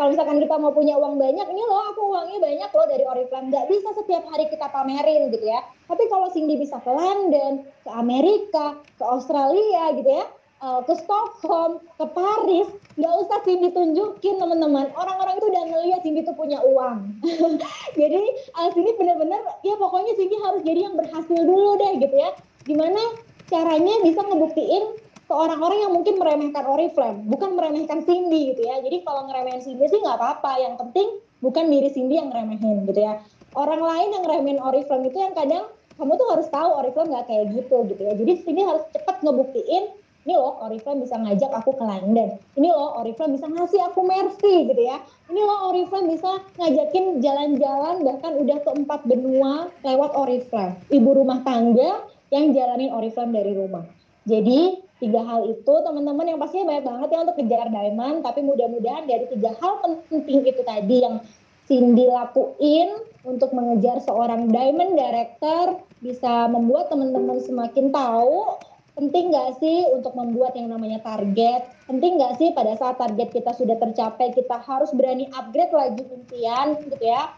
Kalau 0.00 0.08
misalkan 0.16 0.40
kita 0.40 0.56
mau 0.56 0.72
punya 0.72 0.96
uang 0.96 1.20
banyak 1.20 1.46
ini 1.52 1.62
loh 1.68 1.92
aku 1.92 2.00
uangnya 2.08 2.38
banyak 2.40 2.70
loh 2.72 2.86
dari 2.88 3.04
Oriflame. 3.04 3.52
Nggak 3.52 3.66
bisa 3.68 3.88
setiap 3.92 4.24
hari 4.32 4.48
kita 4.48 4.66
pamerin 4.72 5.28
gitu 5.28 5.44
ya. 5.44 5.60
Tapi 5.84 6.08
kalau 6.08 6.32
Cindy 6.32 6.56
bisa 6.56 6.80
ke 6.80 6.88
London 6.88 7.68
ke 7.84 7.90
Amerika 7.92 8.80
ke 8.96 9.04
Australia 9.04 9.92
gitu 9.92 10.08
ya 10.08 10.24
uh, 10.62 10.80
ke 10.84 10.94
Stockholm, 10.98 11.82
ke 11.98 12.06
Paris, 12.14 12.68
nggak 12.98 13.14
usah 13.26 13.38
Cindy 13.46 13.70
tunjukin 13.70 14.38
teman-teman. 14.38 14.90
Orang-orang 14.94 15.38
itu 15.38 15.46
udah 15.50 15.62
ngeliat 15.70 16.00
Cindy 16.02 16.22
tuh 16.26 16.34
punya 16.34 16.58
uang. 16.62 17.22
jadi 18.00 18.22
uh, 18.58 18.68
Cindy 18.74 18.92
bener-bener 18.98 19.40
ya 19.62 19.74
pokoknya 19.78 20.12
Cindy 20.18 20.36
harus 20.42 20.62
jadi 20.66 20.80
yang 20.90 20.94
berhasil 20.98 21.40
dulu 21.42 21.78
deh 21.78 21.92
gitu 22.02 22.16
ya 22.16 22.30
gimana 22.68 23.00
caranya 23.48 23.94
bisa 24.04 24.20
ngebuktiin 24.20 24.84
ke 25.28 25.32
orang-orang 25.32 25.88
yang 25.88 25.92
mungkin 25.92 26.20
meremehkan 26.20 26.64
Oriflame, 26.64 27.24
bukan 27.28 27.56
meremehkan 27.56 28.04
Cindy 28.04 28.52
gitu 28.52 28.64
ya. 28.64 28.80
Jadi 28.84 29.04
kalau 29.04 29.28
ngeremehin 29.28 29.60
Cindy 29.60 29.88
sih 29.88 30.00
nggak 30.00 30.16
apa-apa, 30.20 30.52
yang 30.60 30.76
penting 30.76 31.20
bukan 31.40 31.68
diri 31.68 31.88
Cindy 31.92 32.20
yang 32.20 32.32
ngeremehin 32.32 32.84
gitu 32.88 33.00
ya. 33.00 33.20
Orang 33.56 33.80
lain 33.80 34.08
yang 34.12 34.22
ngeremehin 34.24 34.60
Oriflame 34.60 35.08
itu 35.08 35.20
yang 35.20 35.32
kadang 35.32 35.68
kamu 35.96 36.12
tuh 36.16 36.28
harus 36.32 36.48
tahu 36.52 36.68
Oriflame 36.80 37.12
nggak 37.12 37.26
kayak 37.28 37.44
gitu 37.56 37.76
gitu 37.88 38.02
ya. 38.04 38.12
Jadi 38.16 38.32
Cindy 38.44 38.62
harus 38.64 38.84
cepat 38.92 39.20
ngebuktiin 39.24 39.84
ini 40.28 40.36
loh 40.36 40.60
Oriflame 40.60 41.08
bisa 41.08 41.16
ngajak 41.16 41.52
aku 41.56 41.72
ke 41.72 41.84
London. 41.88 42.36
Ini 42.52 42.68
loh 42.68 43.00
Oriflame 43.00 43.40
bisa 43.40 43.48
ngasih 43.48 43.80
aku 43.88 44.04
Mercy 44.04 44.68
gitu 44.68 44.82
ya. 44.84 45.00
Ini 45.32 45.40
loh 45.40 45.72
Oriflame 45.72 46.12
bisa 46.12 46.44
ngajakin 46.60 47.24
jalan-jalan 47.24 48.04
bahkan 48.04 48.36
udah 48.36 48.58
ke 48.60 48.70
empat 48.76 49.08
benua 49.08 49.72
lewat 49.80 50.12
Oriflame. 50.12 50.76
Ibu 50.92 51.16
rumah 51.16 51.40
tangga 51.48 52.04
yang 52.28 52.52
jalanin 52.52 52.92
Oriflame 52.92 53.32
dari 53.32 53.52
rumah. 53.56 53.84
Jadi 54.28 54.84
tiga 54.98 55.22
hal 55.24 55.46
itu 55.48 55.74
teman-teman 55.86 56.26
yang 56.26 56.38
pastinya 56.42 56.74
banyak 56.74 56.84
banget 56.84 57.08
ya 57.14 57.18
untuk 57.22 57.36
kejar 57.38 57.66
diamond, 57.70 58.16
tapi 58.26 58.40
mudah-mudahan 58.44 59.04
dari 59.06 59.24
tiga 59.30 59.54
hal 59.62 59.72
penting 60.10 60.44
itu 60.44 60.62
tadi 60.66 60.96
yang 61.06 61.22
Cindy 61.68 62.08
lakuin 62.08 63.04
untuk 63.28 63.52
mengejar 63.52 64.00
seorang 64.00 64.48
diamond 64.48 64.96
director 64.96 65.84
bisa 66.00 66.48
membuat 66.48 66.88
teman-teman 66.88 67.44
semakin 67.44 67.92
tahu 67.92 68.56
penting 68.98 69.30
nggak 69.30 69.62
sih 69.62 69.86
untuk 69.94 70.16
membuat 70.18 70.58
yang 70.58 70.74
namanya 70.74 70.98
target? 71.04 71.70
Penting 71.86 72.18
nggak 72.18 72.34
sih 72.40 72.50
pada 72.50 72.74
saat 72.74 72.98
target 72.98 73.30
kita 73.30 73.54
sudah 73.54 73.78
tercapai 73.78 74.34
kita 74.34 74.58
harus 74.58 74.90
berani 74.90 75.30
upgrade 75.30 75.70
lagi 75.70 76.02
impian 76.02 76.82
gitu 76.82 76.98
ya? 76.98 77.30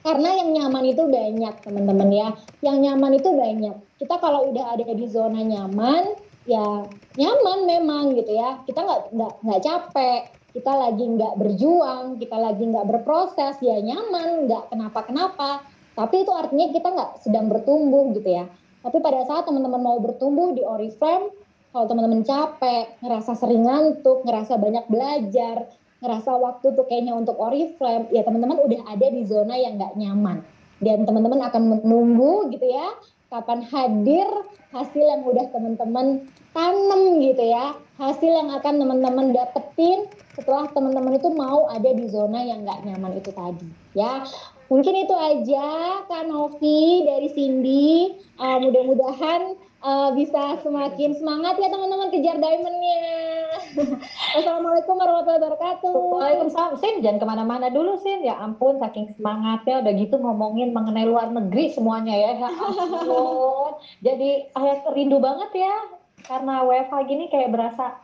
Karena 0.00 0.28
yang 0.40 0.50
nyaman 0.56 0.84
itu 0.88 1.02
banyak 1.04 1.54
teman-teman 1.60 2.08
ya. 2.08 2.28
Yang 2.64 2.76
nyaman 2.88 3.12
itu 3.20 3.30
banyak. 3.36 3.76
Kita 4.00 4.14
kalau 4.16 4.48
udah 4.48 4.76
ada 4.76 4.84
di 4.88 5.06
zona 5.08 5.44
nyaman, 5.44 6.16
ya 6.48 6.88
nyaman 7.20 7.58
memang 7.68 8.16
gitu 8.16 8.32
ya. 8.32 8.64
Kita 8.64 8.80
nggak 8.80 9.00
nggak 9.12 9.32
nggak 9.44 9.60
capek. 9.60 10.20
Kita 10.50 10.72
lagi 10.74 11.04
nggak 11.06 11.34
berjuang, 11.38 12.18
kita 12.18 12.34
lagi 12.34 12.64
nggak 12.66 12.86
berproses, 12.90 13.54
ya 13.62 13.78
nyaman, 13.78 14.50
nggak 14.50 14.74
kenapa-kenapa. 14.74 15.62
Tapi 15.94 16.26
itu 16.26 16.32
artinya 16.34 16.66
kita 16.74 16.88
nggak 16.90 17.10
sedang 17.22 17.46
bertumbuh 17.46 18.10
gitu 18.18 18.26
ya. 18.26 18.50
Tapi 18.80 18.98
pada 18.98 19.22
saat 19.28 19.46
teman-teman 19.46 19.78
mau 19.78 19.98
bertumbuh 20.02 20.56
di 20.56 20.64
Oriflame, 20.64 21.30
kalau 21.70 21.86
teman-teman 21.86 22.26
capek, 22.26 22.98
ngerasa 22.98 23.38
sering 23.38 23.62
ngantuk, 23.62 24.26
ngerasa 24.26 24.58
banyak 24.58 24.84
belajar, 24.90 25.70
ngerasa 26.00 26.32
waktu 26.36 26.72
tuh 26.72 26.84
kayaknya 26.88 27.12
untuk 27.12 27.36
Oriflame, 27.36 28.08
ya 28.12 28.24
teman-teman 28.24 28.60
udah 28.64 28.80
ada 28.88 29.06
di 29.12 29.22
zona 29.28 29.54
yang 29.56 29.76
nggak 29.76 29.96
nyaman. 30.00 30.40
Dan 30.80 31.04
teman-teman 31.04 31.44
akan 31.44 31.62
menunggu 31.76 32.48
gitu 32.56 32.64
ya, 32.64 32.96
kapan 33.28 33.60
hadir 33.68 34.26
hasil 34.72 35.04
yang 35.04 35.22
udah 35.28 35.44
teman-teman 35.52 36.24
tanam 36.56 37.20
gitu 37.20 37.44
ya. 37.44 37.76
Hasil 38.00 38.32
yang 38.32 38.48
akan 38.48 38.80
teman-teman 38.80 39.36
dapetin 39.36 40.08
setelah 40.32 40.64
teman-teman 40.72 41.20
itu 41.20 41.28
mau 41.28 41.68
ada 41.68 41.92
di 41.92 42.08
zona 42.08 42.40
yang 42.40 42.64
nggak 42.64 42.80
nyaman 42.88 43.20
itu 43.20 43.28
tadi. 43.36 43.68
Ya, 43.92 44.24
mungkin 44.72 45.04
itu 45.04 45.12
aja 45.12 46.00
Kak 46.08 46.24
Novi 46.32 47.04
dari 47.04 47.28
Cindy. 47.36 48.16
Uh, 48.40 48.56
mudah-mudahan 48.64 49.52
uh, 49.84 50.16
bisa 50.16 50.56
semakin 50.64 51.12
semangat 51.12 51.60
ya 51.60 51.68
teman-teman 51.68 52.08
kejar 52.08 52.40
diamondnya. 52.40 53.39
Assalamualaikum 54.38 54.94
warahmatullahi 54.98 55.40
wabarakatuh. 55.42 55.92
Waalaikumsalam. 55.94 56.74
Sin, 56.82 56.94
jangan 57.02 57.18
ke 57.22 57.26
mana-mana 57.26 57.66
dulu 57.70 57.98
Sin. 58.02 58.22
Ya 58.26 58.38
ampun, 58.38 58.82
saking 58.82 59.14
semangatnya 59.14 59.82
udah 59.84 59.92
gitu 59.94 60.16
ngomongin 60.18 60.74
mengenai 60.74 61.06
luar 61.06 61.30
negeri 61.30 61.70
semuanya 61.70 62.14
ya. 62.14 62.32
Ya 62.38 62.50
ampun. 62.50 63.72
Jadi 64.06 64.30
ayat 64.54 64.86
rindu 64.90 65.18
banget 65.22 65.50
ya. 65.54 65.74
Karena 66.20 66.66
WFH 66.66 66.94
gini 67.08 67.24
kayak 67.32 67.50
berasa 67.54 67.96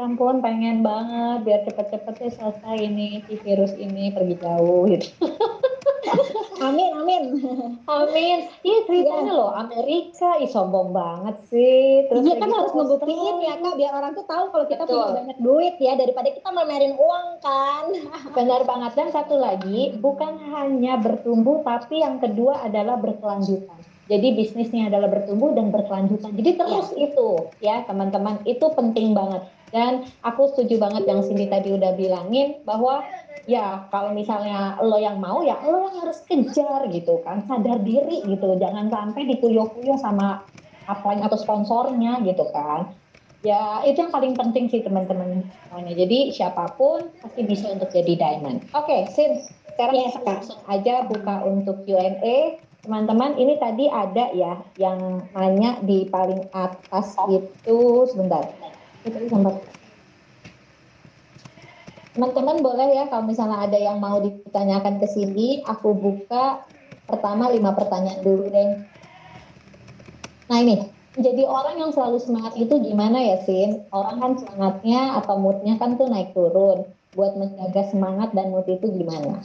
ya 0.00 0.08
ampun 0.08 0.40
pengen 0.40 0.80
banget 0.80 1.44
biar 1.44 1.60
cepet-cepet 1.68 2.14
ya 2.24 2.30
selesai 2.32 2.76
ini 2.80 3.20
si 3.28 3.36
virus 3.44 3.76
ini 3.76 4.08
pergi 4.08 4.40
jauh 4.40 4.88
gitu. 4.88 5.12
amin 6.60 6.92
amin 6.92 7.22
amin 7.88 8.38
iya 8.64 8.78
ceritanya 8.84 9.32
ya. 9.32 9.36
loh 9.36 9.52
Amerika 9.52 10.40
ih 10.40 10.48
sombong 10.48 10.92
banget 10.92 11.36
sih 11.48 12.04
terus 12.08 12.24
iya 12.24 12.36
kan 12.36 12.52
harus 12.52 12.72
ngebuktiin 12.76 13.36
ya 13.44 13.54
kak 13.60 13.74
biar 13.80 13.92
orang 13.96 14.12
tuh 14.12 14.24
tahu 14.28 14.52
kalau 14.52 14.66
kita 14.68 14.84
Betul. 14.84 14.96
punya 15.00 15.16
banyak 15.24 15.38
duit 15.40 15.74
ya 15.80 15.92
daripada 15.96 16.28
kita 16.32 16.48
mamerin 16.52 16.96
uang 16.96 17.26
kan 17.40 17.84
benar 18.36 18.64
banget 18.68 18.92
dan 18.96 19.08
satu 19.12 19.36
lagi 19.40 19.96
bukan 20.00 20.36
hanya 20.52 21.00
bertumbuh 21.00 21.64
tapi 21.64 22.00
yang 22.04 22.20
kedua 22.20 22.64
adalah 22.64 22.96
berkelanjutan 23.00 23.80
Jadi 24.10 24.34
bisnisnya 24.34 24.90
adalah 24.90 25.06
bertumbuh 25.06 25.54
dan 25.54 25.70
berkelanjutan. 25.70 26.34
Jadi 26.34 26.58
terus 26.58 26.90
ya. 26.98 27.06
itu 27.06 27.28
ya 27.62 27.76
teman-teman 27.86 28.42
itu 28.42 28.66
penting 28.74 29.14
banget. 29.14 29.46
Dan 29.70 30.06
aku 30.26 30.50
setuju 30.54 30.82
banget 30.82 31.06
yang 31.06 31.22
Cindy 31.22 31.46
tadi 31.46 31.70
udah 31.74 31.94
bilangin 31.94 32.58
bahwa 32.66 33.06
ya 33.46 33.86
kalau 33.90 34.12
misalnya 34.14 34.78
lo 34.82 34.98
yang 34.98 35.18
mau 35.18 35.42
ya 35.46 35.58
lo 35.62 35.90
yang 35.90 35.96
harus 36.02 36.22
kejar 36.26 36.90
gitu 36.90 37.22
kan. 37.22 37.46
Sadar 37.46 37.82
diri 37.82 38.26
gitu. 38.26 38.58
Jangan 38.58 38.90
sampai 38.90 39.26
dikuyok-kuyok 39.30 39.98
sama 40.02 40.42
upline 40.90 41.22
atau 41.22 41.38
sponsornya 41.38 42.18
gitu 42.26 42.50
kan. 42.50 42.90
Ya 43.40 43.80
itu 43.88 44.04
yang 44.04 44.12
paling 44.12 44.36
penting 44.36 44.68
sih 44.68 44.84
teman-teman 44.84 45.46
semuanya. 45.64 45.94
Jadi 45.96 46.34
siapa 46.34 46.76
pun 46.76 47.08
pasti 47.24 47.40
bisa 47.46 47.72
untuk 47.72 47.88
jadi 47.88 48.18
diamond. 48.18 48.66
Oke 48.76 48.84
okay, 48.84 49.00
Sin 49.14 49.32
sekarang 49.80 49.96
ya, 49.96 50.12
langsung 50.20 50.60
aja 50.68 51.08
buka 51.08 51.40
untuk 51.48 51.88
Q&A 51.88 52.60
teman-teman 52.84 53.36
ini 53.36 53.56
tadi 53.56 53.88
ada 53.88 54.28
ya 54.32 54.60
yang 54.76 55.24
nanya 55.32 55.80
di 55.80 56.04
paling 56.04 56.52
atas 56.52 57.16
itu. 57.32 58.04
Sebentar 58.12 58.44
sampai 59.04 59.54
teman-teman 62.10 62.56
boleh 62.60 62.88
ya 62.92 63.04
kalau 63.08 63.24
misalnya 63.24 63.64
ada 63.64 63.78
yang 63.78 63.96
mau 64.02 64.20
ditanyakan 64.20 65.00
ke 65.00 65.06
sini 65.08 65.62
aku 65.64 65.96
buka 65.96 66.66
pertama 67.08 67.48
lima 67.48 67.72
pertanyaan 67.72 68.20
dulu 68.20 68.50
deh 68.50 68.70
nah 70.50 70.58
ini 70.60 71.00
jadi 71.18 71.42
orang 71.42 71.76
yang 71.82 71.90
selalu 71.90 72.22
semangat 72.22 72.54
itu 72.54 72.70
gimana 72.80 73.18
ya 73.18 73.42
Sin? 73.42 73.82
Orang 73.90 74.22
kan 74.22 74.32
semangatnya 74.38 75.18
atau 75.18 75.42
moodnya 75.42 75.74
kan 75.76 75.98
tuh 75.98 76.06
naik 76.06 76.30
turun. 76.32 76.86
Buat 77.18 77.34
menjaga 77.34 77.90
semangat 77.90 78.30
dan 78.30 78.54
mood 78.54 78.64
itu 78.70 78.86
gimana? 78.86 79.42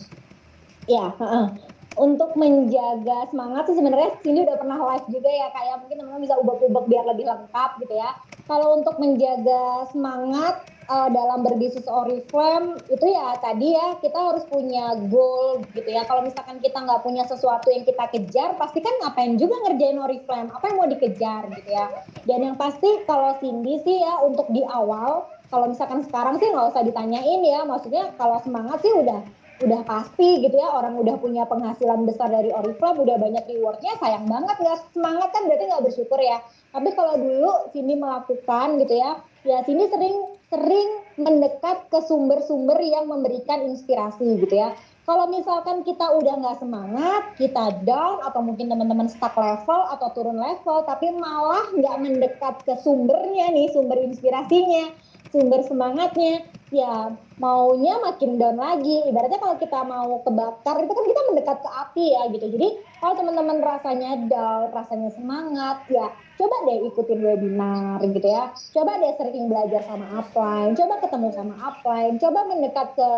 Ya, 0.86 1.10
uh, 1.18 1.58
untuk 1.96 2.36
menjaga 2.36 3.32
semangat 3.32 3.72
sih 3.72 3.76
sebenarnya 3.80 4.20
Cindy 4.20 4.44
udah 4.44 4.60
pernah 4.60 4.80
live 4.94 5.08
juga 5.08 5.32
ya 5.32 5.48
kayak 5.56 5.68
ya. 5.72 5.76
mungkin 5.80 5.96
teman-teman 6.04 6.24
bisa 6.28 6.36
ubah-ubah 6.44 6.84
biar 6.92 7.06
lebih 7.08 7.26
lengkap 7.28 7.70
gitu 7.80 7.94
ya. 7.96 8.12
Kalau 8.46 8.78
untuk 8.78 9.00
menjaga 9.00 9.88
semangat 9.90 10.68
uh, 10.92 11.10
dalam 11.10 11.42
berbisnis 11.48 11.88
Oriflame 11.88 12.78
itu 12.92 13.06
ya 13.08 13.40
tadi 13.40 13.74
ya 13.74 13.96
kita 14.04 14.20
harus 14.20 14.44
punya 14.52 15.00
goal 15.08 15.64
gitu 15.72 15.88
ya. 15.88 16.04
Kalau 16.04 16.22
misalkan 16.28 16.60
kita 16.60 16.84
nggak 16.84 17.02
punya 17.02 17.24
sesuatu 17.26 17.72
yang 17.72 17.88
kita 17.88 18.06
kejar, 18.12 18.60
pasti 18.60 18.84
kan 18.84 18.94
ngapain 19.02 19.40
juga 19.40 19.56
ngerjain 19.66 19.98
Oriflame? 19.98 20.52
Apa 20.52 20.64
yang 20.68 20.78
mau 20.78 20.90
dikejar 20.92 21.48
gitu 21.56 21.70
ya? 21.72 21.86
Dan 22.28 22.40
yang 22.44 22.56
pasti 22.60 23.08
kalau 23.08 23.40
Cindy 23.40 23.80
sih 23.88 24.04
ya 24.04 24.20
untuk 24.20 24.52
di 24.52 24.62
awal, 24.68 25.32
kalau 25.48 25.72
misalkan 25.72 26.04
sekarang 26.04 26.38
sih 26.44 26.52
nggak 26.52 26.76
usah 26.76 26.84
ditanyain 26.84 27.42
ya. 27.42 27.64
Maksudnya 27.64 28.12
kalau 28.20 28.38
semangat 28.44 28.84
sih 28.84 28.92
udah 28.92 29.45
udah 29.64 29.82
pasti 29.88 30.44
gitu 30.44 30.52
ya 30.52 30.68
orang 30.68 31.00
udah 31.00 31.16
punya 31.16 31.48
penghasilan 31.48 32.04
besar 32.04 32.28
dari 32.28 32.52
Oriflame 32.52 33.08
udah 33.08 33.16
banyak 33.16 33.44
rewardnya 33.48 33.96
sayang 34.04 34.28
banget 34.28 34.56
nggak 34.60 34.80
semangat 34.92 35.30
kan 35.32 35.48
berarti 35.48 35.64
nggak 35.72 35.86
bersyukur 35.88 36.20
ya. 36.20 36.44
Tapi 36.76 36.90
kalau 36.92 37.16
dulu 37.16 37.52
Cindy 37.72 37.96
melakukan 37.96 38.68
gitu 38.84 38.96
ya 39.00 39.12
ya 39.48 39.64
Cindy 39.64 39.88
sering 39.88 40.18
sering 40.52 40.90
mendekat 41.16 41.88
ke 41.88 42.00
sumber-sumber 42.04 42.78
yang 42.84 43.08
memberikan 43.08 43.64
inspirasi 43.64 44.44
gitu 44.44 44.60
ya. 44.60 44.76
Kalau 45.06 45.30
misalkan 45.30 45.86
kita 45.86 46.18
udah 46.18 46.34
nggak 46.42 46.58
semangat, 46.66 47.24
kita 47.38 47.78
down 47.86 48.26
atau 48.26 48.42
mungkin 48.42 48.74
teman-teman 48.74 49.06
stuck 49.06 49.38
level 49.38 49.86
atau 49.94 50.10
turun 50.18 50.42
level, 50.42 50.82
tapi 50.82 51.14
malah 51.14 51.62
nggak 51.78 51.98
mendekat 52.02 52.56
ke 52.66 52.74
sumbernya 52.82 53.54
nih, 53.54 53.70
sumber 53.70 54.02
inspirasinya, 54.02 54.90
sumber 55.30 55.62
semangatnya, 55.62 56.42
ya 56.74 57.14
maunya 57.38 58.02
makin 58.02 58.42
down 58.42 58.58
lagi. 58.58 59.06
Ibaratnya 59.06 59.38
kalau 59.38 59.56
kita 59.62 59.80
mau 59.86 60.22
kebakar 60.26 60.76
itu 60.82 60.94
kan 60.94 61.06
kita 61.06 61.22
mendekat 61.30 61.58
ke 61.62 61.70
api 61.70 62.06
ya 62.16 62.22
gitu. 62.34 62.46
Jadi 62.58 62.68
kalau 62.98 63.14
teman-teman 63.20 63.58
rasanya 63.62 64.10
down, 64.26 64.74
rasanya 64.74 65.10
semangat, 65.14 65.86
ya 65.92 66.10
coba 66.36 66.56
deh 66.66 66.78
ikutin 66.90 67.20
webinar 67.22 68.00
gitu 68.02 68.28
ya. 68.28 68.50
Coba 68.74 68.98
deh 68.98 69.14
sering 69.20 69.46
belajar 69.46 69.82
sama 69.86 70.06
upline, 70.18 70.74
coba 70.74 70.94
ketemu 71.04 71.28
sama 71.36 71.56
upline, 71.62 72.16
coba 72.18 72.40
mendekat 72.50 72.88
ke 72.98 73.10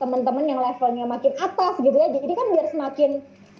teman-teman 0.00 0.44
yang 0.48 0.60
levelnya 0.60 1.04
makin 1.04 1.32
atas 1.40 1.74
gitu 1.80 1.96
ya. 1.96 2.08
Jadi 2.12 2.32
kan 2.32 2.46
biar 2.52 2.66
semakin 2.72 3.10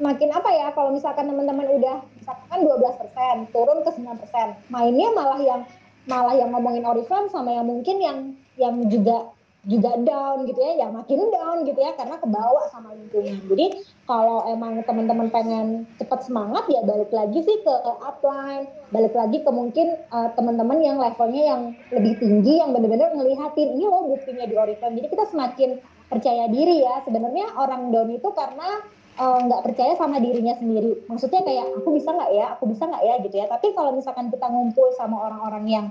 semakin 0.01 0.33
apa 0.33 0.49
ya 0.49 0.67
kalau 0.73 0.97
misalkan 0.97 1.29
teman-teman 1.29 1.77
udah 1.77 2.01
misalkan 2.17 2.59
12% 2.65 3.53
turun 3.53 3.85
ke 3.85 3.91
9%, 4.01 4.73
mainnya 4.73 5.09
malah 5.13 5.41
yang 5.45 5.61
malah 6.09 6.33
yang 6.33 6.49
ngomongin 6.57 6.89
Oriflame 6.89 7.29
sama 7.29 7.53
yang 7.53 7.69
mungkin 7.69 8.01
yang 8.01 8.19
yang 8.61 8.85
juga 8.93 9.33
juga 9.69 9.93
down 9.93 10.49
gitu 10.49 10.57
ya, 10.57 10.73
ya 10.81 10.87
makin 10.89 11.29
down 11.29 11.69
gitu 11.69 11.77
ya 11.77 11.93
karena 11.93 12.17
kebawa 12.17 12.73
sama 12.73 12.97
lingkungan. 12.97 13.45
Jadi 13.45 13.85
kalau 14.09 14.49
emang 14.49 14.81
teman-teman 14.89 15.29
pengen 15.29 15.85
cepat 16.01 16.25
semangat 16.25 16.65
ya 16.73 16.81
balik 16.81 17.13
lagi 17.13 17.45
sih 17.45 17.61
ke 17.61 17.75
upline, 18.01 18.73
balik 18.89 19.13
lagi 19.13 19.45
ke 19.45 19.51
mungkin 19.53 20.01
uh, 20.09 20.33
teman-teman 20.33 20.81
yang 20.81 20.97
levelnya 20.97 21.43
yang 21.45 21.63
lebih 21.93 22.17
tinggi 22.17 22.57
yang 22.57 22.73
benar-benar 22.73 23.13
ngelihatin 23.13 23.77
ini 23.77 23.85
loh 23.85 24.09
buktinya 24.09 24.49
di 24.49 24.57
Oriflame. 24.57 24.97
Jadi 24.97 25.09
kita 25.13 25.25
semakin 25.29 25.71
percaya 26.09 26.49
diri 26.49 26.81
ya. 26.81 27.05
Sebenarnya 27.05 27.53
orang 27.61 27.93
down 27.93 28.11
itu 28.17 28.29
karena 28.33 28.81
eh, 29.21 29.39
nggak 29.45 29.61
uh, 29.61 29.65
percaya 29.69 29.93
sama 30.01 30.19
dirinya 30.25 30.57
sendiri. 30.57 31.05
Maksudnya 31.05 31.45
kayak 31.45 31.85
aku 31.85 31.93
bisa 31.93 32.09
nggak 32.17 32.31
ya, 32.33 32.47
aku 32.57 32.65
bisa 32.65 32.89
nggak 32.89 33.05
ya 33.05 33.15
gitu 33.29 33.37
ya. 33.37 33.47
Tapi 33.47 33.77
kalau 33.77 33.93
misalkan 33.93 34.33
kita 34.33 34.49
ngumpul 34.49 34.89
sama 34.97 35.29
orang-orang 35.29 35.65
yang 35.69 35.87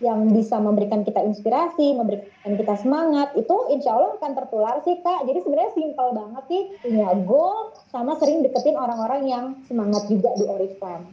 yang 0.00 0.32
bisa 0.32 0.56
memberikan 0.56 1.04
kita 1.04 1.20
inspirasi, 1.20 1.92
memberikan 1.92 2.56
kita 2.56 2.74
semangat, 2.80 3.36
itu 3.36 3.56
insya 3.68 3.92
Allah 3.96 4.16
akan 4.16 4.32
tertular 4.32 4.80
sih 4.80 4.96
kak. 5.04 5.28
Jadi 5.28 5.38
sebenarnya 5.44 5.72
simpel 5.76 6.08
banget 6.16 6.44
sih 6.48 6.62
punya 6.80 7.08
goal 7.28 7.76
sama 7.92 8.16
sering 8.16 8.40
deketin 8.40 8.80
orang-orang 8.80 9.28
yang 9.28 9.44
semangat 9.68 10.08
juga 10.08 10.32
di 10.40 10.44
Oriflame. 10.48 11.06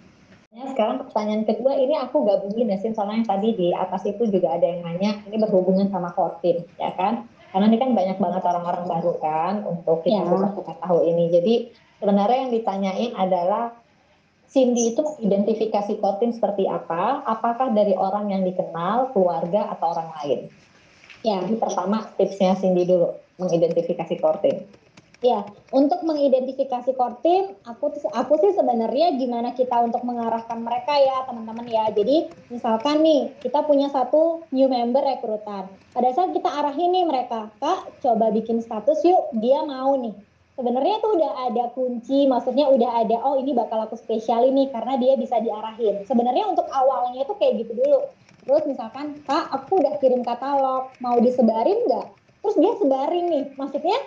Ya, 0.56 0.74
sekarang 0.74 1.06
pertanyaan 1.06 1.46
kedua 1.46 1.78
ini 1.78 1.94
aku 2.00 2.26
gabungin 2.26 2.74
ya, 2.74 2.82
soalnya 2.82 3.22
yang 3.22 3.30
tadi 3.30 3.50
di 3.54 3.68
atas 3.78 4.02
itu 4.10 4.26
juga 4.26 4.58
ada 4.58 4.66
yang 4.66 4.82
nanya, 4.82 5.22
ini 5.30 5.38
berhubungan 5.38 5.86
sama 5.94 6.10
Kortin, 6.18 6.66
ya 6.82 6.90
kan? 6.98 7.30
Karena 7.54 7.70
ini 7.70 7.78
kan 7.78 7.92
banyak 7.94 8.18
banget 8.18 8.42
orang-orang 8.42 8.86
baru 8.90 9.14
kan 9.22 9.54
untuk 9.64 10.02
kita 10.02 10.26
ya. 10.26 10.50
buka 10.52 10.74
tahu 10.82 11.06
ini. 11.06 11.30
Jadi 11.30 11.54
sebenarnya 12.02 12.38
yang 12.48 12.52
ditanyain 12.52 13.12
adalah 13.14 13.76
Cindy 14.48 14.96
itu 14.96 15.04
mengidentifikasi 15.04 16.00
Kortin 16.00 16.32
seperti 16.32 16.72
apa? 16.72 17.20
Apakah 17.28 17.76
dari 17.76 17.92
orang 17.92 18.32
yang 18.32 18.48
dikenal, 18.48 19.12
keluarga, 19.12 19.76
atau 19.76 19.92
orang 19.92 20.10
lain? 20.24 20.40
Ya, 21.22 21.44
Jadi 21.44 21.60
pertama 21.60 22.08
tipsnya 22.16 22.56
Cindy 22.56 22.88
dulu, 22.88 23.12
mengidentifikasi 23.44 24.16
Kortin. 24.24 24.64
Ya, 25.20 25.42
untuk 25.74 26.06
mengidentifikasi 26.06 26.94
team, 27.26 27.58
aku 27.66 27.90
aku 28.14 28.34
sih 28.38 28.54
sebenarnya 28.54 29.18
gimana 29.18 29.50
kita 29.58 29.82
untuk 29.82 30.06
mengarahkan 30.06 30.62
mereka 30.62 30.94
ya 30.94 31.26
teman-teman 31.26 31.66
ya. 31.66 31.90
Jadi 31.90 32.30
misalkan 32.54 33.02
nih 33.02 33.34
kita 33.42 33.66
punya 33.66 33.90
satu 33.90 34.46
new 34.54 34.70
member 34.70 35.02
rekrutan. 35.02 35.66
Pada 35.90 36.10
saat 36.14 36.38
kita 36.38 36.46
arahin 36.62 36.94
nih 36.94 37.06
mereka, 37.10 37.50
kak 37.58 37.98
coba 37.98 38.30
bikin 38.30 38.62
status 38.62 39.02
yuk, 39.02 39.34
dia 39.42 39.66
mau 39.66 39.98
nih 39.98 40.14
sebenarnya 40.58 40.98
tuh 41.00 41.12
udah 41.22 41.32
ada 41.48 41.64
kunci, 41.78 42.26
maksudnya 42.26 42.66
udah 42.68 43.06
ada 43.06 43.18
oh 43.22 43.38
ini 43.38 43.54
bakal 43.54 43.86
aku 43.86 43.94
spesial 43.94 44.42
ini 44.42 44.74
karena 44.74 44.98
dia 44.98 45.14
bisa 45.14 45.38
diarahin. 45.38 46.04
Sebenarnya 46.10 46.50
untuk 46.50 46.66
awalnya 46.74 47.24
tuh 47.30 47.38
kayak 47.38 47.64
gitu 47.64 47.78
dulu. 47.78 48.10
Terus 48.48 48.64
misalkan, 48.66 49.22
Kak, 49.28 49.54
aku 49.54 49.84
udah 49.84 50.02
kirim 50.02 50.26
katalog, 50.26 50.90
mau 51.04 51.20
disebarin 51.22 51.86
nggak? 51.86 52.08
Terus 52.42 52.56
dia 52.64 52.74
sebarin 52.80 53.26
nih, 53.28 53.46
maksudnya 53.60 53.98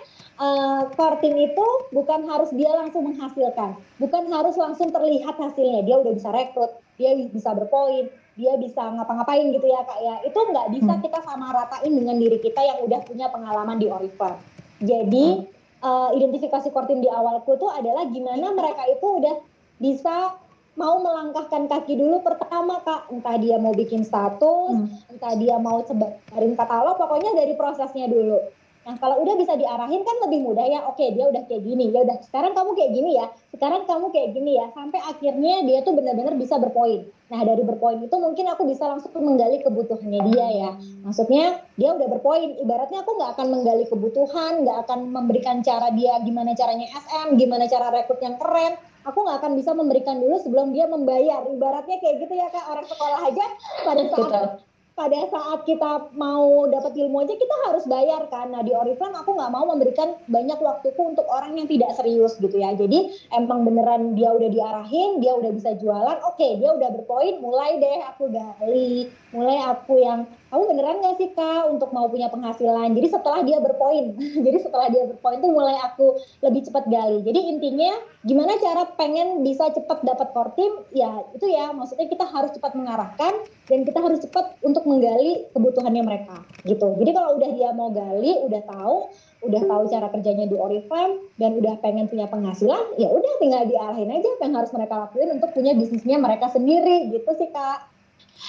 uh, 0.41 0.89
kartin 0.97 1.37
itu 1.37 1.65
bukan 1.93 2.25
harus 2.25 2.49
dia 2.57 2.73
langsung 2.73 3.05
menghasilkan, 3.05 3.77
bukan 4.01 4.23
harus 4.33 4.57
langsung 4.57 4.89
terlihat 4.89 5.37
hasilnya. 5.37 5.85
Dia 5.85 6.01
udah 6.01 6.13
bisa 6.17 6.33
rekrut, 6.33 6.73
dia 6.97 7.13
bisa 7.29 7.53
berpoin, 7.53 8.09
dia 8.33 8.57
bisa 8.57 8.81
ngapa-ngapain 8.81 9.45
gitu 9.45 9.67
ya 9.69 9.85
kak 9.85 9.99
ya. 10.01 10.15
Itu 10.25 10.39
nggak 10.41 10.67
bisa 10.73 10.93
hmm. 10.97 11.01
kita 11.05 11.19
sama 11.21 11.53
ratain 11.53 11.93
dengan 11.93 12.17
diri 12.17 12.41
kita 12.41 12.61
yang 12.65 12.81
udah 12.81 12.99
punya 13.05 13.29
pengalaman 13.29 13.77
di 13.77 13.87
Oriflame. 13.93 14.41
Jadi 14.81 15.25
hmm 15.37 15.60
uh, 15.81 16.09
identifikasi 16.15 16.69
kortin 16.71 17.01
di 17.01 17.09
awalku 17.09 17.57
tuh 17.57 17.69
adalah 17.73 18.07
gimana 18.07 18.53
mereka 18.53 18.85
itu 18.87 19.07
udah 19.21 19.35
bisa 19.81 20.37
mau 20.79 21.03
melangkahkan 21.03 21.67
kaki 21.67 21.99
dulu 21.99 22.23
pertama 22.23 22.79
kak 22.81 23.11
entah 23.11 23.35
dia 23.35 23.59
mau 23.59 23.75
bikin 23.75 24.07
status 24.07 24.87
hmm. 24.87 25.11
entah 25.11 25.35
dia 25.35 25.59
mau 25.59 25.83
sebarin 25.83 26.55
katalog 26.55 26.95
pokoknya 26.95 27.35
dari 27.35 27.53
prosesnya 27.59 28.07
dulu 28.07 28.39
Nah 28.81 28.97
kalau 28.97 29.21
udah 29.21 29.37
bisa 29.37 29.53
diarahin 29.53 30.01
kan 30.01 30.15
lebih 30.25 30.41
mudah 30.41 30.65
ya. 30.65 30.79
Oke 30.89 31.13
dia 31.13 31.29
udah 31.29 31.45
kayak 31.45 31.61
gini 31.61 31.93
ya 31.93 32.01
udah 32.01 32.17
sekarang 32.25 32.57
kamu 32.57 32.73
kayak 32.73 32.91
gini 32.97 33.11
ya. 33.13 33.25
Sekarang 33.53 33.85
kamu 33.85 34.05
kayak 34.09 34.29
gini 34.33 34.51
ya. 34.57 34.65
Sampai 34.73 34.99
akhirnya 35.05 35.55
dia 35.61 35.79
tuh 35.85 35.93
benar-benar 35.93 36.33
bisa 36.33 36.57
berpoin. 36.57 37.05
Nah 37.29 37.41
dari 37.45 37.61
berpoin 37.61 38.01
itu 38.01 38.15
mungkin 38.17 38.49
aku 38.49 38.65
bisa 38.65 38.89
langsung 38.89 39.13
menggali 39.21 39.61
kebutuhannya 39.61 40.21
dia 40.33 40.47
ya. 40.49 40.69
Maksudnya 41.05 41.61
dia 41.77 41.89
udah 41.93 42.07
berpoin. 42.09 42.57
Ibaratnya 42.57 43.05
aku 43.05 43.11
nggak 43.21 43.31
akan 43.37 43.47
menggali 43.53 43.85
kebutuhan, 43.85 44.65
nggak 44.65 44.77
akan 44.89 44.99
memberikan 45.13 45.61
cara 45.61 45.93
dia 45.93 46.17
gimana 46.25 46.57
caranya 46.57 46.89
SM, 46.89 47.37
gimana 47.37 47.69
cara 47.69 47.93
rekrut 47.93 48.17
yang 48.25 48.41
keren. 48.41 48.81
Aku 49.05 49.25
nggak 49.25 49.45
akan 49.45 49.53
bisa 49.57 49.73
memberikan 49.77 50.17
dulu 50.17 50.41
sebelum 50.41 50.73
dia 50.73 50.89
membayar. 50.89 51.45
Ibaratnya 51.45 52.01
kayak 52.01 52.25
gitu 52.25 52.33
ya 52.33 52.49
kak 52.49 52.65
orang 52.65 52.85
sekolah 52.89 53.19
aja 53.29 53.45
pada 53.85 54.03
saat 54.09 54.70
pada 54.91 55.23
saat 55.31 55.63
kita 55.63 56.11
mau 56.13 56.67
dapat 56.67 56.93
ilmu 56.93 57.23
aja 57.23 57.33
kita 57.33 57.55
harus 57.71 57.83
bayar 57.87 58.27
kan. 58.27 58.51
Nah 58.51 58.61
di 58.61 58.75
Oriflame 58.75 59.15
aku 59.15 59.33
nggak 59.33 59.51
mau 59.51 59.65
memberikan 59.65 60.19
banyak 60.27 60.59
waktuku 60.59 61.01
untuk 61.01 61.25
orang 61.31 61.55
yang 61.55 61.67
tidak 61.71 61.95
serius 61.95 62.35
gitu 62.37 62.53
ya. 62.59 62.75
Jadi 62.75 63.09
emang 63.31 63.63
beneran 63.63 64.13
dia 64.19 64.35
udah 64.35 64.49
diarahin, 64.51 65.23
dia 65.23 65.33
udah 65.35 65.51
bisa 65.55 65.73
jualan, 65.79 66.17
oke 66.27 66.35
okay, 66.35 66.59
dia 66.59 66.75
udah 66.75 66.89
berpoin, 66.91 67.39
mulai 67.39 67.79
deh 67.79 67.99
aku 68.11 68.29
gali, 68.29 69.07
mulai 69.31 69.57
aku 69.63 70.03
yang 70.03 70.27
kamu 70.51 70.63
beneran 70.75 70.99
gak 70.99 71.15
sih 71.15 71.31
kak 71.31 71.71
untuk 71.71 71.95
mau 71.95 72.11
punya 72.11 72.27
penghasilan? 72.27 72.91
Jadi 72.91 73.07
setelah 73.07 73.39
dia 73.47 73.57
berpoin 73.63 74.19
jadi 74.45 74.57
setelah 74.59 74.91
dia 74.91 75.07
berpoin 75.07 75.39
tuh 75.39 75.51
mulai 75.51 75.79
aku 75.79 76.19
lebih 76.43 76.67
cepat 76.67 76.91
gali. 76.91 77.23
Jadi 77.23 77.39
intinya 77.55 77.95
gimana 78.27 78.59
cara 78.59 78.83
pengen 78.99 79.41
bisa 79.47 79.71
cepat 79.71 80.03
dapat 80.03 80.35
core 80.35 80.51
team? 80.59 80.73
Ya 80.91 81.23
itu 81.31 81.47
ya 81.47 81.71
maksudnya 81.71 82.11
kita 82.11 82.27
harus 82.27 82.51
cepat 82.51 82.75
mengarahkan 82.75 83.33
dan 83.71 83.79
kita 83.87 84.03
harus 84.03 84.19
cepat 84.27 84.59
untuk 84.59 84.83
menggali 84.83 85.47
kebutuhannya 85.55 86.03
mereka 86.03 86.43
gitu. 86.67 86.99
Jadi 86.99 87.11
kalau 87.15 87.39
udah 87.39 87.49
dia 87.55 87.69
mau 87.71 87.89
gali 87.89 88.35
udah 88.43 88.61
tahu 88.67 89.07
udah 89.41 89.61
tahu 89.65 89.83
cara 89.89 90.07
kerjanya 90.13 90.45
di 90.45 90.53
Oriflame 90.53 91.17
dan 91.41 91.57
udah 91.57 91.81
pengen 91.81 92.05
punya 92.05 92.29
penghasilan, 92.29 92.93
ya 93.01 93.09
udah 93.09 93.33
tinggal 93.41 93.65
diarahin 93.65 94.13
aja 94.13 94.27
apa 94.37 94.43
yang 94.45 94.55
harus 94.61 94.71
mereka 94.73 94.93
lakuin 95.01 95.29
untuk 95.41 95.49
punya 95.57 95.73
bisnisnya 95.73 96.21
mereka 96.21 96.53
sendiri 96.53 97.09
gitu 97.09 97.31
sih 97.41 97.49
kak. 97.49 97.90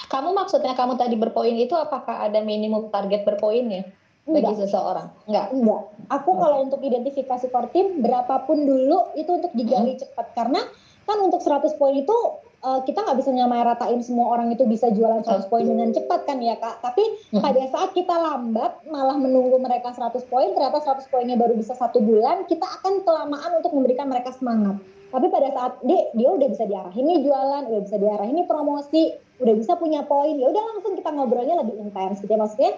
Kamu 0.09 0.33
maksudnya 0.33 0.73
kamu 0.73 0.97
tadi 0.97 1.15
berpoin 1.17 1.53
itu 1.53 1.77
apakah 1.77 2.25
ada 2.25 2.41
minimum 2.41 2.89
target 2.89 3.25
berpoinnya 3.25 3.85
bagi 4.23 4.55
Enggak. 4.55 4.67
seseorang? 4.67 5.07
Enggak. 5.29 5.47
Enggak. 5.53 5.81
Aku 6.09 6.29
hmm. 6.33 6.39
kalau 6.39 6.57
untuk 6.65 6.79
identifikasi 6.81 7.45
core 7.51 7.69
team 7.75 8.01
berapapun 8.01 8.65
dulu 8.65 9.13
itu 9.13 9.31
untuk 9.31 9.51
digali 9.53 9.95
hmm. 9.95 10.01
cepat 10.01 10.27
karena 10.33 10.61
kan 11.03 11.17
untuk 11.19 11.43
100 11.43 11.75
poin 11.75 11.95
itu 11.99 12.17
uh, 12.63 12.79
kita 12.87 13.03
nggak 13.03 13.19
bisa 13.19 13.29
nyamai 13.35 13.61
ratain 13.61 13.99
semua 13.99 14.31
orang 14.33 14.55
itu 14.55 14.63
bisa 14.63 14.87
jualan 14.89 15.21
100 15.21 15.51
poin 15.51 15.67
dengan 15.67 15.91
cepat 15.91 16.23
kan 16.23 16.39
ya 16.39 16.55
kak 16.55 16.79
tapi 16.79 17.03
hmm. 17.35 17.43
pada 17.43 17.63
saat 17.69 17.91
kita 17.91 18.15
lambat 18.15 18.71
malah 18.87 19.19
menunggu 19.19 19.59
mereka 19.59 19.91
100 19.91 20.15
poin 20.31 20.55
ternyata 20.55 20.79
100 20.79 21.11
poinnya 21.11 21.35
baru 21.35 21.59
bisa 21.59 21.75
satu 21.75 21.99
bulan 21.99 22.47
kita 22.47 22.63
akan 22.63 23.03
kelamaan 23.03 23.59
untuk 23.59 23.75
memberikan 23.75 24.07
mereka 24.07 24.31
semangat 24.31 24.79
tapi 25.13 25.29
pada 25.29 25.53
saat 25.53 25.77
dia 25.85 26.09
dia 26.17 26.29
udah 26.33 26.49
bisa 26.49 26.65
diarahin 26.65 27.05
nih 27.05 27.19
jualan 27.21 27.69
udah 27.69 27.81
bisa 27.85 27.95
diarahin 28.01 28.33
nih 28.33 28.47
promosi 28.49 29.13
udah 29.41 29.55
bisa 29.57 29.77
punya 29.77 30.01
poin. 30.05 30.35
Ya 30.39 30.49
udah 30.49 30.63
langsung 30.73 30.93
kita 30.97 31.09
ngobrolnya 31.13 31.59
lebih 31.61 31.77
intens 31.77 32.21
gitu 32.21 32.31
ya. 32.33 32.41
Maksudnya 32.41 32.73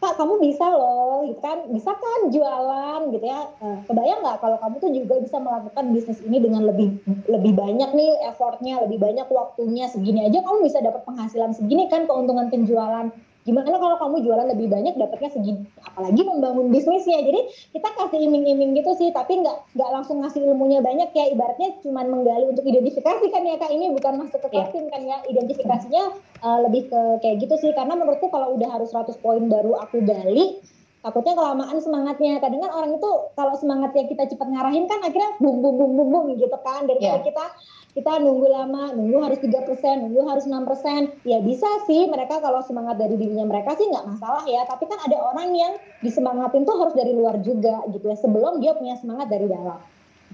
Kak 0.00 0.16
kamu 0.16 0.40
bisa 0.40 0.64
loh 0.64 1.28
gitu 1.28 1.40
kan. 1.44 1.68
Bisa 1.68 1.92
kan 1.92 2.20
jualan 2.32 3.00
gitu 3.12 3.26
ya. 3.26 3.52
Nah, 3.60 3.84
kebayang 3.84 4.24
nggak 4.24 4.38
kalau 4.40 4.56
kamu 4.56 4.74
tuh 4.80 4.90
juga 4.96 5.14
bisa 5.20 5.36
melakukan 5.36 5.84
bisnis 5.92 6.24
ini 6.24 6.40
dengan 6.40 6.62
lebih 6.64 6.88
lebih 7.28 7.52
banyak 7.52 7.90
nih 7.92 8.10
effortnya 8.32 8.80
lebih 8.80 8.96
banyak 8.96 9.28
waktunya 9.28 9.92
segini 9.92 10.24
aja 10.24 10.40
kamu 10.40 10.64
bisa 10.64 10.80
dapat 10.80 11.04
penghasilan 11.04 11.52
segini 11.52 11.84
kan 11.92 12.08
keuntungan 12.08 12.48
penjualan 12.48 13.12
gimana 13.48 13.72
kalau 13.80 13.96
kamu 13.96 14.16
jualan 14.20 14.46
lebih 14.52 14.68
banyak 14.68 14.94
dapatnya 15.00 15.30
segini 15.32 15.64
apalagi 15.80 16.22
membangun 16.22 16.68
bisnisnya. 16.68 17.24
Jadi 17.24 17.40
kita 17.72 17.88
kasih 17.96 18.20
iming-iming 18.28 18.76
gitu 18.76 18.92
sih 19.00 19.08
tapi 19.16 19.40
nggak 19.40 19.76
nggak 19.76 19.90
langsung 19.90 20.20
ngasih 20.20 20.44
ilmunya 20.44 20.84
banyak 20.84 21.08
ya. 21.16 21.24
Ibaratnya 21.32 21.80
cuma 21.80 22.04
menggali 22.04 22.52
untuk 22.52 22.64
identifikasi 22.68 23.24
kan 23.32 23.42
ya 23.48 23.56
kak. 23.56 23.72
Ini 23.72 23.92
bukan 23.96 24.12
masuk 24.20 24.44
ke 24.44 24.48
casting 24.52 24.86
yeah. 24.88 24.92
kan 24.92 25.02
ya. 25.08 25.16
Identifikasinya 25.24 26.02
uh, 26.44 26.58
lebih 26.68 26.92
ke 26.92 27.00
kayak 27.24 27.36
gitu 27.40 27.54
sih. 27.58 27.72
Karena 27.72 27.96
menurutku 27.96 28.28
kalau 28.28 28.60
udah 28.60 28.68
harus 28.68 28.92
100 28.92 29.16
poin 29.24 29.42
baru 29.48 29.80
aku 29.80 30.04
gali 30.04 30.60
takutnya 31.00 31.32
kelamaan 31.32 31.80
semangatnya. 31.80 32.44
Kadang 32.44 32.60
kan 32.60 32.72
orang 32.76 32.92
itu 33.00 33.10
kalau 33.32 33.56
semangatnya 33.56 34.04
kita 34.04 34.28
cepat 34.36 34.48
ngarahin 34.52 34.84
kan 34.84 35.00
akhirnya 35.00 35.32
bum 35.40 35.64
bum 35.64 35.80
bum 35.80 35.90
bum 35.96 36.08
bum 36.12 36.24
gitu 36.36 36.56
kan. 36.60 36.84
Daripada 36.84 37.18
yeah. 37.18 37.24
kita 37.24 37.44
kita 37.90 38.22
nunggu 38.22 38.46
lama, 38.46 38.94
nunggu 38.94 39.18
harus 39.18 39.38
tiga 39.42 39.66
persen, 39.66 40.06
nunggu 40.06 40.22
harus 40.30 40.46
enam 40.46 40.62
persen. 40.62 41.10
Ya 41.26 41.42
bisa 41.42 41.66
sih 41.90 42.06
mereka 42.06 42.38
kalau 42.38 42.62
semangat 42.62 43.02
dari 43.02 43.18
dirinya 43.18 43.46
mereka 43.46 43.74
sih 43.74 43.90
nggak 43.90 44.06
masalah 44.06 44.46
ya. 44.46 44.62
Tapi 44.66 44.86
kan 44.86 44.98
ada 45.02 45.18
orang 45.18 45.50
yang 45.54 45.72
disemangatin 46.02 46.62
tuh 46.62 46.76
harus 46.78 46.94
dari 46.94 47.12
luar 47.12 47.42
juga 47.42 47.82
gitu 47.90 48.06
ya. 48.06 48.16
Sebelum 48.18 48.62
dia 48.62 48.78
punya 48.78 48.94
semangat 48.98 49.26
dari 49.26 49.50
dalam. 49.50 49.82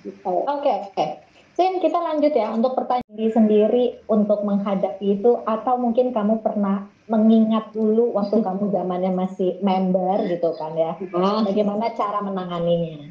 Gitu. 0.05 0.21
Oke, 0.21 0.45
okay, 0.45 0.77
oke. 0.85 0.93
Okay. 0.93 1.11
Sin, 1.57 1.81
kita 1.81 1.97
lanjut 1.97 2.37
ya 2.37 2.53
untuk 2.53 2.77
pertanyaan 2.77 3.33
sendiri 3.33 4.05
untuk 4.13 4.45
menghadapi 4.45 5.17
itu 5.17 5.41
atau 5.49 5.81
mungkin 5.81 6.13
kamu 6.13 6.45
pernah 6.45 6.85
mengingat 7.09 7.73
dulu 7.73 8.13
waktu 8.13 8.45
kamu 8.45 8.69
zamannya 8.77 9.17
masih 9.17 9.57
member 9.65 10.29
gitu 10.29 10.53
kan 10.61 10.77
ya. 10.77 10.93
Bagaimana 11.49 11.97
cara 11.97 12.21
menanganinya? 12.21 13.09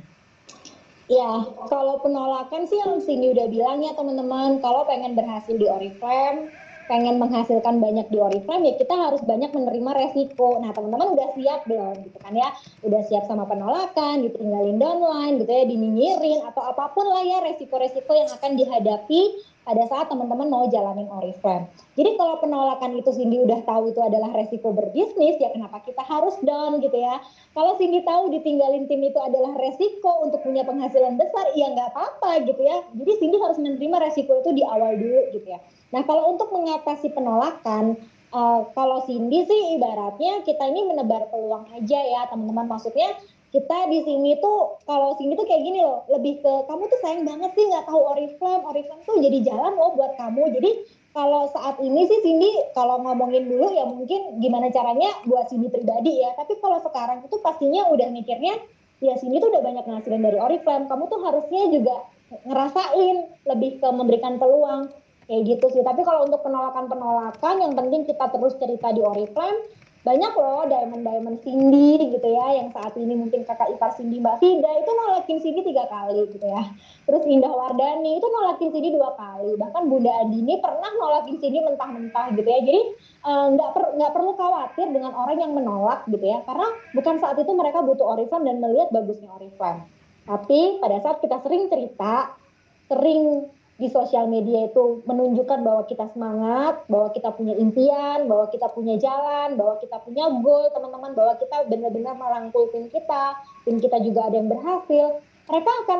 Ya, 1.05 1.45
kalau 1.69 2.01
penolakan 2.01 2.65
sih 2.65 2.81
yang 2.81 2.97
Cindy 2.97 3.29
udah 3.29 3.45
bilang 3.45 3.77
ya 3.85 3.93
teman-teman, 3.93 4.57
kalau 4.57 4.89
pengen 4.89 5.13
berhasil 5.13 5.53
di 5.53 5.69
Oriflame, 5.69 6.49
pengen 6.85 7.17
menghasilkan 7.17 7.81
banyak 7.81 8.09
di 8.13 8.17
Oriflame 8.21 8.69
ya 8.69 8.73
kita 8.77 8.93
harus 8.93 9.21
banyak 9.25 9.53
menerima 9.53 9.91
resiko. 10.01 10.61
Nah 10.61 10.73
teman-teman 10.73 11.13
udah 11.17 11.27
siap 11.37 11.65
belum 11.69 12.09
gitu 12.09 12.17
kan 12.21 12.33
ya, 12.33 12.49
udah 12.85 13.01
siap 13.05 13.29
sama 13.29 13.45
penolakan, 13.45 14.25
ditinggalin 14.25 14.81
downline 14.81 15.41
gitu 15.41 15.49
ya, 15.53 15.65
diminyirin 15.69 16.41
atau 16.41 16.61
apa 16.61 16.93
pun 16.93 17.05
lah 17.05 17.21
ya 17.21 17.37
resiko-resiko 17.41 18.09
yang 18.13 18.29
akan 18.29 18.57
dihadapi 18.57 19.21
pada 19.65 19.83
saat 19.89 20.07
teman-teman 20.13 20.47
mau 20.47 20.69
jalanin 20.69 21.09
Oriflame. 21.09 21.65
Jadi 21.97 22.13
kalau 22.21 22.37
penolakan 22.37 23.01
itu 23.01 23.09
Cindy 23.11 23.41
udah 23.41 23.65
tahu 23.65 23.89
itu 23.89 23.99
adalah 23.99 24.29
resiko 24.37 24.69
berbisnis, 24.69 25.41
ya 25.41 25.49
kenapa 25.49 25.81
kita 25.81 26.05
harus 26.05 26.37
down 26.45 26.77
gitu 26.79 26.93
ya. 26.93 27.17
Kalau 27.57 27.73
Cindy 27.81 28.05
tahu 28.05 28.29
ditinggalin 28.29 28.85
tim 28.85 29.01
itu 29.01 29.17
adalah 29.17 29.57
resiko 29.57 30.21
untuk 30.21 30.45
punya 30.45 30.61
penghasilan 30.61 31.17
besar, 31.17 31.49
ya 31.57 31.73
nggak 31.73 31.97
apa-apa 31.97 32.45
gitu 32.45 32.61
ya. 32.61 32.85
Jadi 32.93 33.11
Cindy 33.17 33.37
harus 33.41 33.57
menerima 33.57 33.97
resiko 34.05 34.37
itu 34.45 34.53
di 34.53 34.63
awal 34.63 35.01
dulu 35.01 35.33
gitu 35.33 35.47
ya. 35.49 35.59
Nah 35.89 36.05
kalau 36.05 36.29
untuk 36.29 36.53
mengatasi 36.53 37.09
penolakan, 37.17 37.97
uh, 38.35 38.69
kalau 38.77 39.01
Cindy 39.09 39.49
sih 39.49 39.81
ibaratnya 39.81 40.45
kita 40.45 40.61
ini 40.69 40.93
menebar 40.93 41.25
peluang 41.33 41.65
aja 41.73 41.99
ya 41.99 42.21
teman-teman. 42.29 42.69
Maksudnya 42.69 43.17
kita 43.55 43.87
di 43.87 44.03
sini 44.03 44.35
tuh 44.43 44.83
kalau 44.83 45.15
sini 45.15 45.31
tuh 45.39 45.47
kayak 45.47 45.63
gini 45.63 45.79
loh 45.79 46.03
lebih 46.11 46.43
ke 46.43 46.53
kamu 46.67 46.91
tuh 46.91 46.99
sayang 46.99 47.23
banget 47.23 47.55
sih 47.55 47.63
nggak 47.71 47.87
tahu 47.87 48.03
Oriflame. 48.03 48.67
Oriflame 48.67 49.03
tuh 49.07 49.15
jadi 49.23 49.39
jalan 49.47 49.79
loh 49.79 49.95
buat 49.95 50.11
kamu. 50.19 50.59
Jadi 50.59 50.71
kalau 51.15 51.47
saat 51.55 51.79
ini 51.79 52.03
sih 52.03 52.19
Cindy 52.19 52.51
kalau 52.75 52.99
ngomongin 52.99 53.47
dulu 53.47 53.71
ya 53.71 53.87
mungkin 53.87 54.43
gimana 54.43 54.67
caranya 54.75 55.07
buat 55.23 55.47
Cindy 55.47 55.71
pribadi 55.71 56.19
ya. 56.19 56.35
Tapi 56.35 56.59
kalau 56.59 56.83
sekarang 56.83 57.23
itu 57.23 57.39
pastinya 57.39 57.87
udah 57.95 58.11
mikirnya 58.11 58.59
ya 58.99 59.15
Cindy 59.15 59.39
tuh 59.39 59.47
udah 59.47 59.63
banyak 59.63 59.87
ngasilin 59.87 60.19
dari 60.27 60.35
Oriflame. 60.35 60.91
Kamu 60.91 61.07
tuh 61.07 61.23
harusnya 61.23 61.71
juga 61.71 61.95
ngerasain 62.43 63.15
lebih 63.47 63.79
ke 63.79 63.87
memberikan 63.87 64.35
peluang 64.35 64.91
kayak 65.31 65.41
gitu 65.47 65.79
sih. 65.79 65.79
Tapi 65.79 66.03
kalau 66.03 66.27
untuk 66.27 66.43
penolakan-penolakan 66.43 67.55
yang 67.63 67.71
penting 67.71 68.03
kita 68.03 68.27
terus 68.35 68.59
cerita 68.59 68.91
di 68.91 68.99
Oriflame 68.99 69.63
banyak 70.05 70.37
loh 70.37 70.69
diamond-diamond 70.69 71.41
Cindy 71.41 71.97
gitu 71.97 72.27
ya 72.29 72.61
yang 72.61 72.69
saat 72.69 72.93
ini 72.93 73.17
mungkin 73.17 73.41
kakak 73.41 73.73
ipar 73.73 73.89
Cindy 73.97 74.21
Mbak 74.21 74.37
Fida 74.37 74.69
itu 74.77 74.91
nolakin 74.93 75.37
Cindy 75.41 75.65
tiga 75.65 75.89
kali 75.89 76.29
gitu 76.29 76.45
ya. 76.45 76.61
Terus 77.09 77.25
Indah 77.25 77.49
Wardani 77.49 78.21
itu 78.21 78.27
nolakin 78.29 78.69
Cindy 78.69 78.93
dua 78.93 79.17
kali. 79.17 79.57
Bahkan 79.57 79.83
Bunda 79.89 80.13
Andini 80.21 80.61
pernah 80.61 80.93
nolakin 80.93 81.41
Cindy 81.41 81.57
mentah-mentah 81.57 82.37
gitu 82.37 82.45
ya. 82.45 82.59
Jadi 82.61 82.81
eh, 83.25 83.47
nggak 83.57 83.69
uh, 83.69 83.73
per, 83.73 83.83
nggak 83.97 84.11
perlu 84.13 84.31
khawatir 84.37 84.87
dengan 84.93 85.11
orang 85.17 85.37
yang 85.41 85.57
menolak 85.57 86.05
gitu 86.05 86.21
ya. 86.21 86.45
Karena 86.45 86.69
bukan 86.93 87.15
saat 87.17 87.41
itu 87.41 87.51
mereka 87.57 87.81
butuh 87.81 88.05
Oriflame 88.13 88.45
dan 88.45 88.61
melihat 88.61 88.93
bagusnya 88.93 89.33
Oriflame. 89.33 89.89
Tapi 90.29 90.77
pada 90.77 91.01
saat 91.01 91.17
kita 91.17 91.41
sering 91.41 91.65
cerita 91.65 92.37
sering 92.85 93.49
di 93.75 93.91
sosial 93.91 94.31
media 94.31 94.71
itu 94.71 95.03
menunjukkan 95.03 95.59
bahwa 95.59 95.83
kita 95.83 96.07
semangat, 96.15 96.87
bahwa 96.87 97.11
kita 97.11 97.35
punya 97.35 97.59
impian, 97.59 98.23
bahwa 98.31 98.47
kita 98.47 98.71
punya 98.71 98.95
jalan, 98.95 99.59
bahwa 99.59 99.75
kita 99.83 99.99
punya 99.99 100.31
goal, 100.39 100.71
teman-teman, 100.71 101.11
bahwa 101.11 101.35
kita 101.35 101.67
benar-benar 101.67 102.15
merangkul 102.15 102.71
tim 102.71 102.87
kita, 102.87 103.35
tim 103.67 103.83
kita 103.83 103.99
juga 103.99 104.31
ada 104.31 104.35
yang 104.39 104.47
berhasil, 104.47 105.19
mereka 105.51 105.71
akan 105.83 105.99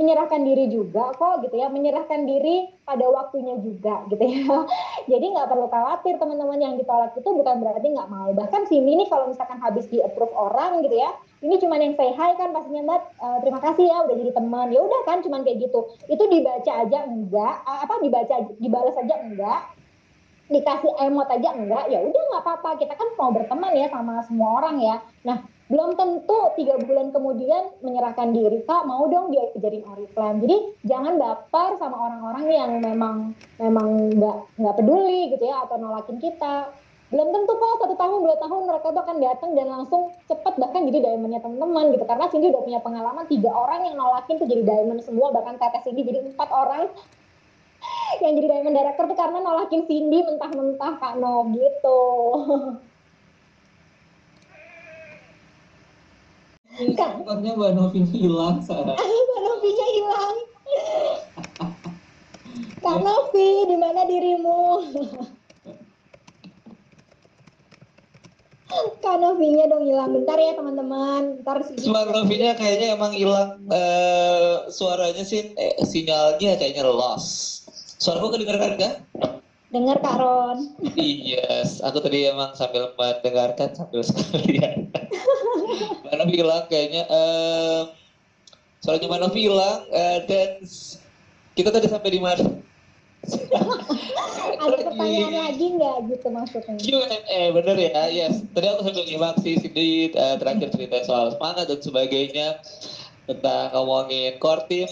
menyerahkan 0.00 0.40
diri 0.48 0.72
juga 0.72 1.12
kok 1.12 1.44
gitu 1.44 1.60
ya, 1.60 1.68
menyerahkan 1.68 2.24
diri 2.24 2.72
pada 2.88 3.04
waktunya 3.12 3.60
juga 3.60 4.08
gitu 4.08 4.24
ya. 4.24 4.64
Jadi 5.12 5.26
nggak 5.36 5.48
perlu 5.50 5.68
khawatir 5.68 6.16
teman-teman 6.16 6.56
yang 6.56 6.74
ditolak 6.80 7.12
itu 7.12 7.28
bukan 7.28 7.60
berarti 7.60 7.84
nggak 7.84 8.08
mau. 8.08 8.32
Bahkan 8.32 8.64
sini 8.64 8.96
nih 8.96 9.08
kalau 9.12 9.28
misalkan 9.28 9.60
habis 9.60 9.84
di 9.92 10.00
approve 10.00 10.32
orang 10.32 10.80
gitu 10.88 10.96
ya, 10.96 11.12
ini 11.40 11.56
cuma 11.56 11.80
yang 11.80 11.96
say 11.96 12.12
hi 12.12 12.36
kan 12.36 12.52
pastinya 12.52 12.84
mbak. 12.84 13.02
Uh, 13.16 13.40
terima 13.40 13.60
kasih 13.64 13.88
ya 13.88 14.04
udah 14.04 14.16
jadi 14.16 14.32
teman. 14.36 14.68
Ya 14.68 14.80
udah 14.84 15.00
kan 15.08 15.24
cuma 15.24 15.40
kayak 15.40 15.64
gitu. 15.64 15.80
Itu 16.04 16.24
dibaca 16.28 16.72
aja 16.84 16.98
enggak? 17.08 17.54
Uh, 17.64 17.78
apa 17.80 17.94
dibaca 18.04 18.34
dibalas 18.60 18.96
aja 19.00 19.14
enggak? 19.24 19.60
Dikasih 20.52 20.92
emot 21.08 21.28
aja 21.32 21.48
enggak? 21.56 21.88
Ya 21.88 22.04
udah 22.04 22.22
nggak 22.28 22.42
apa-apa. 22.44 22.70
Kita 22.76 22.92
kan 22.92 23.08
mau 23.16 23.32
berteman 23.32 23.72
ya 23.72 23.88
sama 23.88 24.20
semua 24.28 24.60
orang 24.60 24.84
ya. 24.84 25.00
Nah 25.24 25.40
belum 25.70 25.94
tentu 25.94 26.50
tiga 26.58 26.76
bulan 26.82 27.14
kemudian 27.14 27.72
menyerahkan 27.80 28.34
diri. 28.36 28.60
Kak 28.66 28.84
mau 28.84 29.06
dong 29.06 29.30
dia 29.30 29.48
kejarin 29.54 29.86
oriflame 29.86 30.42
jadi 30.42 30.56
jangan 30.82 31.14
baper 31.14 31.78
sama 31.78 31.96
orang-orang 32.10 32.44
yang 32.50 32.70
memang 32.82 33.16
memang 33.56 34.10
nggak 34.18 34.36
nggak 34.58 34.74
peduli 34.76 35.30
gitu 35.30 35.46
ya 35.46 35.62
atau 35.62 35.78
nolakin 35.78 36.18
kita 36.18 36.74
belum 37.10 37.28
tentu 37.34 37.52
kok 37.58 37.82
satu 37.82 37.94
tahun 37.98 38.18
dua 38.22 38.36
tahun 38.38 38.70
mereka 38.70 38.86
tuh 38.94 39.02
akan 39.02 39.16
datang 39.18 39.50
dan 39.58 39.66
langsung 39.66 40.14
cepat 40.30 40.54
bahkan 40.62 40.86
jadi 40.86 41.10
diamondnya 41.10 41.42
teman-teman 41.42 41.90
gitu 41.90 42.06
karena 42.06 42.30
Cindy 42.30 42.54
udah 42.54 42.62
punya 42.62 42.78
pengalaman 42.78 43.26
tiga 43.26 43.50
orang 43.50 43.82
yang 43.82 43.98
nolakin 43.98 44.38
tuh 44.38 44.46
jadi 44.46 44.62
diamond 44.62 45.02
semua 45.02 45.34
bahkan 45.34 45.58
tetes 45.58 45.90
ini 45.90 46.06
jadi 46.06 46.18
empat 46.30 46.48
orang 46.54 46.86
yang 48.22 48.32
jadi 48.38 48.46
diamond 48.46 48.74
director 48.78 49.04
tuh 49.10 49.18
karena 49.18 49.38
nolakin 49.42 49.82
Cindy 49.90 50.22
mentah-mentah 50.22 50.92
Kak 51.02 51.14
No 51.18 51.50
gitu 51.50 52.00
Tempatnya 56.80 57.52
Mbak 57.60 57.76
Novi 57.76 58.00
hilang, 58.08 58.64
Sarah. 58.64 58.96
Mbak 59.26 59.40
Novinnya 59.44 59.86
hilang. 59.92 60.36
Kak 62.84 62.98
Novi, 63.04 63.48
di 63.68 63.76
mana 63.76 64.08
dirimu? 64.08 64.60
Kak 69.00 69.16
Novinya 69.18 69.66
dong 69.66 69.82
hilang 69.82 70.14
bentar 70.14 70.38
ya 70.38 70.54
teman-teman. 70.54 71.42
Bentar 71.42 71.56
sih. 71.66 71.74
Suara 71.82 72.06
Novinya 72.14 72.54
kayaknya 72.54 72.94
emang 72.94 73.12
hilang 73.12 73.58
eh, 73.66 74.70
suaranya 74.70 75.26
sih 75.26 75.50
eh, 75.58 75.74
sinyalnya 75.82 76.54
kayaknya 76.54 76.86
lost. 76.86 77.66
Suaraku 77.98 78.38
kedengaran 78.38 78.78
kan? 78.78 78.94
Dengar 79.70 80.02
Kak 80.02 80.16
Ron. 80.18 80.58
Yes, 80.98 81.78
aku 81.82 82.02
tadi 82.02 82.26
emang 82.26 82.54
sambil 82.58 82.90
mendengarkan 82.94 83.74
sambil 83.74 84.02
sekalian. 84.08 84.90
Mbak 86.06 86.14
Novi 86.14 86.34
hilang 86.38 86.64
kayaknya. 86.70 87.02
Eh, 87.06 87.82
suaranya 88.82 89.06
Mbak 89.10 89.20
Novi 89.26 89.40
hilang 89.50 89.80
eh, 89.90 90.18
dan 90.30 90.50
kita 91.58 91.70
tadi 91.74 91.86
sampai 91.90 92.10
di 92.14 92.20
mana? 92.22 92.59
Ada 94.60 94.76
pertanyaan 94.80 95.34
lagi 95.36 95.66
nggak 95.76 95.96
gitu 96.08 96.26
maksudnya? 96.32 96.74
Q&A 96.80 97.40
bener 97.52 97.76
ya, 97.76 98.02
yes. 98.08 98.44
Tadi 98.56 98.66
aku 98.68 98.80
sambil 98.88 99.04
nyimak 99.04 99.36
sih 99.44 99.54
Cindy 99.60 100.12
eh, 100.12 100.36
terakhir 100.40 100.68
cerita 100.72 101.04
soal 101.04 101.32
semangat 101.36 101.68
dan 101.68 101.80
sebagainya 101.80 102.48
tentang 103.28 103.70
ngomongin 103.76 104.40
core 104.40 104.64
team. 104.66 104.88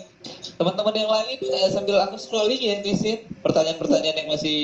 Teman-teman 0.61 0.95
yang 0.95 1.11
lain 1.11 1.39
eh, 1.41 1.69
sambil 1.73 1.97
aku 2.05 2.21
scrolling 2.21 2.61
ya 2.61 2.77
di 2.85 2.93
sini 2.95 3.25
pertanyaan-pertanyaan 3.41 4.17
yang 4.25 4.29
masih 4.29 4.61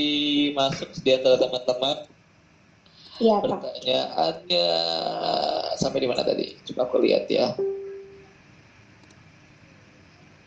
masuk 0.52 0.88
di 1.00 1.10
antara 1.16 1.36
teman-teman. 1.40 1.96
Iya. 3.22 3.36
Pertanyaannya 3.46 4.66
sampai 5.78 5.98
di 6.02 6.08
mana 6.10 6.22
tadi? 6.26 6.52
Coba 6.68 6.90
aku 6.90 6.98
lihat 7.00 7.30
ya. 7.30 7.54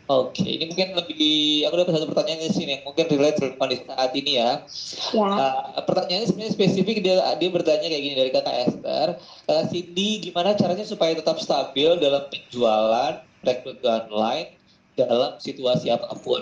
Oke, 0.08 0.40
ini 0.40 0.64
mungkin 0.64 0.96
lebih, 0.96 1.68
aku 1.68 1.84
dapat 1.84 2.00
satu 2.00 2.08
pertanyaan 2.08 2.40
di 2.40 2.48
sini 2.48 2.80
yang 2.80 2.84
mungkin 2.88 3.12
relate 3.12 3.44
dengan 3.44 3.76
saat 3.76 4.10
ini 4.16 4.40
ya. 4.40 4.64
Ya. 5.12 5.28
Uh, 5.36 5.84
pertanyaannya 5.84 6.32
sebenarnya 6.32 6.52
spesifik 6.56 7.04
dia 7.04 7.20
dia 7.36 7.50
bertanya 7.52 7.92
kayak 7.92 8.02
gini 8.08 8.16
dari 8.16 8.32
kakak 8.32 8.56
Esther. 8.72 9.20
Uh, 9.44 9.68
Cindy, 9.68 10.24
gimana 10.24 10.56
caranya 10.56 10.88
supaya 10.88 11.12
tetap 11.12 11.36
stabil 11.36 11.92
dalam 12.00 12.24
penjualan 12.32 13.20
rekrutmen 13.44 14.08
online 14.08 14.56
dalam 14.96 15.36
situasi 15.36 15.92
apa 15.92 16.16
pun? 16.24 16.40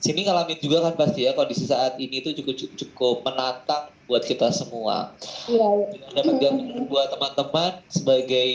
Sini 0.00 0.24
ngalamin 0.24 0.56
juga 0.64 0.80
kan 0.88 0.96
pasti 0.96 1.28
ya 1.28 1.36
kondisi 1.36 1.68
saat 1.68 2.00
ini 2.00 2.24
tuh 2.24 2.32
cukup 2.40 2.56
cukup 2.56 3.20
menantang 3.20 3.92
buat 4.10 4.26
kita 4.26 4.50
semua. 4.50 5.14
Iya, 5.46 5.68
iya. 5.70 5.86
Dengan 5.94 6.10
dapat 6.18 6.34
gambaran 6.42 6.84
buat 6.90 7.08
teman-teman 7.14 7.72
sebagai 7.86 8.50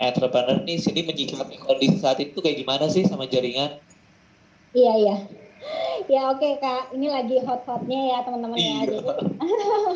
entrepreneur 0.00 0.58
nih, 0.64 0.80
sini 0.80 1.04
menyikapi 1.04 1.60
kondisi 1.60 2.00
saat 2.00 2.16
itu 2.16 2.40
kayak 2.40 2.64
gimana 2.64 2.88
sih 2.88 3.04
sama 3.04 3.28
jaringan? 3.28 3.76
Iya, 4.72 4.92
iya. 4.96 5.16
Ya 6.08 6.32
oke 6.32 6.56
Kak, 6.64 6.96
ini 6.96 7.12
lagi 7.12 7.36
hot-hotnya 7.44 8.00
ya 8.16 8.18
teman-teman 8.24 8.56
ya. 8.56 8.64
Iya. 8.64 8.78
Jadi 8.88 8.96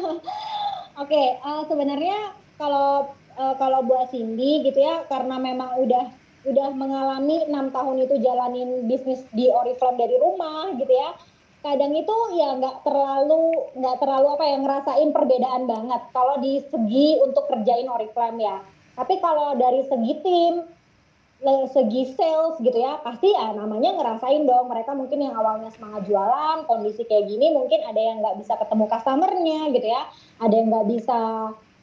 Oke, 1.02 1.22
eh, 1.40 1.62
sebenarnya 1.66 2.36
kalau 2.60 3.16
eh, 3.40 3.54
kalau 3.56 3.80
buat 3.88 4.12
Cindy 4.12 4.68
gitu 4.68 4.84
ya, 4.84 5.08
karena 5.08 5.40
memang 5.40 5.80
udah 5.80 6.12
udah 6.44 6.68
mengalami 6.76 7.40
enam 7.48 7.72
tahun 7.72 8.04
itu 8.04 8.20
jalanin 8.20 8.84
bisnis 8.84 9.24
di 9.32 9.48
Oriflame 9.48 9.96
dari 9.96 10.20
rumah 10.20 10.76
gitu 10.76 10.92
ya. 10.92 11.16
Kadang 11.64 11.96
itu 11.96 12.16
ya 12.36 12.60
nggak 12.60 12.84
terlalu 12.84 13.72
nggak 13.72 13.96
terlalu 13.96 14.26
apa 14.36 14.44
ya 14.44 14.56
ngerasain 14.60 15.08
perbedaan 15.16 15.64
banget. 15.64 16.02
Kalau 16.12 16.36
di 16.36 16.60
segi 16.60 17.16
untuk 17.24 17.48
kerjain 17.48 17.88
Oriflame 17.88 18.44
ya. 18.44 18.60
Tapi 18.92 19.16
kalau 19.24 19.56
dari 19.56 19.80
segi 19.88 20.12
tim, 20.20 20.54
segi 21.72 22.12
sales 22.12 22.60
gitu 22.60 22.76
ya 22.76 23.00
pasti 23.00 23.32
ya 23.32 23.56
namanya 23.56 23.96
ngerasain 23.96 24.44
dong. 24.44 24.68
Mereka 24.68 24.92
mungkin 24.92 25.24
yang 25.24 25.40
awalnya 25.40 25.72
semangat 25.72 26.04
jualan 26.04 26.68
kondisi 26.68 27.00
kayak 27.08 27.32
gini 27.32 27.56
mungkin 27.56 27.80
ada 27.80 28.00
yang 28.00 28.20
nggak 28.20 28.44
bisa 28.44 28.60
ketemu 28.60 28.84
customernya 28.84 29.60
gitu 29.72 29.88
ya. 29.88 30.02
Ada 30.44 30.52
yang 30.52 30.68
nggak 30.68 30.86
bisa 30.92 31.20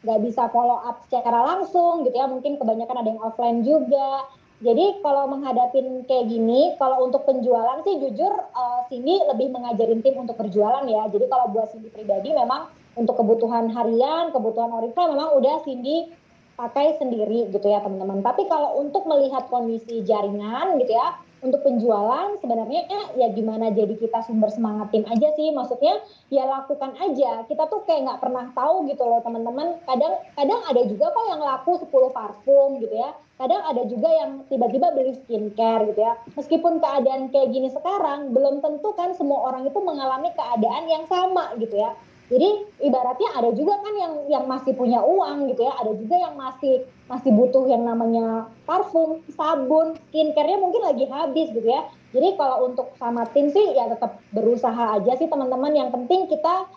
nggak 0.01 0.19
bisa 0.29 0.45
follow 0.53 0.77
up 0.77 1.01
secara 1.09 1.41
langsung 1.41 2.05
gitu 2.05 2.21
ya. 2.21 2.29
Mungkin 2.29 2.61
kebanyakan 2.61 3.01
ada 3.01 3.09
yang 3.09 3.21
offline 3.25 3.65
juga 3.65 4.29
jadi 4.61 5.01
kalau 5.01 5.25
menghadapin 5.29 6.05
kayak 6.05 6.29
gini 6.29 6.77
kalau 6.77 7.09
untuk 7.09 7.25
penjualan 7.25 7.81
sih 7.81 7.97
jujur 7.97 8.33
eh, 8.33 8.81
Cindy 8.87 9.17
lebih 9.27 9.49
mengajarin 9.51 10.05
tim 10.05 10.15
untuk 10.21 10.37
berjualan 10.37 10.85
ya 10.85 11.09
jadi 11.09 11.25
kalau 11.27 11.49
buat 11.49 11.73
Cindy 11.73 11.89
pribadi 11.89 12.31
memang 12.31 12.69
untuk 12.93 13.17
kebutuhan 13.17 13.73
harian 13.73 14.29
kebutuhan 14.31 14.69
Oriflame 14.69 15.17
memang 15.17 15.33
udah 15.35 15.65
Cindy 15.65 16.13
pakai 16.61 17.01
sendiri 17.01 17.49
gitu 17.49 17.65
ya 17.65 17.81
teman-teman. 17.81 18.21
Tapi 18.21 18.45
kalau 18.45 18.77
untuk 18.77 19.09
melihat 19.09 19.49
kondisi 19.49 20.05
jaringan 20.05 20.77
gitu 20.77 20.93
ya, 20.93 21.17
untuk 21.41 21.65
penjualan 21.65 22.37
sebenarnya 22.37 22.85
ya 23.17 23.33
gimana 23.33 23.73
jadi 23.73 23.97
kita 23.97 24.21
sumber 24.29 24.53
semangat 24.53 24.93
tim 24.93 25.01
aja 25.09 25.33
sih. 25.33 25.49
Maksudnya 25.49 26.05
ya 26.29 26.45
lakukan 26.45 26.93
aja. 27.01 27.49
Kita 27.49 27.65
tuh 27.65 27.81
kayak 27.89 28.05
nggak 28.05 28.21
pernah 28.21 28.45
tahu 28.53 28.85
gitu 28.85 29.01
loh 29.01 29.25
teman-teman. 29.25 29.81
Kadang 29.89 30.21
kadang 30.37 30.61
ada 30.69 30.81
juga 30.85 31.09
kok 31.09 31.25
yang 31.33 31.41
laku 31.41 31.81
10 31.81 32.13
parfum 32.13 32.77
gitu 32.77 32.93
ya. 32.93 33.09
Kadang 33.41 33.65
ada 33.65 33.81
juga 33.89 34.05
yang 34.05 34.45
tiba-tiba 34.53 34.93
beli 34.93 35.17
skincare 35.17 35.89
gitu 35.89 36.05
ya. 36.05 36.13
Meskipun 36.37 36.77
keadaan 36.77 37.33
kayak 37.33 37.49
gini 37.49 37.73
sekarang, 37.73 38.37
belum 38.37 38.61
tentu 38.61 38.93
kan 38.93 39.17
semua 39.17 39.49
orang 39.49 39.65
itu 39.65 39.81
mengalami 39.81 40.29
keadaan 40.37 40.85
yang 40.85 41.09
sama 41.09 41.49
gitu 41.57 41.73
ya. 41.73 41.97
Jadi 42.29 42.69
ibaratnya 42.85 43.33
ada 43.33 43.49
juga 43.57 43.81
kan 43.81 43.91
yang 43.97 44.13
yang 44.29 44.45
masih 44.45 44.77
punya 44.77 45.01
uang 45.01 45.51
gitu 45.51 45.65
ya, 45.65 45.73
ada 45.73 45.91
juga 45.97 46.15
yang 46.21 46.37
masih 46.37 46.85
masih 47.09 47.33
butuh 47.33 47.65
yang 47.67 47.83
namanya 47.83 48.47
parfum, 48.63 49.25
sabun, 49.35 49.97
skincare-nya 50.07 50.61
mungkin 50.61 50.85
lagi 50.85 51.09
habis 51.09 51.49
gitu 51.49 51.65
ya. 51.65 51.89
Jadi 52.13 52.37
kalau 52.37 52.71
untuk 52.71 52.93
sama 53.01 53.25
tim 53.33 53.49
sih 53.49 53.73
ya 53.73 53.89
tetap 53.89 54.21
berusaha 54.31 55.01
aja 55.01 55.17
sih 55.17 55.27
teman-teman. 55.27 55.73
Yang 55.73 55.97
penting 55.97 56.29
kita 56.29 56.69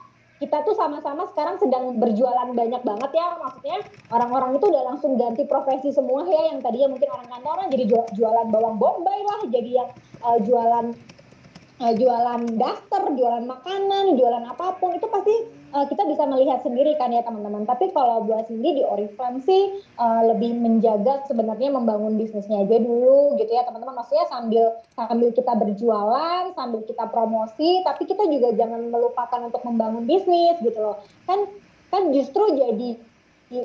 kita 0.42 0.66
tuh 0.66 0.74
sama-sama 0.74 1.30
sekarang 1.30 1.56
sedang 1.62 1.94
berjualan 1.96 2.50
banyak 2.50 2.82
banget 2.82 3.10
ya. 3.14 3.26
Maksudnya 3.38 3.78
orang-orang 4.10 4.58
itu 4.58 4.66
udah 4.66 4.82
langsung 4.82 5.14
ganti 5.14 5.46
profesi 5.46 5.94
semua 5.94 6.26
ya. 6.26 6.50
Yang 6.50 6.66
tadinya 6.66 6.88
mungkin 6.90 7.08
orang 7.14 7.28
kantoran 7.30 7.66
jadi 7.70 7.84
jual- 7.86 8.10
jualan 8.18 8.46
bawang 8.50 8.76
bombay 8.76 9.20
lah, 9.22 9.40
jadi 9.48 9.70
yang 9.84 9.90
eh, 10.24 10.38
jualan 10.42 10.86
eh, 11.82 11.94
jualan 11.98 12.42
daster, 12.54 13.02
jualan 13.18 13.44
makanan, 13.46 14.14
jualan 14.14 14.44
apa 14.46 14.78
pun 14.78 14.94
itu 14.94 15.06
pasti 15.10 15.34
eh, 15.50 15.86
kita 15.90 16.06
bisa 16.06 16.22
melihat 16.30 16.62
sendiri 16.62 16.94
kan 16.94 17.10
ya 17.10 17.26
teman-teman. 17.26 17.66
Tapi 17.66 17.90
kalau 17.90 18.22
buat 18.22 18.46
Cindy 18.46 18.78
di 18.78 18.82
Oriflame 18.86 19.42
sih 19.42 19.82
eh, 19.82 20.22
lebih 20.30 20.54
menjaga 20.58 21.26
sebenarnya 21.26 21.74
membangun 21.74 22.14
bisnisnya 22.14 22.62
aja 22.62 22.78
dulu 22.78 23.34
gitu 23.40 23.50
ya 23.50 23.66
teman-teman. 23.66 23.98
Maksudnya 23.98 24.26
sambil 24.30 24.64
sambil 24.94 25.28
kita 25.34 25.52
berjualan, 25.58 26.42
sambil 26.54 26.80
kita 26.86 27.04
promosi, 27.10 27.82
tapi 27.82 28.06
kita 28.06 28.22
juga 28.30 28.54
jangan 28.54 28.90
melupakan 28.92 29.40
untuk 29.42 29.62
membangun 29.66 30.06
bisnis 30.06 30.60
gitu 30.62 30.78
loh. 30.78 31.02
Kan 31.26 31.50
kan 31.90 32.10
justru 32.10 32.42
jadi 32.58 32.98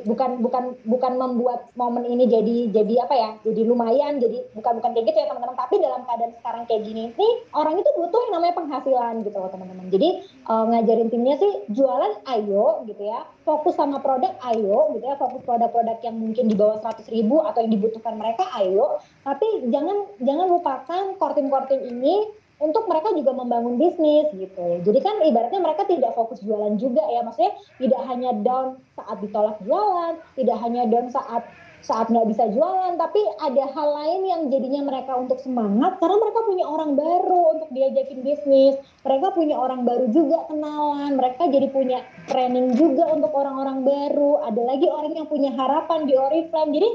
bukan 0.05 0.39
bukan 0.43 0.63
bukan 0.85 1.13
membuat 1.17 1.69
momen 1.73 2.05
ini 2.05 2.29
jadi 2.29 2.55
jadi 2.69 2.93
apa 3.07 3.15
ya 3.15 3.29
jadi 3.41 3.61
lumayan 3.65 4.21
jadi 4.21 4.45
bukan 4.53 4.79
bukan 4.79 4.91
kayak 4.95 5.05
gitu 5.09 5.17
ya 5.19 5.27
teman-teman. 5.29 5.57
Tapi 5.57 5.75
dalam 5.81 6.01
keadaan 6.05 6.33
sekarang 6.39 6.63
kayak 6.69 6.81
gini 6.85 7.03
nih 7.15 7.33
orang 7.55 7.75
itu 7.77 7.89
butuh 7.97 8.19
yang 8.29 8.33
namanya 8.39 8.55
penghasilan 8.57 9.13
gitu 9.25 9.37
loh 9.37 9.51
teman-teman. 9.51 9.85
Jadi 9.89 10.09
eh, 10.25 10.63
ngajarin 10.69 11.09
timnya 11.09 11.35
sih 11.37 11.51
jualan 11.73 12.13
ayo 12.37 12.85
gitu 12.85 13.03
ya. 13.03 13.25
Fokus 13.43 13.75
sama 13.75 13.97
produk 13.99 14.33
ayo 14.53 14.93
gitu 14.97 15.05
ya. 15.05 15.15
Fokus 15.17 15.41
produk-produk 15.43 15.97
yang 16.05 16.15
mungkin 16.19 16.45
di 16.47 16.55
bawah 16.55 16.77
100 16.81 17.09
ribu 17.09 17.41
atau 17.41 17.59
yang 17.65 17.73
dibutuhkan 17.73 18.15
mereka 18.15 18.45
ayo. 18.61 19.01
Tapi 19.25 19.71
jangan 19.73 20.05
jangan 20.21 20.47
lupakan 20.49 21.03
kortim-kortim 21.17 21.81
ini 21.85 22.29
untuk 22.59 22.91
mereka 22.91 23.15
juga 23.15 23.31
membangun 23.31 23.79
bisnis 23.79 24.27
gitu. 24.35 24.83
Jadi 24.83 24.99
kan 24.99 25.15
ibaratnya 25.23 25.63
mereka 25.63 25.87
tidak 25.87 26.11
fokus 26.13 26.43
jualan 26.43 26.75
juga 26.75 27.01
ya, 27.07 27.23
maksudnya 27.23 27.55
tidak 27.79 28.01
hanya 28.11 28.31
down 28.43 28.67
saat 28.99 29.17
ditolak 29.23 29.57
jualan, 29.63 30.19
tidak 30.35 30.57
hanya 30.59 30.83
down 30.91 31.07
saat 31.07 31.47
saat 31.79 32.11
nggak 32.11 32.27
bisa 32.27 32.43
jualan, 32.51 32.99
tapi 32.99 33.23
ada 33.39 33.63
hal 33.71 33.87
lain 33.95 34.21
yang 34.27 34.41
jadinya 34.51 34.83
mereka 34.83 35.15
untuk 35.15 35.39
semangat 35.39 35.95
karena 36.03 36.19
mereka 36.19 36.39
punya 36.43 36.65
orang 36.67 36.91
baru 36.99 37.41
untuk 37.55 37.69
diajakin 37.71 38.19
bisnis, 38.19 38.75
mereka 39.07 39.31
punya 39.31 39.55
orang 39.55 39.87
baru 39.87 40.11
juga 40.11 40.43
kenalan, 40.51 41.15
mereka 41.15 41.47
jadi 41.47 41.71
punya 41.71 42.03
training 42.27 42.75
juga 42.75 43.07
untuk 43.07 43.31
orang-orang 43.31 43.87
baru, 43.87 44.43
ada 44.43 44.61
lagi 44.67 44.91
orang 44.91 45.23
yang 45.23 45.27
punya 45.31 45.55
harapan 45.55 46.03
di 46.03 46.13
Oriflame, 46.19 46.75
jadi 46.75 46.89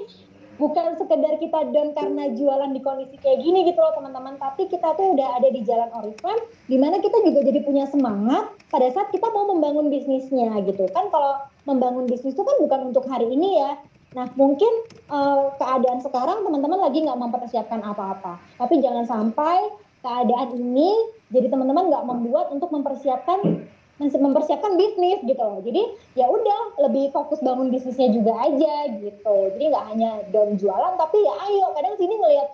bukan 0.57 0.99
sekedar 0.99 1.35
kita 1.43 1.71
down 1.75 1.95
karena 1.95 2.31
jualan 2.35 2.71
di 2.71 2.81
kondisi 2.81 3.17
kayak 3.21 3.43
gini 3.43 3.67
gitu 3.67 3.79
loh 3.79 3.95
teman-teman. 3.97 4.39
Tapi 4.39 4.71
kita 4.71 4.95
tuh 4.95 5.15
udah 5.15 5.29
ada 5.41 5.49
di 5.51 5.61
jalan 5.67 5.91
Oriflame 5.95 6.45
di 6.71 6.77
mana 6.79 6.99
kita 7.03 7.21
juga 7.23 7.41
jadi 7.43 7.61
punya 7.63 7.85
semangat 7.91 8.55
pada 8.71 8.89
saat 8.95 9.09
kita 9.11 9.27
mau 9.31 9.51
membangun 9.51 9.91
bisnisnya 9.91 10.55
gitu. 10.67 10.87
Kan 10.95 11.11
kalau 11.11 11.43
membangun 11.67 12.07
bisnis 12.07 12.35
itu 12.35 12.43
kan 12.43 12.57
bukan 12.61 12.81
untuk 12.95 13.05
hari 13.11 13.27
ini 13.31 13.61
ya. 13.61 13.79
Nah 14.15 14.31
mungkin 14.39 14.71
eh, 15.11 15.45
keadaan 15.59 16.01
sekarang 16.03 16.47
teman-teman 16.47 16.81
lagi 16.81 17.03
nggak 17.03 17.19
mempersiapkan 17.19 17.83
apa-apa. 17.83 18.39
Tapi 18.59 18.79
jangan 18.79 19.05
sampai 19.05 19.71
keadaan 20.05 20.55
ini 20.55 20.93
jadi 21.33 21.49
teman-teman 21.49 21.89
nggak 21.89 22.05
membuat 22.05 22.47
untuk 22.53 22.69
mempersiapkan 22.71 23.65
mempersiapkan 23.99 24.75
bisnis 24.75 25.23
gitu 25.23 25.39
loh. 25.39 25.63
Jadi 25.63 25.83
ya 26.19 26.27
udah 26.27 26.83
lebih 26.89 27.15
fokus 27.15 27.39
bangun 27.39 27.71
bisnisnya 27.71 28.11
juga 28.11 28.35
aja 28.43 28.91
gitu. 28.99 29.37
Jadi 29.55 29.65
nggak 29.71 29.87
hanya 29.95 30.11
down 30.35 30.59
jualan 30.59 30.95
tapi 30.99 31.23
ya 31.23 31.35
ayo 31.51 31.67
kadang 31.79 31.95
sini 31.95 32.15
ngelihat 32.19 32.49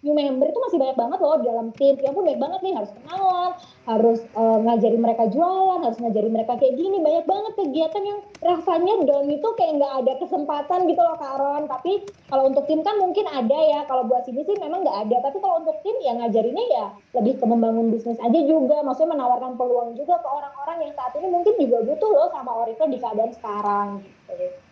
new 0.00 0.16
member 0.16 0.48
itu 0.48 0.58
masih 0.64 0.78
banyak 0.80 0.96
banget 0.96 1.18
loh 1.20 1.36
di 1.40 1.46
dalam 1.46 1.68
tim. 1.76 1.94
Ya 2.00 2.10
pun 2.12 2.24
banyak 2.24 2.40
banget 2.40 2.60
nih 2.64 2.74
harus 2.76 2.90
kenalan, 2.96 3.52
harus 3.84 4.20
uh, 4.32 4.58
ngajarin 4.64 5.02
mereka 5.04 5.24
jualan, 5.28 5.80
harus 5.84 5.98
ngajarin 6.00 6.32
mereka 6.32 6.52
kayak 6.56 6.74
gini. 6.76 6.96
Banyak 7.04 7.24
banget 7.28 7.52
kegiatan 7.60 8.02
yang 8.04 8.18
rasanya 8.40 8.94
down 9.04 9.28
itu 9.28 9.48
kayak 9.60 9.72
nggak 9.76 9.94
ada 10.04 10.12
kesempatan 10.24 10.78
gitu 10.88 11.00
loh 11.04 11.16
Kak 11.20 11.34
Ron. 11.36 11.62
Tapi 11.68 11.92
kalau 12.32 12.48
untuk 12.48 12.64
tim 12.64 12.80
kan 12.80 12.96
mungkin 12.96 13.28
ada 13.28 13.58
ya. 13.60 13.80
Kalau 13.84 14.08
buat 14.08 14.24
sini 14.24 14.40
sih 14.48 14.56
memang 14.56 14.84
nggak 14.86 14.98
ada. 15.08 15.16
Tapi 15.28 15.36
kalau 15.44 15.60
untuk 15.60 15.76
tim 15.84 15.96
ya 16.00 16.16
ngajarinnya 16.16 16.64
ya 16.72 16.86
lebih 17.20 17.36
ke 17.36 17.44
membangun 17.44 17.92
bisnis 17.92 18.20
aja 18.24 18.40
juga. 18.40 18.80
Maksudnya 18.80 19.20
menawarkan 19.20 19.60
peluang 19.60 19.92
juga 20.00 20.16
ke 20.20 20.28
orang-orang 20.28 20.88
yang 20.88 20.92
saat 20.96 21.12
ini 21.20 21.28
mungkin 21.28 21.54
juga 21.60 21.78
butuh 21.84 22.10
loh 22.10 22.28
sama 22.32 22.50
Oracle 22.56 22.88
di 22.88 22.98
keadaan 22.98 23.32
sekarang 23.36 23.88
gitu. 24.32 24.69